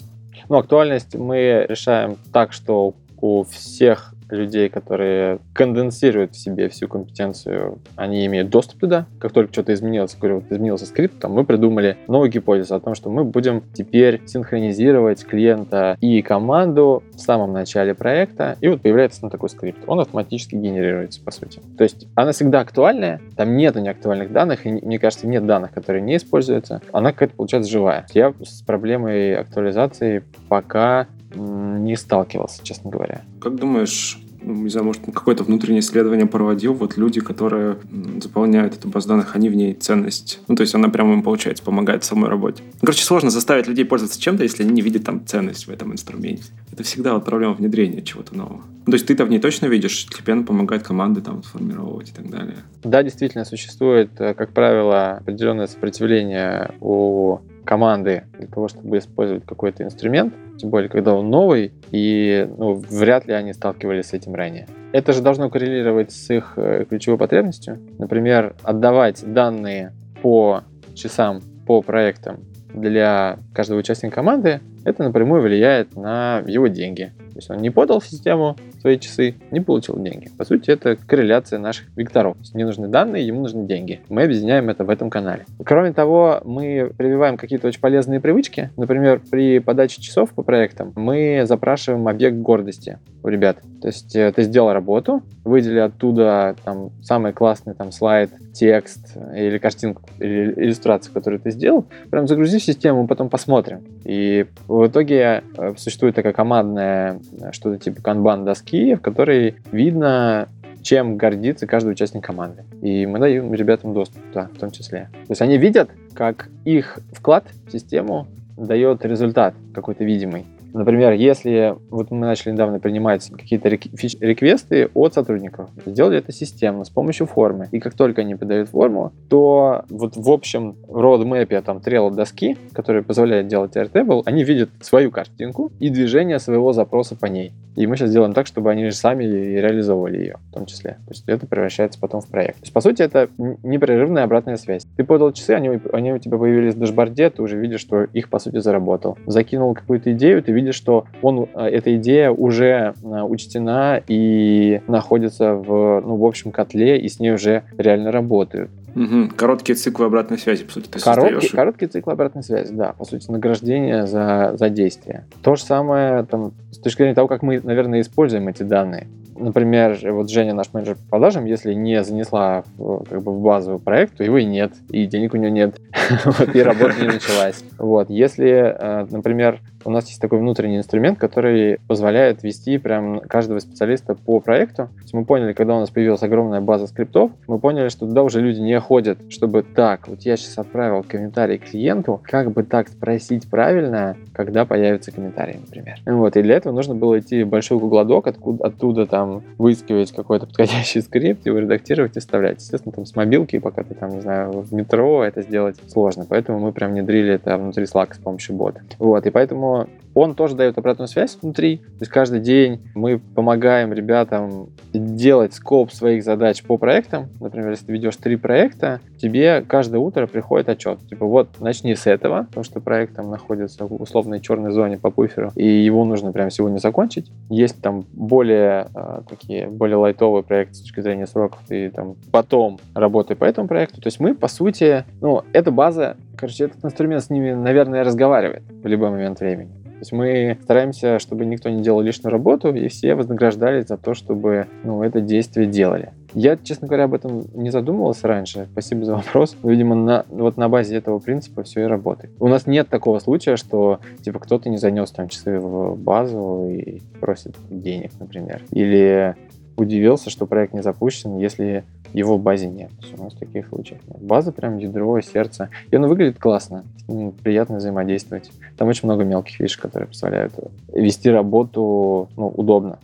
Ну, 0.49 0.59
актуальность 0.59 1.15
мы 1.15 1.67
решаем 1.69 2.17
так, 2.33 2.53
что 2.53 2.95
у 3.21 3.45
всех 3.45 4.14
людей, 4.31 4.69
которые 4.69 5.39
конденсируют 5.53 6.33
в 6.33 6.39
себе 6.39 6.69
всю 6.69 6.89
компетенцию, 6.89 7.79
они 7.97 8.27
имеют 8.27 8.51
доступ 8.51 8.81
туда. 8.81 9.07
Как 9.19 9.33
только 9.33 9.53
что-то 9.53 9.75
изменилось, 9.75 10.17
говорю, 10.19 10.37
вот 10.37 10.51
изменился 10.51 10.87
скрипт, 10.87 11.19
там, 11.19 11.33
мы 11.33 11.45
придумали 11.45 11.97
новую 12.09 12.31
гипотезу 12.31 12.75
о 12.75 12.81
том, 12.81 12.95
что 12.95 13.11
мы 13.11 13.25
будем 13.25 13.63
теперь 13.73 14.23
синхронизировать 14.27 15.25
клиента 15.25 15.97
и 16.01 16.23
команду 16.23 17.03
в 17.15 17.19
самом 17.21 17.53
начале 17.53 17.95
проекта, 17.95 18.57
и 18.61 18.69
вот 18.69 18.83
появляется 18.83 19.21
ну, 19.23 19.31
такой 19.31 19.49
скрипт. 19.49 19.79
Он 19.87 20.01
автоматически 20.01 20.55
генерируется, 20.55 21.21
по 21.23 21.31
сути. 21.31 21.61
То 21.77 21.85
есть 21.85 22.07
она 22.15 22.33
всегда 22.33 22.61
актуальная, 22.61 23.21
там 23.37 23.57
нету 23.57 23.81
неактуальных 23.81 24.33
данных, 24.33 24.67
и 24.67 24.71
мне 24.71 24.99
кажется, 24.99 25.27
нет 25.27 25.47
данных, 25.47 25.73
которые 25.73 26.03
не 26.03 26.17
используются. 26.17 26.81
Она 26.93 27.13
какая-то 27.13 27.37
получается 27.37 27.71
живая. 27.71 28.07
Я 28.13 28.35
с 28.43 28.63
проблемой 28.63 29.37
актуализации 29.37 30.25
пока 30.49 31.07
не 31.35 31.97
сталкивался, 31.97 32.65
честно 32.65 32.91
говоря. 32.91 33.23
Как 33.41 33.57
думаешь, 33.57 34.19
ну, 34.45 34.55
не 34.55 34.69
знаю, 34.69 34.87
может, 34.87 35.03
какое-то 35.07 35.43
внутреннее 35.45 35.81
исследование 35.81 36.27
проводил, 36.27 36.75
вот 36.75 36.97
люди, 36.97 37.21
которые 37.21 37.79
заполняют 38.21 38.75
эту 38.77 38.89
базу 38.89 39.09
данных, 39.09 39.35
они 39.35 39.49
в 39.49 39.55
ней 39.55 39.73
ценность. 39.75 40.41
Ну, 40.49 40.55
то 40.55 40.61
есть 40.61 40.75
она 40.75 40.89
прямо 40.89 41.15
им, 41.15 41.23
получается, 41.23 41.65
помогает 41.65 42.03
в 42.03 42.07
самой 42.07 42.29
работе. 42.29 42.63
Ну, 42.75 42.81
короче, 42.81 43.05
сложно 43.05 43.31
заставить 43.31 43.67
людей 43.67 43.85
пользоваться 43.85 44.21
чем-то, 44.21 44.43
если 44.43 44.63
они 44.63 44.73
не 44.73 44.83
видят 44.83 45.05
там 45.05 45.25
ценность 45.27 45.67
в 45.67 45.71
этом 45.71 45.93
инструменте. 45.93 46.45
Это 46.73 46.83
всегда 46.83 47.15
вот 47.15 47.25
проблема 47.25 47.55
внедрения 47.55 48.03
чего-то 48.03 48.37
нового. 48.37 48.63
Ну, 48.87 48.91
то 48.91 48.95
есть 48.95 49.07
ты-то 49.07 49.25
в 49.25 49.31
ней 49.31 49.39
точно 49.39 49.67
видишь, 49.67 50.07
тебе 50.07 50.35
она 50.35 50.43
помогает 50.43 50.83
команды 50.83 51.23
там 51.23 51.41
формировать 51.43 52.11
и 52.11 52.13
так 52.13 52.29
далее. 52.29 52.57
Да, 52.83 53.03
действительно, 53.03 53.47
существует, 53.47 54.11
э, 54.21 54.35
как 54.35 54.53
правило, 54.53 55.13
определенное 55.13 55.67
сопротивление 55.67 56.75
у 56.81 57.39
команды 57.65 58.25
для 58.39 58.47
того, 58.47 58.69
чтобы 58.69 58.99
использовать 58.99 59.45
какой-то 59.45 59.83
инструмент, 59.83 60.35
тем 60.59 60.71
более, 60.71 60.89
когда 60.89 61.15
он 61.15 61.31
новый, 61.31 61.73
и 61.91 62.49
ну, 62.57 62.75
вряд 62.75 63.27
ли 63.27 63.35
они 63.35 63.53
сталкивались 63.53 64.07
с 64.07 64.13
этим 64.13 64.35
ранее. 64.35 64.67
Это 64.93 65.13
же 65.13 65.23
должно 65.23 65.51
коррелировать 65.51 66.13
с 66.13 66.31
их 66.31 66.53
э, 66.57 66.85
ключевой 66.89 67.19
потребностью. 67.19 67.81
Например, 67.99 68.55
отдавать 68.63 69.25
данные 69.27 69.93
по 70.23 70.63
часам, 70.95 71.41
по 71.67 71.83
проектам 71.83 72.41
для 72.73 73.39
каждого 73.53 73.79
участника 73.79 74.17
команды, 74.17 74.61
это 74.85 75.03
напрямую 75.03 75.43
влияет 75.43 75.97
на 75.97 76.43
его 76.47 76.69
деньги. 76.69 77.13
То 77.35 77.39
есть 77.39 77.51
он 77.51 77.59
не 77.59 77.71
подал 77.71 77.99
в 77.99 78.07
систему 78.07 78.57
свои 78.81 78.99
часы, 78.99 79.35
не 79.51 79.61
получил 79.61 80.01
деньги. 80.01 80.31
По 80.39 80.45
сути, 80.45 80.71
это 80.71 80.95
корреляция 80.97 81.59
наших 81.59 81.89
векторов. 81.97 82.37
Не 82.55 82.65
нужны 82.65 82.87
данные, 82.87 83.27
ему 83.27 83.41
нужны 83.41 83.67
деньги. 83.67 84.01
Мы 84.09 84.23
объединяем 84.23 84.71
это 84.71 84.85
в 84.85 84.91
этом 84.91 85.11
канале. 85.11 85.45
Кроме 85.65 85.93
того, 85.93 86.41
мы 86.45 86.93
прививаем 86.97 87.37
какие-то 87.37 87.67
очень 87.67 87.81
полезные 87.81 88.21
привычки. 88.21 88.71
Например, 88.77 89.21
при 89.31 89.59
подаче 89.59 90.01
часов 90.01 90.33
по 90.33 90.43
проектам 90.43 90.93
мы 90.95 91.43
запрашиваем 91.45 92.07
объект 92.07 92.37
гордости 92.37 92.99
у 93.25 93.29
ребят. 93.29 93.59
То 93.85 93.89
есть 93.89 94.17
э, 94.17 94.33
ты 94.33 94.45
сделал 94.45 94.73
работу, 94.73 95.23
выдели 95.45 95.79
оттуда 95.79 96.57
там 96.65 96.91
самый 97.03 97.35
классный 97.35 97.75
там 97.75 97.93
слайд, 97.93 98.31
текст 98.55 99.17
или 99.35 99.59
картинку, 99.59 100.03
или 100.19 100.55
иллюстрацию, 100.57 101.13
которую 101.13 101.41
ты 101.41 101.51
сделал, 101.51 101.85
прям 102.11 102.27
загрузи 102.27 102.59
в 102.59 102.65
систему, 102.65 103.07
потом 103.07 103.29
посмотрим. 103.29 103.83
И 104.05 104.47
в 104.69 104.87
итоге 104.87 105.43
э, 105.59 105.75
существует 105.77 106.15
такая 106.15 106.33
командная 106.33 107.21
Э, 107.41 107.53
что-то 107.53 107.79
типа 107.79 108.01
канбан-доски, 108.03 108.95
в 108.95 109.01
которой 109.01 109.57
видно, 109.73 110.49
чем 110.83 111.17
гордится 111.17 111.67
каждый 111.67 111.93
участник 111.93 112.25
команды. 112.25 112.65
И 112.83 113.07
мы 113.07 113.19
даем 113.19 113.53
ребятам 113.55 113.95
доступ 113.95 114.23
туда, 114.29 114.51
в 114.55 114.59
том 114.59 114.71
числе. 114.71 115.09
То 115.13 115.31
есть 115.31 115.43
они 115.43 115.59
видят, 115.59 115.91
как 116.15 116.49
их 116.65 116.99
вклад 117.13 117.45
в 117.67 117.73
систему 117.73 118.27
дает 118.57 119.05
результат 119.05 119.55
какой-то 119.75 120.05
видимый. 120.05 120.47
Например, 120.75 121.13
если 121.13 121.77
вот 121.89 122.11
мы 122.11 122.27
начали 122.27 122.51
недавно 122.51 122.81
принимать 122.81 123.31
какие-то 123.31 123.69
реквесты 123.69 124.91
от 124.93 125.15
сотрудников, 125.15 125.71
сделали 125.87 126.19
это 126.19 126.33
системно, 126.33 126.85
с 126.85 126.91
помощью 126.91 127.27
формы. 127.27 127.69
И 127.71 127.79
как 127.79 127.95
только 127.95 128.23
они 128.23 128.35
подают 128.35 128.71
форму, 128.71 129.13
то 129.31 129.85
вот 129.89 130.17
в 130.17 130.29
общем 130.29 130.75
roadmap 130.89 131.63
там 131.63 131.81
трела 131.81 132.11
доски, 132.11 132.57
который 132.73 133.05
позволяет 133.05 133.47
делать 133.47 133.77
Airtable, 133.77 134.23
они 134.27 134.43
видят 134.43 134.71
свою 134.81 135.13
картинку 135.13 135.71
и 135.79 135.91
движение 135.91 136.41
своего 136.41 136.73
запроса 136.73 137.15
по 137.15 137.27
ней. 137.27 137.53
И 137.77 137.87
мы 137.87 137.97
сейчас 137.97 138.13
делаем 138.13 138.35
так, 138.35 138.47
чтобы 138.47 138.71
они 138.71 138.85
же 138.85 138.93
сами 138.93 139.25
реализовывали 139.25 140.19
ее, 140.19 140.37
в 140.51 140.55
том 140.55 140.67
числе. 140.67 140.93
То 141.07 141.11
есть 141.11 141.25
это 141.27 141.47
превращается 141.47 141.99
потом 141.99 142.21
в 142.21 142.29
проект. 142.29 142.57
То 142.59 142.63
есть, 142.63 142.73
по 142.73 142.81
сути, 142.81 143.03
это 143.03 143.29
непрерывная 143.37 144.25
обратная 144.25 144.57
связь. 144.57 144.87
Ты 144.97 145.05
подал 145.05 145.33
часы, 145.33 145.51
они, 145.51 145.81
они 145.93 146.13
у 146.13 146.19
тебя 146.19 146.39
появились 146.39 146.75
в 146.75 146.79
дашборде, 146.79 147.31
ты 147.31 147.43
уже 147.43 147.59
видишь, 147.59 147.81
что 147.81 148.05
их, 148.05 148.29
по 148.29 148.39
сути, 148.39 148.59
заработал. 148.59 149.19
Закинул 149.27 149.75
какую-то 149.75 150.13
идею, 150.13 150.43
ты 150.43 150.53
видишь, 150.53 150.64
что 150.73 151.07
он, 151.23 151.49
э, 151.55 151.67
эта 151.67 151.97
идея 151.97 152.31
уже 152.31 152.95
э, 153.03 153.23
учтена 153.23 154.03
и 154.07 154.81
находится 154.87 155.55
в, 155.55 156.01
ну, 156.01 156.17
в 156.17 156.25
общем 156.25 156.53
котле, 156.53 156.99
и 156.99 157.09
с 157.09 157.21
ней 157.21 157.33
уже 157.33 157.65
реально 157.79 158.13
работают. 158.13 158.71
Угу. 158.95 159.31
Короткие 159.37 159.75
циклы 159.75 160.07
обратной 160.07 160.39
связи, 160.39 160.65
по 160.65 160.73
сути, 160.73 160.89
ты 160.89 161.01
короткие, 161.01 161.35
создаешь. 161.35 161.53
Короткие 161.53 161.89
циклы 161.89 162.13
обратной 162.13 162.43
связи, 162.43 162.73
да, 162.73 162.93
по 162.93 163.05
сути, 163.05 163.31
награждение 163.31 164.07
за, 164.07 164.55
за 164.57 164.71
действие. 164.71 165.25
То 165.43 165.57
же 165.57 165.63
самое 165.63 166.25
там, 166.25 166.53
с 166.71 166.79
точки 166.79 166.99
зрения 166.99 167.15
того, 167.15 167.27
как 167.27 167.43
мы, 167.43 167.61
наверное, 167.61 168.01
используем 168.01 168.47
эти 168.49 168.63
данные. 168.63 169.09
Например, 169.37 169.99
вот 170.13 170.31
Женя, 170.31 170.55
наш 170.55 170.73
менеджер 170.73 170.95
по 170.95 171.11
продажам, 171.11 171.45
если 171.45 171.75
не 171.75 172.05
занесла 172.05 172.63
как 172.79 173.23
бы, 173.23 173.33
в 173.33 173.41
базу 173.41 173.81
проект, 173.81 174.17
то 174.17 174.25
его 174.25 174.39
и 174.39 174.45
нет, 174.45 174.73
и 174.91 175.07
денег 175.07 175.35
у 175.35 175.39
нее 175.39 175.51
нет, 175.51 175.81
и 176.55 176.61
работа 176.61 176.95
не 177.01 177.09
началась. 177.09 177.65
Вот, 177.79 178.11
если, 178.11 178.77
э, 178.79 179.07
например, 179.11 179.61
у 179.85 179.91
нас 179.91 180.09
есть 180.09 180.21
такой 180.21 180.39
внутренний 180.39 180.79
инструмент, 180.79 181.19
который 181.19 181.79
позволяет 181.89 182.43
вести 182.43 182.79
прям 182.79 183.21
каждого 183.21 183.59
специалиста 183.59 184.15
по 184.15 184.41
проекту. 184.41 184.89
То 184.95 185.03
есть 185.03 185.15
мы 185.15 185.25
поняли, 185.25 185.53
когда 185.53 185.77
у 185.77 185.81
нас 185.81 185.91
появилась 185.91 186.23
огромная 186.23 186.61
база 186.61 186.87
скриптов, 186.87 187.31
мы 187.47 187.59
поняли, 187.59 187.89
что 187.89 188.07
туда 188.07 188.23
уже 188.23 188.41
люди 188.41 188.61
не 188.61 188.79
ходят, 188.81 189.19
чтобы 189.29 189.63
так, 189.63 190.09
вот 190.09 190.21
я 190.23 190.37
сейчас 190.37 190.59
отправил 190.59 191.05
комментарий 191.07 191.59
клиенту, 191.59 192.21
как 192.23 192.53
бы 192.53 192.63
так 192.63 192.89
спросить 192.89 193.49
правильно, 193.49 194.17
когда 194.33 194.65
появится 194.65 195.13
комментарий, 195.13 195.59
например. 195.61 195.99
Вот, 196.07 196.37
и 196.37 196.43
для 196.43 196.57
этого 196.57 196.73
нужно 196.73 196.95
было 196.95 197.19
идти 197.19 197.43
в 197.43 197.49
большой 197.49 197.79
гугладок, 197.79 198.27
откуда, 198.27 198.67
оттуда 198.67 199.07
там 199.07 199.43
выискивать 199.59 200.13
какой-то 200.13 200.47
подходящий 200.47 201.01
скрипт, 201.01 201.47
его 201.47 201.59
редактировать 201.59 202.17
и 202.17 202.21
вставлять. 202.21 202.61
Естественно, 202.61 202.93
там 202.93 203.07
с 203.07 203.15
мобилки, 203.17 203.59
пока 203.59 203.83
ты 203.83 203.95
там, 203.95 204.11
не 204.11 204.21
знаю, 204.21 204.53
в 204.53 204.73
метро 204.73 205.25
это 205.25 205.43
сделать 205.43 205.77
сложно, 205.89 206.27
поэтому 206.29 206.59
мы 206.59 206.73
прям 206.73 206.93
внедрили 206.93 207.35
это 207.35 207.57
внутри 207.57 207.85
Slack 207.85 208.15
с 208.15 208.19
помощью 208.19 208.57
бота. 208.57 208.81
Вот, 208.99 209.27
и 209.27 209.31
поэтому 209.31 209.74
want. 209.75 210.04
Он 210.15 210.35
тоже 210.35 210.55
дает 210.55 210.79
обратную 210.79 211.09
связь 211.09 211.37
внутри. 211.41 211.79
То 211.79 212.01
есть 212.01 212.13
каждый 212.13 212.41
день 212.41 212.81
мы 212.95 213.19
помогаем 213.19 213.93
ребятам 213.93 214.69
делать 214.93 215.55
скоп 215.55 215.93
своих 215.93 216.25
задач 216.25 216.63
по 216.63 216.77
проектам. 216.79 217.29
Например, 217.41 217.71
если 217.71 217.87
ты 217.87 217.93
ведешь 217.93 218.17
три 218.17 218.37
проекта, 218.37 219.01
тебе 219.21 219.63
каждое 219.63 219.99
утро 219.99 220.27
приходит 220.27 220.69
отчет. 220.69 220.99
Типа 221.09 221.27
вот 221.27 221.49
начни 221.61 221.95
с 221.95 222.07
этого, 222.07 222.45
потому 222.45 222.65
что 222.65 222.81
проект 222.81 223.17
там 223.17 223.31
находится 223.31 223.87
в 223.87 224.01
условной 224.01 224.41
черной 224.41 224.71
зоне 224.71 224.99
по 224.99 225.11
буферу, 225.11 225.53
и 225.57 225.67
его 225.67 226.05
нужно 226.05 226.33
прямо 226.33 226.51
сегодня 226.51 226.79
закончить. 226.79 227.31
Есть 227.49 227.81
там 227.83 228.05
более 228.13 228.89
э, 228.95 229.23
такие, 229.29 229.67
более 229.67 229.97
лайтовые 229.97 230.43
проекты 230.43 230.75
с 230.75 230.81
точки 230.81 231.01
зрения 231.01 231.27
сроков, 231.27 231.61
и 231.71 231.89
там 231.89 232.17
потом 232.31 232.79
работай 232.95 233.37
по 233.37 233.45
этому 233.45 233.69
проекту. 233.69 234.01
То 234.01 234.07
есть 234.07 234.21
мы, 234.21 234.35
по 234.35 234.49
сути, 234.49 235.05
ну, 235.21 235.43
эта 235.53 235.71
база, 235.71 236.17
короче, 236.37 236.65
этот 236.65 236.85
инструмент 236.85 237.25
с 237.25 237.31
ними, 237.31 237.53
наверное, 237.53 238.05
разговаривает 238.05 238.63
в 238.83 238.87
любой 238.87 239.11
момент 239.11 239.41
времени. 239.41 239.84
То 240.05 240.07
есть 240.07 240.13
мы 240.13 240.59
стараемся, 240.63 241.19
чтобы 241.19 241.47
никто 241.47 241.71
не 241.71 241.83
делал 241.83 242.03
лишнюю 242.03 242.31
работу, 242.31 242.75
и 242.75 242.89
все 242.89 243.15
вознаграждались 243.15 243.87
за 243.87 243.97
то, 243.97 244.13
чтобы 244.13 244.67
ну, 244.83 245.03
это 245.03 245.23
действие 245.23 245.67
делали. 245.67 246.13
Я, 246.35 246.59
честно 246.59 246.89
говоря, 246.89 247.05
об 247.05 247.15
этом 247.15 247.47
не 247.55 247.71
задумывался 247.71 248.29
раньше. 248.29 248.69
Спасибо 248.71 249.07
за 249.07 249.15
вопрос. 249.15 249.57
Видимо, 249.63 249.95
на, 249.95 250.27
вот 250.29 250.59
на 250.59 250.69
базе 250.69 250.97
этого 250.97 251.21
принципа 251.21 251.63
все 251.63 251.85
и 251.85 251.85
работает. 251.85 252.35
У 252.39 252.49
нас 252.49 252.67
нет 252.67 252.91
такого 252.91 253.19
случая, 253.19 253.57
что 253.57 253.99
типа 254.21 254.41
кто-то 254.41 254.69
не 254.69 254.77
занес 254.77 255.11
там 255.11 255.29
часы 255.29 255.59
в 255.59 255.97
базу 255.97 256.69
и 256.69 257.01
просит 257.19 257.57
денег, 257.71 258.11
например. 258.21 258.61
Или 258.73 259.37
удивился, 259.79 260.29
что 260.29 260.45
проект 260.45 260.75
не 260.75 260.83
запущен, 260.83 261.39
если 261.39 261.85
его 262.15 262.39
в 262.39 262.43
базе 262.43 262.69
нет. 262.69 262.91
У 263.17 263.23
нас 263.23 263.35
таких 263.35 263.69
случаев 263.69 264.01
нет. 264.07 264.23
База 264.23 264.53
прям 264.53 264.79
ядро, 264.79 265.21
сердце. 265.21 265.69
И 265.91 265.97
оно 265.97 266.09
выглядит 266.09 266.39
классно. 266.39 266.85
Ним 267.09 267.33
приятно 267.33 267.77
взаимодействовать. 267.77 268.51
Там 268.77 268.89
очень 268.89 269.09
много 269.09 269.25
мелких 269.25 269.57
фишек, 269.57 269.83
которые 269.83 270.09
позволяют 270.09 270.55
вести 270.93 271.29
работу 271.29 272.29
ну, 272.37 272.49
удобно. 272.49 272.99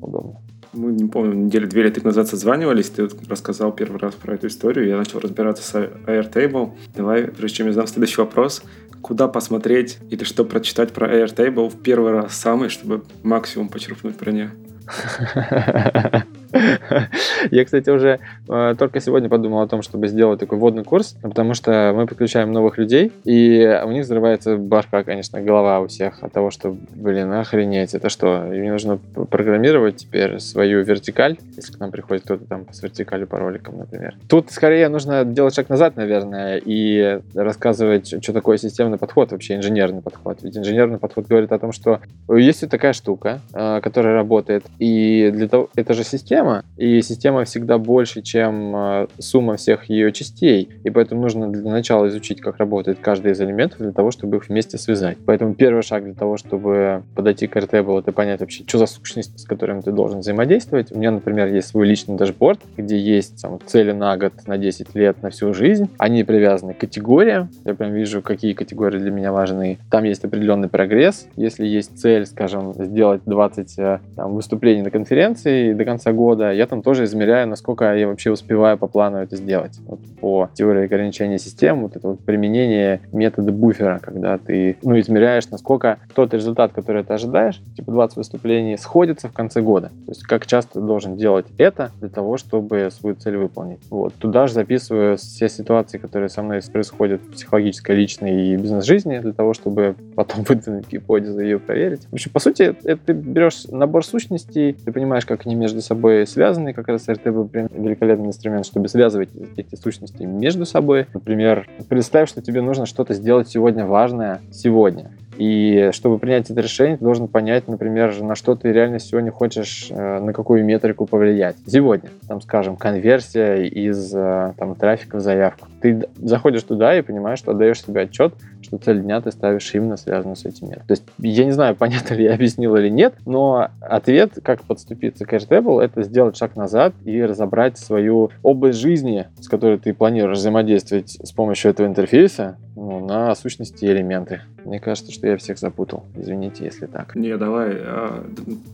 Удобно. 0.00 0.40
Мы, 0.72 0.92
не 0.92 1.08
помню, 1.08 1.34
недели 1.34 1.66
две 1.66 1.82
или 1.82 1.90
три 1.90 2.02
назад 2.02 2.28
созванивались, 2.28 2.90
ты 2.90 3.08
рассказал 3.28 3.72
первый 3.72 3.98
раз 3.98 4.14
про 4.14 4.34
эту 4.34 4.48
историю, 4.48 4.86
я 4.86 4.98
начал 4.98 5.18
разбираться 5.18 5.62
с 5.62 5.74
Airtable. 6.06 6.72
Давай, 6.94 7.24
прежде 7.24 7.58
чем 7.58 7.66
я 7.68 7.72
задам 7.72 7.86
следующий 7.86 8.20
вопрос, 8.20 8.62
куда 9.00 9.28
посмотреть 9.28 9.98
или 10.10 10.24
что 10.24 10.44
прочитать 10.44 10.92
про 10.92 11.08
Airtable 11.08 11.70
в 11.70 11.80
первый 11.80 12.12
раз 12.12 12.34
самый, 12.34 12.68
чтобы 12.68 13.02
максимум 13.22 13.68
почерпнуть 13.70 14.16
про 14.16 14.30
нее? 14.30 14.50
Я, 17.50 17.64
кстати, 17.64 17.90
уже 17.90 18.20
э, 18.48 18.74
только 18.78 19.00
сегодня 19.00 19.28
подумал 19.28 19.60
о 19.60 19.68
том, 19.68 19.82
чтобы 19.82 20.08
сделать 20.08 20.40
такой 20.40 20.58
вводный 20.58 20.84
курс, 20.84 21.16
потому 21.22 21.54
что 21.54 21.92
мы 21.94 22.06
подключаем 22.06 22.52
новых 22.52 22.78
людей, 22.78 23.12
и 23.24 23.80
у 23.84 23.90
них 23.90 24.04
взрывается 24.04 24.56
башка, 24.56 25.04
конечно, 25.04 25.40
голова 25.40 25.80
у 25.80 25.88
всех 25.88 26.22
от 26.22 26.32
того, 26.32 26.50
что, 26.50 26.76
блин, 26.94 27.32
охренеть, 27.32 27.94
это 27.94 28.08
что? 28.08 28.44
Мне 28.46 28.72
нужно 28.72 28.98
программировать 29.30 29.96
теперь 29.96 30.40
свою 30.40 30.82
вертикаль, 30.82 31.36
если 31.56 31.72
к 31.72 31.80
нам 31.80 31.90
приходит 31.90 32.24
кто-то 32.24 32.44
там 32.44 32.66
с 32.72 32.82
вертикалью 32.82 33.26
по 33.26 33.38
роликам, 33.38 33.78
например. 33.78 34.16
Тут 34.28 34.50
скорее 34.50 34.88
нужно 34.88 35.24
делать 35.24 35.54
шаг 35.54 35.68
назад, 35.68 35.96
наверное, 35.96 36.60
и 36.64 37.20
рассказывать, 37.34 38.22
что 38.22 38.32
такое 38.32 38.58
системный 38.58 38.98
подход, 38.98 39.32
вообще 39.32 39.56
инженерный 39.56 40.02
подход. 40.02 40.38
Ведь 40.42 40.56
инженерный 40.56 40.98
подход 40.98 41.26
говорит 41.26 41.52
о 41.52 41.58
том, 41.58 41.72
что 41.72 42.00
есть 42.28 42.62
вот 42.62 42.70
такая 42.70 42.92
штука, 42.92 43.40
э, 43.52 43.80
которая 43.82 44.14
работает, 44.14 44.64
и 44.78 45.30
для 45.32 45.48
того, 45.48 45.68
это 45.74 45.94
же 45.94 46.04
система, 46.04 46.47
и 46.76 47.02
система 47.02 47.44
всегда 47.44 47.78
больше, 47.78 48.22
чем 48.22 48.74
э, 48.74 49.06
сумма 49.18 49.56
всех 49.56 49.88
ее 49.90 50.12
частей, 50.12 50.68
и 50.84 50.90
поэтому 50.90 51.22
нужно 51.22 51.50
для 51.50 51.70
начала 51.70 52.08
изучить, 52.08 52.40
как 52.40 52.58
работает 52.58 52.98
каждый 53.00 53.32
из 53.32 53.40
элементов 53.40 53.78
для 53.78 53.92
того, 53.92 54.10
чтобы 54.10 54.36
их 54.36 54.48
вместе 54.48 54.78
связать. 54.78 55.18
Поэтому 55.26 55.54
первый 55.54 55.82
шаг 55.82 56.04
для 56.04 56.14
того, 56.14 56.36
чтобы 56.36 57.02
подойти 57.14 57.46
к 57.46 57.56
Airtable, 57.56 58.00
это 58.00 58.12
понять 58.12 58.40
вообще, 58.40 58.64
что 58.66 58.78
за 58.78 58.86
сущность, 58.86 59.38
с 59.38 59.44
которыми 59.44 59.80
ты 59.80 59.92
должен 59.92 60.20
взаимодействовать. 60.20 60.92
У 60.92 60.98
меня, 60.98 61.10
например, 61.10 61.48
есть 61.48 61.68
свой 61.68 61.86
личный 61.86 62.16
дашборд, 62.16 62.60
где 62.76 62.98
есть 62.98 63.42
там, 63.42 63.58
цели 63.66 63.92
на 63.92 64.16
год, 64.16 64.32
на 64.46 64.58
10 64.58 64.94
лет, 64.94 65.22
на 65.22 65.30
всю 65.30 65.52
жизнь. 65.54 65.90
Они 65.98 66.24
привязаны 66.24 66.74
к 66.74 66.78
категориям. 66.78 67.50
Я 67.64 67.74
прям 67.74 67.92
вижу, 67.92 68.22
какие 68.22 68.52
категории 68.52 68.98
для 68.98 69.10
меня 69.10 69.32
важны. 69.32 69.78
Там 69.90 70.04
есть 70.04 70.24
определенный 70.24 70.68
прогресс. 70.68 71.26
Если 71.36 71.66
есть 71.66 71.98
цель, 71.98 72.26
скажем, 72.26 72.74
сделать 72.74 73.22
20 73.26 73.78
э, 73.78 74.00
там, 74.16 74.34
выступлений 74.34 74.82
на 74.82 74.90
конференции 74.90 75.72
до 75.72 75.84
конца 75.84 76.12
года, 76.12 76.27
я 76.34 76.66
там 76.66 76.82
тоже 76.82 77.04
измеряю, 77.04 77.48
насколько 77.48 77.94
я 77.94 78.08
вообще 78.08 78.30
успеваю 78.30 78.78
по 78.78 78.86
плану 78.86 79.18
это 79.18 79.36
сделать. 79.36 79.78
Вот 79.86 80.00
по 80.20 80.50
теории 80.54 80.84
ограничения 80.84 81.38
систем, 81.38 81.82
вот 81.82 81.96
это 81.96 82.08
вот 82.08 82.20
применение 82.20 83.00
метода 83.12 83.52
буфера, 83.52 84.00
когда 84.02 84.38
ты 84.38 84.76
ну, 84.82 84.98
измеряешь, 84.98 85.48
насколько 85.50 85.98
тот 86.14 86.34
результат, 86.34 86.72
который 86.72 87.04
ты 87.04 87.14
ожидаешь, 87.14 87.60
типа 87.76 87.92
20 87.92 88.16
выступлений, 88.16 88.76
сходится 88.76 89.28
в 89.28 89.32
конце 89.32 89.60
года. 89.60 89.88
То 90.06 90.12
есть 90.12 90.22
как 90.22 90.46
часто 90.46 90.74
ты 90.74 90.80
должен 90.80 91.16
делать 91.16 91.46
это 91.58 91.90
для 92.00 92.08
того, 92.08 92.36
чтобы 92.36 92.88
свою 92.90 93.16
цель 93.16 93.36
выполнить. 93.36 93.80
Вот. 93.90 94.14
Туда 94.14 94.46
же 94.46 94.54
записываю 94.54 95.16
все 95.16 95.48
ситуации, 95.48 95.98
которые 95.98 96.28
со 96.28 96.42
мной 96.42 96.60
происходят 96.72 97.22
в 97.22 97.32
психологической, 97.32 97.96
личной 97.96 98.52
и 98.52 98.56
бизнес-жизни, 98.56 99.18
для 99.18 99.32
того, 99.32 99.54
чтобы 99.54 99.94
потом 100.14 100.44
выдвинуть 100.48 100.88
гипотезу 100.88 101.40
и 101.40 101.44
ее 101.44 101.58
проверить. 101.58 102.06
В 102.10 102.14
общем, 102.14 102.30
по 102.32 102.40
сути, 102.40 102.76
это 102.84 103.00
ты 103.06 103.12
берешь 103.12 103.64
набор 103.68 104.04
сущностей, 104.04 104.72
ты 104.72 104.92
понимаешь, 104.92 105.26
как 105.26 105.46
они 105.46 105.54
между 105.54 105.80
собой 105.80 106.17
связаны, 106.26 106.72
как 106.72 106.88
раз 106.88 107.08
RTB 107.08 107.70
великолепный 107.74 108.26
инструмент, 108.26 108.66
чтобы 108.66 108.88
связывать 108.88 109.30
эти 109.56 109.74
сущности 109.74 110.22
между 110.22 110.66
собой. 110.66 111.06
Например, 111.14 111.68
представь, 111.88 112.28
что 112.28 112.42
тебе 112.42 112.60
нужно 112.60 112.86
что-то 112.86 113.14
сделать 113.14 113.48
сегодня 113.48 113.84
важное 113.84 114.40
сегодня. 114.50 115.10
И 115.38 115.90
чтобы 115.92 116.18
принять 116.18 116.50
это 116.50 116.60
решение, 116.60 116.96
ты 116.96 117.04
должен 117.04 117.28
понять, 117.28 117.68
например, 117.68 118.20
на 118.22 118.34
что 118.34 118.56
ты 118.56 118.72
реально 118.72 118.98
сегодня 118.98 119.30
хочешь, 119.30 119.86
э, 119.88 120.18
на 120.18 120.32
какую 120.32 120.64
метрику 120.64 121.06
повлиять. 121.06 121.54
Сегодня, 121.64 122.10
там, 122.26 122.40
скажем, 122.40 122.76
конверсия 122.76 123.64
из 123.64 124.12
э, 124.12 124.52
там, 124.58 124.74
трафика 124.74 125.18
в 125.18 125.20
заявку. 125.20 125.68
Ты 125.80 126.08
заходишь 126.16 126.64
туда 126.64 126.98
и 126.98 127.02
понимаешь, 127.02 127.38
что 127.38 127.52
отдаешь 127.52 127.80
себе 127.80 128.00
отчет, 128.00 128.34
что 128.68 128.78
цель 128.78 129.00
дня 129.00 129.20
ты 129.20 129.32
ставишь 129.32 129.74
именно 129.74 129.96
связанную 129.96 130.36
с 130.36 130.44
этим 130.44 130.68
методом. 130.68 130.86
То 130.86 130.92
есть 130.92 131.04
я 131.18 131.44
не 131.44 131.52
знаю, 131.52 131.74
понятно 131.78 132.14
ли 132.14 132.24
я 132.24 132.34
объяснил 132.34 132.76
или 132.76 132.88
нет, 132.88 133.14
но 133.26 133.68
ответ, 133.80 134.38
как 134.42 134.62
подступиться 134.62 135.24
к 135.24 135.32
Airtable, 135.32 135.82
это 135.82 136.02
сделать 136.02 136.36
шаг 136.36 136.56
назад 136.56 136.94
и 137.04 137.22
разобрать 137.22 137.78
свою 137.78 138.30
область 138.42 138.78
жизни, 138.78 139.26
с 139.40 139.48
которой 139.48 139.78
ты 139.78 139.94
планируешь 139.94 140.38
взаимодействовать 140.38 141.18
с 141.22 141.32
помощью 141.32 141.70
этого 141.70 141.86
интерфейса, 141.86 142.56
ну, 142.76 143.04
на 143.04 143.34
сущности 143.34 143.84
и 143.84 143.88
элементы. 143.88 144.42
Мне 144.64 144.80
кажется, 144.80 145.12
что 145.12 145.26
я 145.26 145.36
всех 145.36 145.58
запутал. 145.58 146.04
Извините, 146.16 146.64
если 146.64 146.86
так. 146.86 147.14
Не, 147.14 147.36
давай. 147.36 147.72
А, 147.74 148.24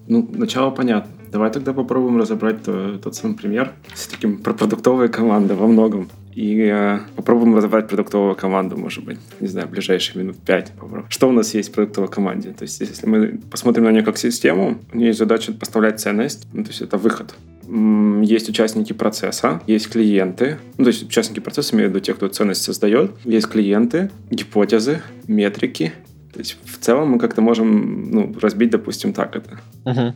ну, 0.08 0.28
начало 0.34 0.70
понятно. 0.70 1.10
Давай 1.30 1.50
тогда 1.50 1.72
попробуем 1.72 2.18
разобрать 2.18 2.62
то, 2.62 2.98
тот 2.98 3.14
самый 3.14 3.36
пример 3.36 3.72
с 3.94 4.06
таким 4.06 4.38
про 4.38 4.52
продуктовые 4.52 5.08
команды 5.08 5.54
во 5.54 5.66
многом. 5.66 6.08
И 6.34 6.68
а, 6.68 7.00
попробуем 7.14 7.54
разобрать 7.54 7.88
продуктовую 7.88 8.34
команду, 8.34 8.76
может 8.76 9.04
быть, 9.04 9.18
не 9.40 9.46
знаю, 9.46 9.68
ближайшие 9.68 10.22
минут 10.22 10.36
пять. 10.38 10.72
Попробуем. 10.72 11.06
Что 11.08 11.28
у 11.28 11.32
нас 11.32 11.54
есть 11.54 11.70
в 11.70 11.72
продуктовой 11.72 12.10
команде? 12.10 12.50
То 12.50 12.62
есть, 12.62 12.80
если 12.80 13.06
мы 13.06 13.38
посмотрим 13.50 13.84
на 13.84 13.92
нее 13.92 14.02
как 14.02 14.18
систему, 14.18 14.78
у 14.92 14.96
нее 14.96 15.08
есть 15.08 15.18
задача 15.18 15.52
поставлять 15.52 16.00
ценность, 16.00 16.46
ну, 16.52 16.64
то 16.64 16.70
есть 16.70 16.82
это 16.82 16.98
выход 16.98 17.34
есть 18.22 18.48
участники 18.50 18.92
процесса, 18.92 19.62
есть 19.66 19.88
клиенты, 19.88 20.58
ну, 20.76 20.84
то 20.84 20.90
есть 20.90 21.02
участники 21.04 21.40
процесса, 21.40 21.74
имею 21.74 21.88
в 21.88 21.92
виду 21.92 22.04
те, 22.04 22.12
кто 22.12 22.28
ценность 22.28 22.62
создает, 22.62 23.12
есть 23.24 23.48
клиенты, 23.48 24.10
гипотезы, 24.30 25.00
метрики. 25.26 25.94
То 26.34 26.40
есть 26.40 26.58
в 26.64 26.78
целом 26.78 27.12
мы 27.12 27.18
как-то 27.18 27.40
можем 27.40 28.10
ну, 28.10 28.36
разбить, 28.38 28.70
допустим, 28.70 29.12
так 29.14 29.36
это. 29.36 29.60
Uh-huh 29.84 30.14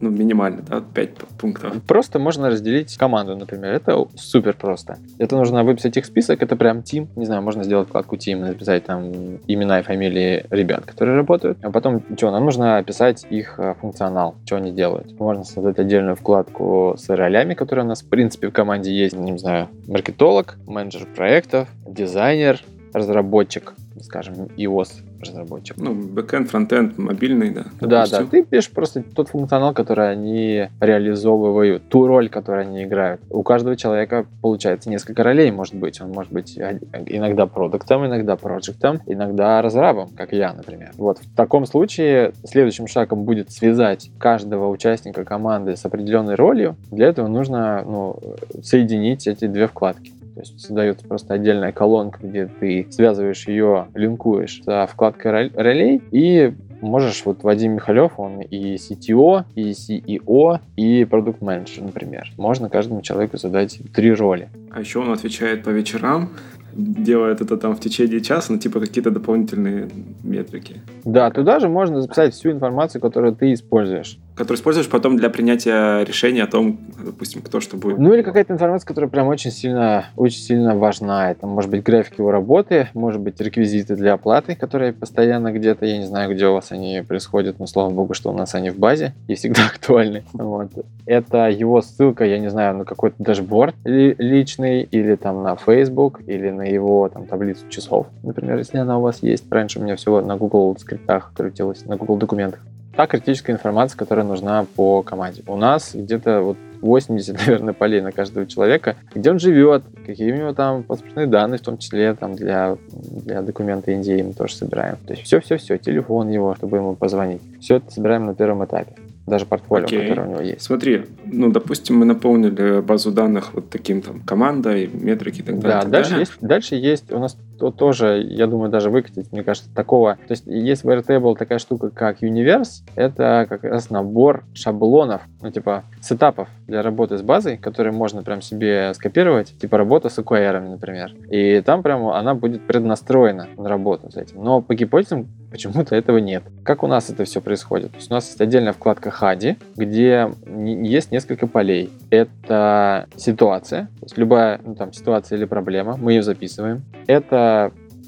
ну, 0.00 0.10
минимально, 0.10 0.62
да, 0.62 0.80
5 0.80 1.10
пунктов. 1.38 1.82
Просто 1.86 2.18
можно 2.18 2.48
разделить 2.48 2.96
команду, 2.96 3.36
например. 3.36 3.72
Это 3.72 4.06
супер 4.14 4.54
просто. 4.54 4.98
Это 5.18 5.36
нужно 5.36 5.64
выписать 5.64 5.96
их 5.96 6.06
список, 6.06 6.42
это 6.42 6.56
прям 6.56 6.82
тим. 6.82 7.08
Не 7.16 7.26
знаю, 7.26 7.42
можно 7.42 7.64
сделать 7.64 7.88
вкладку 7.88 8.16
тим, 8.16 8.40
написать 8.40 8.84
там 8.84 9.38
имена 9.46 9.80
и 9.80 9.82
фамилии 9.82 10.44
ребят, 10.50 10.84
которые 10.84 11.16
работают. 11.16 11.58
А 11.62 11.70
потом, 11.70 12.02
что, 12.16 12.30
нам 12.30 12.44
нужно 12.44 12.78
описать 12.78 13.26
их 13.30 13.58
э, 13.58 13.74
функционал, 13.80 14.34
что 14.44 14.56
они 14.56 14.72
делают. 14.72 15.18
Можно 15.18 15.44
создать 15.44 15.78
отдельную 15.78 16.16
вкладку 16.16 16.94
с 16.98 17.08
ролями, 17.08 17.54
которые 17.54 17.84
у 17.84 17.88
нас, 17.88 18.02
в 18.02 18.08
принципе, 18.08 18.48
в 18.48 18.52
команде 18.52 18.92
есть. 18.92 19.16
Не 19.16 19.38
знаю, 19.38 19.68
маркетолог, 19.88 20.56
менеджер 20.66 21.06
проектов, 21.14 21.68
дизайнер, 21.86 22.60
разработчик, 22.92 23.74
скажем, 24.02 24.48
iOS 24.56 24.88
разработчик. 25.20 25.76
Ну, 25.78 25.94
бэкэнд, 25.94 26.50
фронтенд, 26.50 26.98
мобильный, 26.98 27.50
да. 27.50 27.64
Да, 27.80 28.06
да. 28.06 28.24
Ты 28.24 28.42
пишешь 28.42 28.70
просто 28.70 29.02
тот 29.02 29.28
функционал, 29.28 29.74
который 29.74 30.10
они 30.10 30.68
реализовывают, 30.80 31.88
ту 31.88 32.06
роль, 32.06 32.28
которую 32.28 32.62
они 32.62 32.84
играют. 32.84 33.20
У 33.30 33.42
каждого 33.42 33.76
человека 33.76 34.26
получается 34.42 34.90
несколько 34.90 35.22
ролей, 35.22 35.50
может 35.50 35.74
быть. 35.74 36.00
Он 36.00 36.10
может 36.10 36.32
быть 36.32 36.58
иногда 36.58 37.46
продуктом, 37.46 38.06
иногда 38.06 38.36
проектом, 38.36 39.00
иногда 39.06 39.62
разрабом, 39.62 40.10
как 40.16 40.32
я, 40.32 40.52
например. 40.52 40.90
Вот 40.96 41.18
в 41.18 41.34
таком 41.34 41.66
случае 41.66 42.32
следующим 42.44 42.86
шагом 42.86 43.24
будет 43.24 43.50
связать 43.50 44.10
каждого 44.18 44.68
участника 44.68 45.24
команды 45.24 45.76
с 45.76 45.84
определенной 45.84 46.34
ролью. 46.34 46.76
Для 46.90 47.08
этого 47.08 47.28
нужно 47.28 47.82
ну, 47.84 48.18
соединить 48.62 49.26
эти 49.26 49.46
две 49.46 49.66
вкладки. 49.66 50.12
То 50.36 50.40
есть 50.40 50.60
создается 50.60 51.08
просто 51.08 51.32
отдельная 51.32 51.72
колонка, 51.72 52.18
где 52.22 52.44
ты 52.44 52.86
связываешь 52.90 53.48
ее, 53.48 53.86
линкуешь 53.94 54.60
со 54.64 54.86
вкладкой 54.86 55.50
ролей 55.54 56.02
и 56.10 56.52
можешь, 56.82 57.22
вот 57.24 57.42
Вадим 57.42 57.72
Михалев, 57.72 58.20
он 58.20 58.42
и 58.42 58.74
CTO, 58.74 59.44
и 59.54 59.70
CEO, 59.70 60.60
и 60.76 61.06
продукт 61.06 61.40
менеджер, 61.40 61.84
например. 61.84 62.30
Можно 62.36 62.68
каждому 62.68 63.00
человеку 63.00 63.38
задать 63.38 63.80
три 63.94 64.12
роли. 64.12 64.50
А 64.70 64.80
еще 64.80 64.98
он 64.98 65.10
отвечает 65.10 65.64
по 65.64 65.70
вечерам, 65.70 66.28
делает 66.74 67.40
это 67.40 67.56
там 67.56 67.74
в 67.74 67.80
течение 67.80 68.20
часа, 68.20 68.52
ну, 68.52 68.58
типа 68.58 68.78
какие-то 68.80 69.10
дополнительные 69.10 69.88
метрики. 70.22 70.82
Да, 71.06 71.30
туда 71.30 71.60
же 71.60 71.70
можно 71.70 72.02
записать 72.02 72.34
всю 72.34 72.50
информацию, 72.50 73.00
которую 73.00 73.34
ты 73.34 73.54
используешь 73.54 74.18
который 74.36 74.58
используешь 74.58 74.88
потом 74.88 75.16
для 75.16 75.30
принятия 75.30 76.04
решения 76.04 76.44
о 76.44 76.46
том, 76.46 76.78
допустим, 77.02 77.40
кто 77.40 77.60
что 77.60 77.76
будет. 77.76 77.98
Ну 77.98 78.12
или 78.12 78.22
какая-то 78.22 78.52
информация, 78.52 78.86
которая 78.86 79.10
прям 79.10 79.28
очень 79.28 79.50
сильно, 79.50 80.06
очень 80.14 80.40
сильно 80.40 80.76
важна. 80.76 81.30
Это 81.30 81.46
может 81.46 81.70
быть 81.70 81.82
график 81.82 82.18
его 82.18 82.30
работы, 82.30 82.88
может 82.92 83.20
быть 83.20 83.40
реквизиты 83.40 83.96
для 83.96 84.12
оплаты, 84.12 84.54
которые 84.54 84.92
постоянно 84.92 85.52
где-то, 85.52 85.86
я 85.86 85.96
не 85.96 86.04
знаю, 86.04 86.34
где 86.34 86.46
у 86.46 86.52
вас 86.52 86.70
они 86.70 87.02
происходят, 87.06 87.58
но 87.58 87.66
слава 87.66 87.90
богу, 87.90 88.12
что 88.12 88.30
у 88.30 88.34
нас 88.34 88.54
они 88.54 88.68
в 88.70 88.78
базе 88.78 89.14
и 89.26 89.34
всегда 89.34 89.66
актуальны. 89.74 90.24
Вот. 90.34 90.70
Это 91.06 91.48
его 91.48 91.80
ссылка, 91.80 92.24
я 92.24 92.38
не 92.38 92.50
знаю, 92.50 92.76
на 92.76 92.84
какой-то 92.84 93.16
дашборд 93.18 93.74
личный 93.84 94.82
или 94.82 95.14
там 95.14 95.42
на 95.42 95.56
Facebook 95.56 96.20
или 96.26 96.50
на 96.50 96.62
его 96.62 97.08
там 97.08 97.26
таблицу 97.26 97.66
часов, 97.70 98.08
например, 98.22 98.58
если 98.58 98.76
она 98.76 98.98
у 98.98 99.00
вас 99.00 99.22
есть. 99.22 99.50
Раньше 99.50 99.78
у 99.78 99.82
меня 99.82 99.96
всего 99.96 100.20
на 100.20 100.36
Google 100.36 100.76
скриптах 100.78 101.32
крутилось, 101.34 101.86
на 101.86 101.96
Google 101.96 102.16
документах 102.16 102.60
та 102.96 103.06
критическая 103.06 103.52
информация, 103.52 103.98
которая 103.98 104.24
нужна 104.24 104.66
по 104.76 105.02
команде. 105.02 105.42
У 105.46 105.56
нас 105.56 105.90
где-то 105.94 106.40
вот 106.40 106.56
80, 106.80 107.36
наверное, 107.46 107.74
полей 107.74 108.00
на 108.00 108.12
каждого 108.12 108.46
человека, 108.46 108.96
где 109.14 109.30
он 109.30 109.38
живет, 109.38 109.82
какие 110.06 110.32
у 110.32 110.36
него 110.36 110.52
там 110.52 110.82
паспортные 110.82 111.26
данные, 111.26 111.58
в 111.58 111.62
том 111.62 111.78
числе 111.78 112.14
там 112.14 112.34
для, 112.34 112.76
для 112.90 113.42
документа 113.42 113.90
Индии 113.90 114.22
мы 114.22 114.32
тоже 114.32 114.54
собираем. 114.54 114.96
То 115.06 115.12
есть 115.12 115.24
все-все-все, 115.24 115.78
телефон 115.78 116.30
его, 116.30 116.54
чтобы 116.56 116.78
ему 116.78 116.94
позвонить. 116.96 117.42
Все 117.60 117.76
это 117.76 117.90
собираем 117.90 118.26
на 118.26 118.34
первом 118.34 118.64
этапе 118.64 118.94
даже 119.26 119.44
портфолио, 119.44 119.86
okay. 119.86 120.08
которое 120.08 120.28
у 120.28 120.30
него 120.30 120.40
есть. 120.40 120.62
Смотри, 120.62 121.04
ну, 121.24 121.50
допустим, 121.50 121.98
мы 121.98 122.04
наполнили 122.04 122.80
базу 122.80 123.10
данных 123.10 123.54
вот 123.54 123.68
таким 123.70 124.00
там 124.00 124.20
командой, 124.20 124.88
метрики 124.92 125.40
и 125.40 125.42
так 125.42 125.58
далее. 125.58 125.78
Да, 125.78 125.82
так 125.82 125.90
дальше, 125.90 126.10
далее. 126.10 126.26
Есть, 126.26 126.40
дальше 126.40 126.74
есть 126.76 127.12
у 127.12 127.18
нас 127.18 127.36
то 127.58 127.70
тоже, 127.70 128.24
я 128.28 128.46
думаю, 128.46 128.70
даже 128.70 128.90
выкатить, 128.90 129.32
мне 129.32 129.42
кажется, 129.42 129.68
такого. 129.74 130.16
То 130.26 130.32
есть 130.32 130.46
есть 130.46 130.84
в 130.84 130.88
Airtable 130.88 131.36
такая 131.36 131.58
штука, 131.58 131.90
как 131.90 132.22
Universe, 132.22 132.82
это 132.94 133.46
как 133.48 133.64
раз 133.64 133.90
набор 133.90 134.44
шаблонов, 134.54 135.22
ну, 135.42 135.50
типа, 135.50 135.84
сетапов 136.00 136.48
для 136.66 136.82
работы 136.82 137.18
с 137.18 137.22
базой, 137.22 137.56
которые 137.56 137.92
можно 137.92 138.22
прям 138.22 138.40
себе 138.40 138.92
скопировать, 138.94 139.58
типа 139.58 139.78
работа 139.78 140.08
с 140.08 140.18
OKR, 140.18 140.60
например. 140.60 141.12
И 141.30 141.60
там 141.60 141.82
прям 141.82 142.08
она 142.08 142.34
будет 142.34 142.66
преднастроена 142.66 143.48
на 143.56 143.68
работу 143.68 144.10
с 144.10 144.16
этим. 144.16 144.42
Но 144.42 144.60
по 144.62 144.74
гипотезам 144.74 145.28
почему-то 145.50 145.94
этого 145.94 146.18
нет. 146.18 146.42
Как 146.64 146.82
у 146.82 146.86
нас 146.86 147.08
это 147.10 147.24
все 147.24 147.40
происходит? 147.40 147.92
То 147.92 147.96
есть 147.96 148.10
у 148.10 148.14
нас 148.14 148.26
есть 148.26 148.40
отдельная 148.40 148.72
вкладка 148.72 149.08
HUD, 149.08 149.56
где 149.76 150.30
есть 150.46 151.12
несколько 151.12 151.46
полей. 151.46 151.90
Это 152.10 153.06
ситуация, 153.16 153.82
то 154.00 154.04
есть 154.04 154.18
любая 154.18 154.60
ну, 154.64 154.74
там, 154.74 154.92
ситуация 154.92 155.38
или 155.38 155.44
проблема, 155.44 155.96
мы 155.96 156.12
ее 156.12 156.22
записываем. 156.22 156.82
Это 157.06 157.45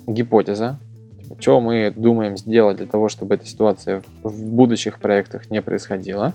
гипотеза, 0.06 0.78
что 1.38 1.60
мы 1.60 1.92
думаем 1.94 2.36
сделать 2.36 2.78
для 2.78 2.86
того, 2.86 3.08
чтобы 3.08 3.34
эта 3.34 3.46
ситуация 3.46 4.02
в 4.22 4.44
будущих 4.44 4.98
проектах 4.98 5.50
не 5.50 5.62
происходила. 5.62 6.32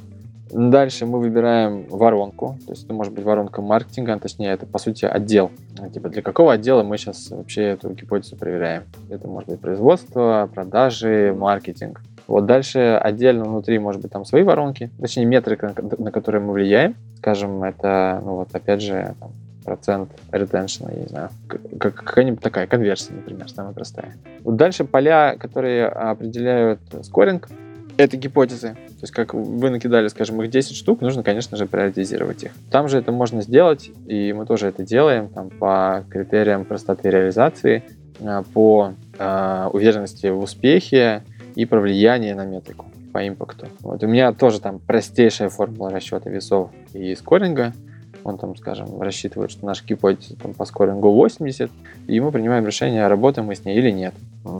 Дальше 0.51 1.07
мы 1.07 1.19
выбираем 1.19 1.87
воронку, 1.89 2.59
то 2.65 2.73
есть 2.73 2.83
это 2.85 2.93
может 2.93 3.11
быть 3.11 3.23
воронка 3.23 3.61
маркетинга, 3.63 4.13
а 4.13 4.19
точнее 4.19 4.51
это 4.51 4.67
по 4.67 4.77
сути 4.77 5.05
отдел. 5.05 5.49
Типа 5.91 6.09
для 6.09 6.21
какого 6.21 6.53
отдела 6.53 6.83
мы 6.83 6.97
сейчас 6.97 7.31
вообще 7.31 7.69
эту 7.69 7.89
гипотезу 7.89 8.35
проверяем. 8.35 8.83
Это 9.09 9.27
может 9.27 9.49
быть 9.49 9.59
производство, 9.59 10.47
продажи, 10.53 11.35
маркетинг. 11.35 12.01
Вот 12.27 12.45
дальше 12.45 12.99
отдельно 13.01 13.45
внутри 13.45 13.79
может 13.79 14.01
быть 14.01 14.11
там 14.11 14.25
свои 14.25 14.43
воронки, 14.43 14.91
точнее 14.99 15.25
метрика, 15.25 15.73
на 15.97 16.11
которые 16.11 16.41
мы 16.41 16.53
влияем. 16.53 16.95
Скажем, 17.17 17.63
это, 17.63 18.21
ну 18.23 18.35
вот 18.35 18.49
опять 18.53 18.81
же, 18.81 19.15
там, 19.19 19.31
процент 19.63 20.09
ретеншена, 20.31 20.91
я 20.91 20.99
не 21.01 21.07
знаю, 21.07 21.29
как, 21.77 21.95
какая-нибудь 21.95 22.41
такая 22.41 22.67
конверсия, 22.67 23.13
например, 23.13 23.49
самая 23.49 23.73
простая. 23.73 24.15
Вот 24.43 24.55
дальше 24.55 24.83
поля, 24.83 25.35
которые 25.37 25.87
определяют 25.87 26.79
скоринг, 27.03 27.49
это 27.97 28.17
гипотезы. 28.17 28.69
То 28.69 29.01
есть, 29.01 29.13
как 29.13 29.33
вы 29.33 29.69
накидали, 29.69 30.07
скажем, 30.07 30.41
их 30.41 30.49
10 30.49 30.75
штук, 30.75 31.01
нужно, 31.01 31.23
конечно 31.23 31.57
же, 31.57 31.65
приоритизировать 31.65 32.43
их. 32.43 32.51
Там 32.71 32.87
же 32.87 32.97
это 32.97 33.11
можно 33.11 33.41
сделать, 33.41 33.91
и 34.07 34.33
мы 34.33 34.45
тоже 34.45 34.67
это 34.67 34.83
делаем 34.83 35.29
там, 35.29 35.49
по 35.49 36.03
критериям 36.09 36.65
простоты 36.65 37.09
реализации, 37.09 37.83
а, 38.19 38.43
по 38.53 38.93
э, 39.17 39.69
уверенности 39.71 40.27
в 40.27 40.39
успехе 40.39 41.23
и 41.55 41.65
про 41.65 41.79
влияние 41.79 42.35
на 42.35 42.45
метрику 42.45 42.87
по 43.11 43.27
импакту. 43.27 43.67
Вот. 43.81 44.03
У 44.03 44.07
меня 44.07 44.33
тоже 44.33 44.59
там 44.59 44.79
простейшая 44.79 45.49
формула 45.49 45.91
расчета 45.91 46.31
весов 46.31 46.71
и 46.93 47.13
скоринга– 47.15 47.73
он 48.23 48.37
там, 48.37 48.55
скажем, 48.55 49.01
рассчитывает, 49.01 49.51
что 49.51 49.65
наша 49.65 49.85
гипотеза 49.85 50.35
там, 50.35 50.53
по 50.53 50.65
скорингу 50.65 51.11
80, 51.11 51.71
и 52.07 52.19
мы 52.19 52.31
принимаем 52.31 52.65
решение, 52.65 53.07
работаем 53.07 53.47
мы 53.47 53.55
с 53.55 53.65
ней 53.65 53.77
или 53.77 53.91
нет. 53.91 54.13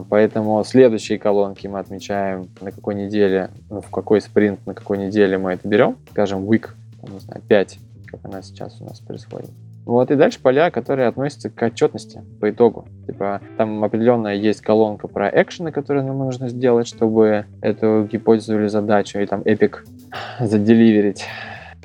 Поэтому 0.08 0.62
следующие 0.64 1.18
колонки 1.18 1.66
мы 1.66 1.78
отмечаем, 1.78 2.48
на 2.60 2.70
какой 2.70 2.94
неделе, 2.94 3.50
ну, 3.70 3.80
в 3.80 3.90
какой 3.90 4.20
спринт, 4.20 4.66
на 4.66 4.74
какой 4.74 4.98
неделе 4.98 5.38
мы 5.38 5.52
это 5.52 5.68
берем. 5.68 5.96
Скажем, 6.10 6.44
week, 6.48 6.70
там, 7.00 7.14
не 7.14 7.20
знаю, 7.20 7.42
5, 7.46 7.78
как 8.06 8.20
она 8.24 8.42
сейчас 8.42 8.80
у 8.80 8.84
нас 8.84 9.00
происходит. 9.00 9.50
Вот, 9.84 10.10
и 10.10 10.16
дальше 10.16 10.40
поля, 10.40 10.70
которые 10.70 11.08
относятся 11.08 11.50
к 11.50 11.62
отчетности 11.62 12.22
по 12.40 12.50
итогу. 12.50 12.86
Типа, 13.06 13.42
там 13.58 13.84
определенная 13.84 14.34
есть 14.34 14.62
колонка 14.62 15.08
про 15.08 15.28
экшены, 15.28 15.72
которые 15.72 16.04
нам 16.04 16.18
нужно 16.18 16.48
сделать, 16.48 16.88
чтобы 16.88 17.44
эту 17.60 18.08
гипотезу 18.10 18.58
или 18.58 18.68
задачу, 18.68 19.18
и 19.18 19.26
там 19.26 19.42
эпик 19.44 19.84
заделиверить 20.40 21.26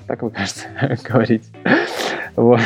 так 0.10 0.24
вы, 0.24 0.32
кажется, 0.32 0.66
говорите. 1.07 1.45
Вот. 2.36 2.60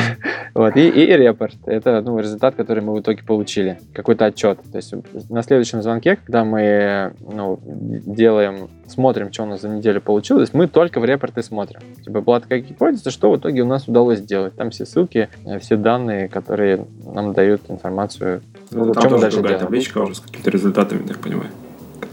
Вот. 0.54 0.76
И, 0.76 0.88
и 0.88 1.06
репорт. 1.14 1.56
Это 1.66 2.00
ну, 2.00 2.18
результат, 2.18 2.54
который 2.54 2.82
мы 2.82 2.94
в 2.94 3.00
итоге 3.00 3.22
получили. 3.22 3.78
Какой-то 3.92 4.24
отчет. 4.24 4.60
То 4.72 4.78
есть 4.78 4.94
на 5.28 5.42
следующем 5.42 5.82
звонке, 5.82 6.16
когда 6.16 6.42
мы 6.46 7.12
ну, 7.20 7.60
делаем, 7.66 8.70
смотрим, 8.86 9.30
что 9.30 9.42
у 9.42 9.46
нас 9.46 9.60
за 9.60 9.68
неделю 9.68 10.00
получилось, 10.00 10.54
мы 10.54 10.68
только 10.68 11.00
в 11.00 11.04
репорты 11.04 11.42
смотрим. 11.42 11.80
Типа 12.02 12.22
была 12.22 12.40
такая 12.40 12.60
гипотеза, 12.60 13.10
что 13.10 13.30
в 13.30 13.36
итоге 13.36 13.60
у 13.60 13.66
нас 13.66 13.88
удалось 13.88 14.20
сделать. 14.20 14.54
Там 14.54 14.70
все 14.70 14.86
ссылки, 14.86 15.28
э, 15.44 15.58
все 15.58 15.76
данные, 15.76 16.28
которые 16.28 16.86
нам 17.04 17.34
дают 17.34 17.60
информацию. 17.68 18.40
Ну, 18.70 18.90
там 18.94 19.10
тоже 19.10 19.30
другая 19.32 19.58
табличка 19.58 19.98
уже 19.98 20.14
с 20.14 20.20
какими-то 20.20 20.48
результатами, 20.48 21.06
так 21.06 21.18
понимаю 21.18 21.50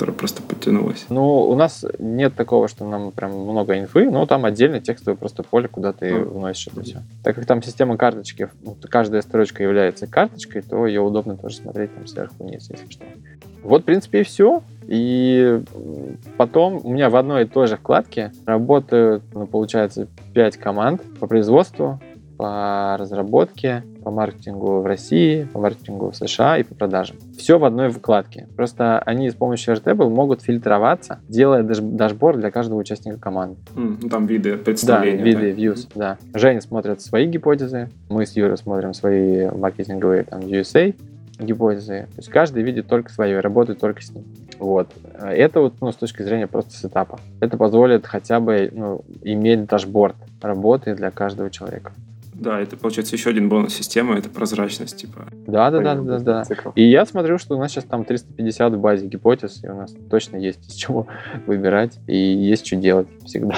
которая 0.01 0.17
просто 0.17 0.41
подтянулась? 0.41 1.05
Ну, 1.09 1.41
у 1.41 1.55
нас 1.55 1.85
нет 1.99 2.33
такого, 2.33 2.67
что 2.67 2.89
нам 2.89 3.11
прям 3.11 3.33
много 3.37 3.77
инфы, 3.77 4.09
но 4.09 4.25
там 4.25 4.45
отдельно 4.45 4.79
текстовое 4.79 5.15
просто 5.15 5.43
поле, 5.43 5.67
куда 5.67 5.93
ты 5.93 6.07
mm. 6.07 6.23
вносишь 6.23 6.69
это 6.73 6.81
все. 6.81 7.03
Так 7.23 7.35
как 7.35 7.45
там 7.45 7.61
система 7.61 7.97
карточки, 7.97 8.49
каждая 8.89 9.21
строчка 9.21 9.61
является 9.61 10.07
карточкой, 10.07 10.63
то 10.63 10.87
ее 10.87 11.01
удобно 11.01 11.37
тоже 11.37 11.57
смотреть 11.57 11.93
там 11.93 12.07
сверху 12.07 12.33
вниз, 12.39 12.67
если 12.71 12.89
что. 12.89 13.05
Вот, 13.61 13.83
в 13.83 13.85
принципе, 13.85 14.21
и 14.21 14.23
все. 14.23 14.63
И 14.87 15.61
потом 16.35 16.81
у 16.83 16.89
меня 16.89 17.11
в 17.11 17.15
одной 17.15 17.43
и 17.43 17.45
той 17.45 17.67
же 17.67 17.77
вкладке 17.77 18.31
работают, 18.47 19.21
ну, 19.35 19.45
получается, 19.45 20.07
5 20.33 20.57
команд 20.57 21.03
по 21.19 21.27
производству, 21.27 22.01
по 22.41 22.97
разработке, 22.97 23.83
по 24.03 24.09
маркетингу 24.09 24.81
в 24.81 24.85
России, 24.87 25.47
по 25.53 25.59
маркетингу 25.59 26.09
в 26.09 26.15
США 26.15 26.57
и 26.57 26.63
по 26.63 26.73
продажам. 26.73 27.17
Все 27.37 27.59
в 27.59 27.65
одной 27.65 27.89
вкладке. 27.89 28.47
Просто 28.55 28.97
они 28.97 29.29
с 29.29 29.35
помощью 29.35 29.75
Airtable 29.75 30.09
могут 30.09 30.41
фильтроваться, 30.41 31.19
делая 31.29 31.61
даш 31.61 31.77
дашборд 31.77 32.39
для 32.39 32.49
каждого 32.49 32.79
участника 32.79 33.19
команды. 33.19 33.57
Mm, 33.75 34.09
там 34.09 34.25
виды 34.25 34.57
представления. 34.57 35.19
Да, 35.19 35.23
виды, 35.23 35.53
да? 35.53 35.61
views, 35.61 35.87
да. 35.93 36.17
Женя 36.33 36.61
смотрит 36.61 37.01
свои 37.01 37.27
гипотезы, 37.27 37.91
мы 38.09 38.25
с 38.25 38.35
Юрой 38.35 38.57
смотрим 38.57 38.95
свои 38.95 39.47
маркетинговые 39.51 40.23
там 40.23 40.39
USA 40.39 40.95
гипотезы. 41.37 42.07
То 42.15 42.17
есть 42.17 42.29
каждый 42.29 42.63
видит 42.63 42.87
только 42.87 43.11
свое 43.11 43.39
работает 43.39 43.79
только 43.79 44.01
с 44.01 44.09
ним. 44.09 44.23
Вот. 44.57 44.87
Это 45.19 45.59
вот 45.59 45.75
ну, 45.79 45.91
с 45.91 45.95
точки 45.95 46.23
зрения 46.23 46.47
просто 46.47 46.73
сетапа. 46.73 47.19
Это 47.39 47.55
позволит 47.57 48.07
хотя 48.07 48.39
бы 48.39 48.67
ну, 48.73 49.01
иметь 49.21 49.67
дашборд 49.67 50.15
работы 50.41 50.95
для 50.95 51.11
каждого 51.11 51.51
человека. 51.51 51.91
Да, 52.41 52.59
это 52.59 52.75
получается 52.75 53.15
еще 53.15 53.29
один 53.29 53.49
бонус 53.49 53.75
системы, 53.75 54.15
это 54.15 54.27
прозрачность, 54.27 54.97
типа. 54.97 55.27
Да, 55.45 55.69
да, 55.69 55.79
да, 55.79 55.95
да, 55.95 56.19
да. 56.19 56.43
И 56.75 56.83
я 56.83 57.05
смотрю, 57.05 57.37
что 57.37 57.55
у 57.55 57.59
нас 57.59 57.71
сейчас 57.71 57.83
там 57.83 58.03
350 58.03 58.73
в 58.73 58.79
базе 58.79 59.05
гипотез, 59.05 59.63
и 59.63 59.69
у 59.69 59.75
нас 59.75 59.93
точно 60.09 60.37
есть 60.37 60.67
из 60.67 60.73
чего 60.73 61.05
выбирать, 61.45 61.99
и 62.07 62.17
есть 62.17 62.65
что 62.65 62.77
делать 62.77 63.07
всегда. 63.25 63.55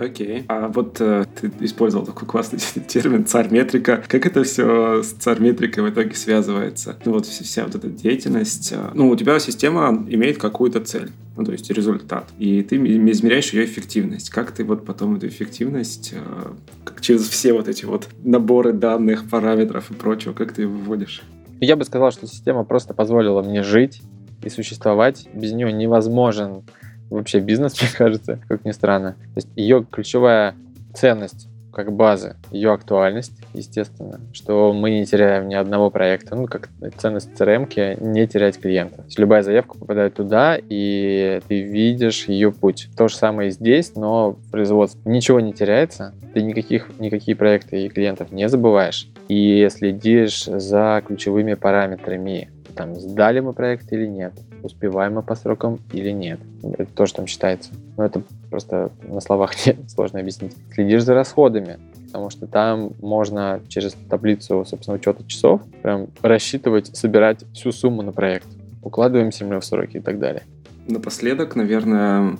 Окей. 0.00 0.44
А 0.48 0.66
вот 0.66 1.00
э, 1.00 1.26
ты 1.40 1.52
использовал 1.60 2.06
такой 2.06 2.26
классный 2.26 2.58
термин 2.88 3.24
царь 3.24 3.50
метрика. 3.50 4.02
Как 4.08 4.26
это 4.26 4.42
все 4.42 5.02
с 5.02 5.12
царь 5.12 5.38
метрикой 5.38 5.84
в 5.84 5.90
итоге 5.90 6.14
связывается? 6.14 6.96
Ну 7.04 7.12
вот 7.12 7.26
вся 7.26 7.64
вот 7.64 7.76
эта 7.76 7.88
деятельность. 7.88 8.72
Э, 8.72 8.90
ну, 8.94 9.08
у 9.10 9.16
тебя 9.16 9.38
система 9.38 9.90
имеет 10.08 10.38
какую-то 10.38 10.80
цель 10.80 11.10
ну, 11.38 11.44
то 11.44 11.52
есть 11.52 11.70
результат. 11.70 12.24
И 12.40 12.62
ты 12.62 12.76
измеряешь 12.76 13.52
ее 13.52 13.64
эффективность. 13.64 14.28
Как 14.28 14.50
ты 14.50 14.64
вот 14.64 14.84
потом 14.84 15.14
эту 15.16 15.28
эффективность, 15.28 16.12
э, 16.12 16.52
как 16.84 17.00
через 17.00 17.28
все 17.28 17.52
вот 17.52 17.68
эти 17.68 17.84
вот 17.84 18.08
наборы 18.24 18.72
данных, 18.72 19.30
параметров 19.30 19.92
и 19.92 19.94
прочего, 19.94 20.32
как 20.32 20.52
ты 20.52 20.62
ее 20.62 20.68
выводишь? 20.68 21.22
Я 21.60 21.76
бы 21.76 21.84
сказал, 21.84 22.10
что 22.10 22.26
система 22.26 22.64
просто 22.64 22.92
позволила 22.92 23.40
мне 23.40 23.62
жить 23.62 24.02
и 24.42 24.48
существовать. 24.48 25.28
Без 25.32 25.52
нее 25.52 25.72
невозможен 25.72 26.64
вообще 27.08 27.38
бизнес, 27.38 27.80
мне 27.80 27.90
кажется, 27.96 28.40
как 28.48 28.64
ни 28.64 28.72
странно. 28.72 29.12
То 29.12 29.36
есть 29.36 29.48
ее 29.54 29.86
ключевая 29.88 30.56
ценность 30.92 31.47
как 31.72 31.92
базы, 31.92 32.36
ее 32.50 32.72
актуальность, 32.72 33.32
естественно, 33.54 34.20
что 34.32 34.72
мы 34.72 34.90
не 34.90 35.06
теряем 35.06 35.48
ни 35.48 35.54
одного 35.54 35.90
проекта. 35.90 36.34
Ну, 36.34 36.46
как 36.46 36.68
ценность 36.96 37.30
CRM 37.38 37.68
не 38.00 38.26
терять 38.26 38.58
клиента. 38.58 38.96
То 38.96 39.04
есть 39.04 39.18
любая 39.18 39.42
заявка 39.42 39.78
попадает 39.78 40.14
туда, 40.14 40.58
и 40.58 41.40
ты 41.46 41.62
видишь 41.62 42.26
ее 42.26 42.52
путь. 42.52 42.88
То 42.96 43.08
же 43.08 43.16
самое 43.16 43.48
и 43.48 43.52
здесь, 43.52 43.94
но 43.94 44.32
в 44.32 44.50
производстве 44.50 45.00
ничего 45.04 45.40
не 45.40 45.52
теряется, 45.52 46.14
ты 46.34 46.42
никаких, 46.42 46.88
никакие 46.98 47.36
проекты 47.36 47.84
и 47.84 47.88
клиентов 47.88 48.32
не 48.32 48.48
забываешь, 48.48 49.08
и 49.28 49.68
следишь 49.70 50.44
за 50.44 51.02
ключевыми 51.06 51.54
параметрами. 51.54 52.50
Там, 52.74 52.94
сдали 52.94 53.40
мы 53.40 53.54
проект 53.54 53.92
или 53.92 54.06
нет, 54.06 54.32
успеваем 54.62 55.14
мы 55.14 55.22
по 55.22 55.34
срокам 55.34 55.80
или 55.92 56.10
нет. 56.10 56.38
Это 56.62 56.86
то, 56.92 57.06
что 57.06 57.16
там 57.18 57.26
считается. 57.26 57.72
Но 57.96 58.04
это 58.04 58.22
просто 58.50 58.90
на 59.02 59.20
словах 59.20 59.54
не 59.66 59.88
сложно 59.88 60.20
объяснить. 60.20 60.54
Следишь 60.72 61.04
за 61.04 61.14
расходами, 61.14 61.78
потому 62.06 62.30
что 62.30 62.46
там 62.46 62.92
можно 63.00 63.60
через 63.68 63.94
таблицу, 64.08 64.64
собственно, 64.64 64.96
учета 64.96 65.24
часов 65.26 65.62
прям 65.82 66.08
рассчитывать, 66.22 66.96
собирать 66.96 67.44
всю 67.52 67.72
сумму 67.72 68.02
на 68.02 68.12
проект. 68.12 68.46
Укладываемся 68.82 69.44
мы 69.44 69.60
в 69.60 69.64
сроки 69.64 69.98
и 69.98 70.00
так 70.00 70.18
далее. 70.18 70.42
Напоследок, 70.86 71.54
наверное, 71.54 72.36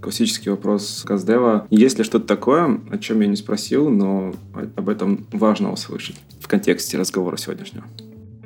классический 0.00 0.50
вопрос 0.50 1.02
Каздева. 1.06 1.66
Есть 1.70 1.98
ли 1.98 2.04
что-то 2.04 2.26
такое, 2.26 2.80
о 2.90 2.98
чем 2.98 3.20
я 3.20 3.26
не 3.26 3.36
спросил, 3.36 3.88
но 3.88 4.34
об 4.76 4.88
этом 4.88 5.26
важно 5.32 5.72
услышать 5.72 6.16
в 6.40 6.48
контексте 6.48 6.98
разговора 6.98 7.36
сегодняшнего? 7.36 7.84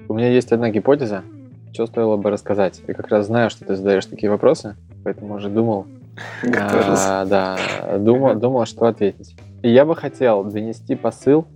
У 0.08 0.14
меня 0.14 0.30
есть 0.30 0.52
одна 0.52 0.70
гипотеза, 0.70 1.24
что 1.72 1.86
стоило 1.86 2.16
бы 2.16 2.30
рассказать. 2.30 2.80
Я 2.86 2.94
как 2.94 3.08
раз 3.08 3.26
знаю, 3.26 3.50
что 3.50 3.64
ты 3.64 3.74
задаешь 3.74 4.06
такие 4.06 4.30
вопросы, 4.30 4.76
поэтому 5.02 5.34
уже 5.34 5.48
думал, 5.48 5.86
а, 6.56 7.24
да, 7.24 7.58
думал, 7.98 8.34
думал, 8.34 8.66
что 8.66 8.86
ответить. 8.86 9.36
И 9.62 9.70
я 9.70 9.84
бы 9.84 9.96
хотел 9.96 10.44
донести 10.44 10.94
посыл, 10.94 11.46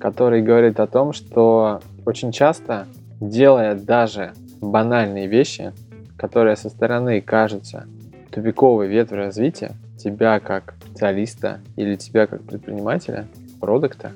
который 0.00 0.42
говорит 0.42 0.80
о 0.80 0.86
том, 0.86 1.12
что 1.12 1.80
очень 2.06 2.32
часто 2.32 2.86
делая 3.20 3.74
даже 3.74 4.32
банальные 4.60 5.26
вещи, 5.26 5.72
которые 6.16 6.56
со 6.56 6.68
стороны 6.68 7.20
кажутся 7.20 7.86
тупиковой 8.30 8.86
ветвью 8.88 9.18
развития, 9.18 9.72
тебя 9.98 10.38
как 10.40 10.74
специалиста 10.86 11.60
или 11.76 11.96
тебя 11.96 12.26
как 12.26 12.42
предпринимателя, 12.42 13.26
продукта, 13.60 14.12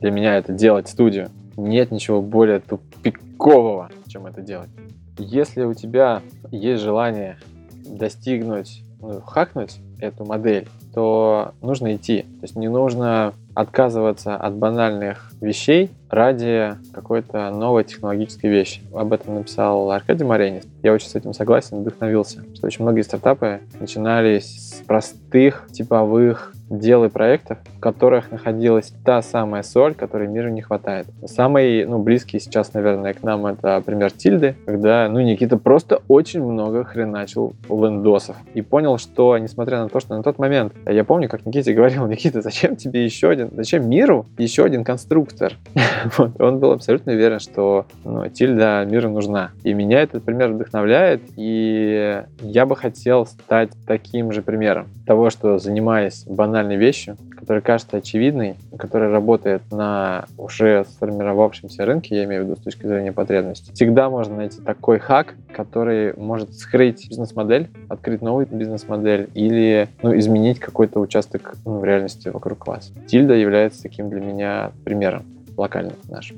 для 0.00 0.10
меня 0.10 0.36
это 0.36 0.52
делать 0.52 0.88
студию. 0.88 1.30
Нет 1.56 1.90
ничего 1.90 2.22
более 2.22 2.60
тупикового, 2.60 3.90
чем 4.06 4.26
это 4.26 4.40
делать. 4.40 4.70
Если 5.18 5.62
у 5.64 5.74
тебя 5.74 6.22
есть 6.50 6.82
желание 6.82 7.38
достигнуть, 7.86 8.83
ну, 9.04 9.20
хакнуть 9.20 9.78
эту 10.00 10.24
модель, 10.24 10.68
то 10.94 11.52
нужно 11.60 11.94
идти. 11.96 12.22
То 12.22 12.42
есть 12.42 12.56
не 12.56 12.68
нужно 12.68 13.34
отказываться 13.54 14.36
от 14.36 14.54
банальных 14.54 15.32
вещей 15.40 15.90
ради 16.08 16.74
какой-то 16.92 17.50
новой 17.50 17.84
технологической 17.84 18.50
вещи. 18.50 18.80
Об 18.92 19.12
этом 19.12 19.34
написал 19.36 19.90
Аркадий 19.90 20.24
Маренис. 20.24 20.64
Я 20.82 20.92
очень 20.92 21.08
с 21.08 21.14
этим 21.14 21.34
согласен, 21.34 21.80
вдохновился, 21.80 22.44
что 22.54 22.66
очень 22.66 22.82
многие 22.82 23.02
стартапы 23.02 23.60
начинались 23.78 24.70
с 24.70 24.82
простых 24.82 25.68
типовых 25.72 26.53
дел 26.70 27.04
и 27.04 27.08
проектов, 27.08 27.58
в 27.76 27.80
которых 27.80 28.30
находилась 28.30 28.92
та 29.04 29.22
самая 29.22 29.62
соль, 29.62 29.94
которой 29.94 30.28
миру 30.28 30.48
не 30.48 30.62
хватает. 30.62 31.06
Самый 31.26 31.86
ну, 31.86 31.98
близкий 31.98 32.38
сейчас, 32.38 32.72
наверное, 32.74 33.12
к 33.12 33.22
нам 33.22 33.46
это 33.46 33.82
пример 33.84 34.10
Тильды, 34.10 34.56
когда 34.66 35.08
ну, 35.08 35.20
Никита 35.20 35.56
просто 35.56 36.00
очень 36.08 36.42
много 36.42 36.84
хреначил 36.84 37.54
лендосов 37.68 38.36
и 38.54 38.62
понял, 38.62 38.98
что, 38.98 39.36
несмотря 39.38 39.82
на 39.82 39.88
то, 39.88 40.00
что 40.00 40.16
на 40.16 40.22
тот 40.22 40.38
момент, 40.38 40.72
я 40.86 41.04
помню, 41.04 41.28
как 41.28 41.46
Никите 41.46 41.74
говорил, 41.74 42.06
Никита, 42.08 42.40
зачем 42.40 42.76
тебе 42.76 43.04
еще 43.04 43.30
один, 43.30 43.50
зачем 43.52 43.88
миру 43.88 44.26
еще 44.38 44.64
один 44.64 44.84
конструктор? 44.84 45.54
вот. 46.16 46.40
Он 46.40 46.58
был 46.58 46.72
абсолютно 46.72 47.12
уверен, 47.12 47.40
что 47.40 47.86
ну, 48.04 48.28
Тильда 48.28 48.84
миру 48.84 49.10
нужна. 49.10 49.50
И 49.62 49.72
меня 49.72 50.02
этот 50.02 50.24
пример 50.24 50.52
вдохновляет, 50.52 51.22
и 51.36 52.22
я 52.40 52.66
бы 52.66 52.76
хотел 52.76 53.26
стать 53.26 53.70
таким 53.86 54.32
же 54.32 54.42
примером 54.42 54.88
того, 55.06 55.30
что 55.30 55.58
занимаясь 55.58 56.24
банальной 56.54 56.76
вещью, 56.76 57.16
которая 57.36 57.60
кажется 57.60 57.96
очевидной, 57.96 58.54
которая 58.78 59.10
работает 59.10 59.62
на 59.72 60.26
уже 60.38 60.84
сформировавшемся 60.88 61.84
рынке, 61.84 62.14
я 62.14 62.24
имею 62.24 62.42
в 62.42 62.46
виду 62.46 62.56
с 62.60 62.62
точки 62.62 62.86
зрения 62.86 63.10
потребностей, 63.10 63.72
всегда 63.74 64.08
можно 64.08 64.36
найти 64.36 64.60
такой 64.60 65.00
хак, 65.00 65.34
который 65.52 66.14
может 66.16 66.54
скрыть 66.54 67.08
бизнес-модель, 67.08 67.70
открыть 67.88 68.22
новую 68.22 68.46
бизнес-модель 68.46 69.30
или 69.34 69.88
ну, 70.00 70.16
изменить 70.16 70.60
какой-то 70.60 71.00
участок 71.00 71.56
ну, 71.64 71.80
в 71.80 71.84
реальности 71.84 72.28
вокруг 72.28 72.68
вас. 72.68 72.92
Тильда 73.08 73.34
является 73.34 73.82
таким 73.82 74.10
для 74.10 74.20
меня 74.20 74.70
примером 74.84 75.24
локальным 75.56 75.96
нашим. 76.08 76.36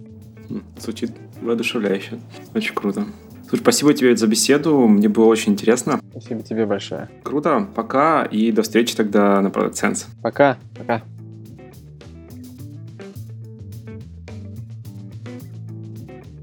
Звучит 0.78 1.10
воодушевляюще. 1.42 2.18
Очень 2.54 2.74
круто. 2.74 3.04
Слушай, 3.48 3.62
спасибо 3.62 3.94
тебе 3.94 4.16
за 4.16 4.26
беседу, 4.26 4.88
мне 4.88 5.08
было 5.08 5.26
очень 5.26 5.52
интересно. 5.52 6.00
Спасибо 6.10 6.42
тебе 6.42 6.66
большое. 6.66 7.08
Круто, 7.22 7.68
пока 7.74 8.24
и 8.24 8.50
до 8.50 8.62
встречи 8.62 8.96
тогда 8.96 9.40
на 9.40 9.48
Product 9.48 9.74
Sense. 9.74 10.06
Пока, 10.20 10.58
пока. 10.76 11.02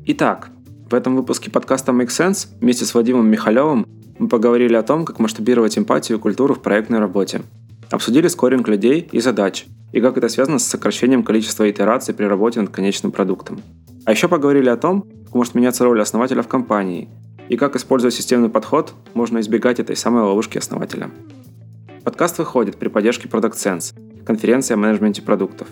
Итак, 0.05 0.49
в 0.89 0.93
этом 0.93 1.17
выпуске 1.17 1.51
подкаста 1.51 1.91
Make 1.91 2.07
Sense 2.07 2.47
вместе 2.61 2.85
с 2.85 2.93
Вадимом 2.93 3.29
Михалевым 3.29 3.85
мы 4.17 4.29
поговорили 4.29 4.75
о 4.75 4.83
том, 4.83 5.03
как 5.03 5.19
масштабировать 5.19 5.77
эмпатию 5.77 6.17
и 6.17 6.21
культуру 6.21 6.53
в 6.53 6.61
проектной 6.61 6.99
работе. 6.99 7.41
Обсудили 7.89 8.27
скоринг 8.27 8.67
людей 8.69 9.09
и 9.11 9.19
задач, 9.19 9.65
и 9.93 10.01
как 10.01 10.17
это 10.17 10.27
связано 10.27 10.59
с 10.59 10.65
сокращением 10.65 11.23
количества 11.23 11.69
итераций 11.69 12.13
при 12.13 12.25
работе 12.25 12.59
над 12.59 12.71
конечным 12.71 13.13
продуктом. 13.13 13.61
А 14.05 14.11
еще 14.11 14.27
поговорили 14.27 14.67
о 14.67 14.75
том, 14.75 15.03
как 15.25 15.35
может 15.35 15.55
меняться 15.55 15.85
роль 15.85 16.01
основателя 16.01 16.41
в 16.41 16.47
компании, 16.49 17.07
и 17.47 17.55
как, 17.55 17.75
используя 17.75 18.11
системный 18.11 18.49
подход, 18.49 18.93
можно 19.13 19.39
избегать 19.39 19.79
этой 19.79 19.95
самой 19.95 20.23
ловушки 20.23 20.57
основателя. 20.57 21.11
Подкаст 22.03 22.39
выходит 22.39 22.77
при 22.77 22.89
поддержке 22.89 23.27
Product 23.27 23.53
Sense, 23.53 23.93
конференция 24.25 24.75
о 24.75 24.77
менеджменте 24.77 25.21
продуктов. 25.21 25.67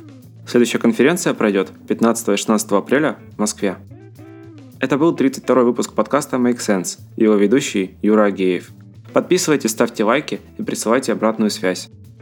Следующая 0.47 0.80
конференция 0.80 1.34
пройдет 1.34 1.69
15 1.88 2.30
и 2.30 2.38
16 2.38 2.72
апреля 2.74 3.17
в 3.36 3.39
Москве. 3.39 3.78
Это 4.80 4.97
был 4.97 5.15
32 5.15 5.63
выпуск 5.63 5.93
подкаста 5.93 6.38
Make 6.38 6.57
Sense 6.57 6.99
его 7.15 7.36
ведущий 7.36 7.97
Юра 8.01 8.26
Агеев. 8.26 8.72
Подписывайтесь, 9.13 9.72
ставьте 9.72 10.03
лайки 10.03 10.39
и 10.57 10.63
присылайте 10.63 11.11
обратную 11.11 11.49
связь. 11.49 11.89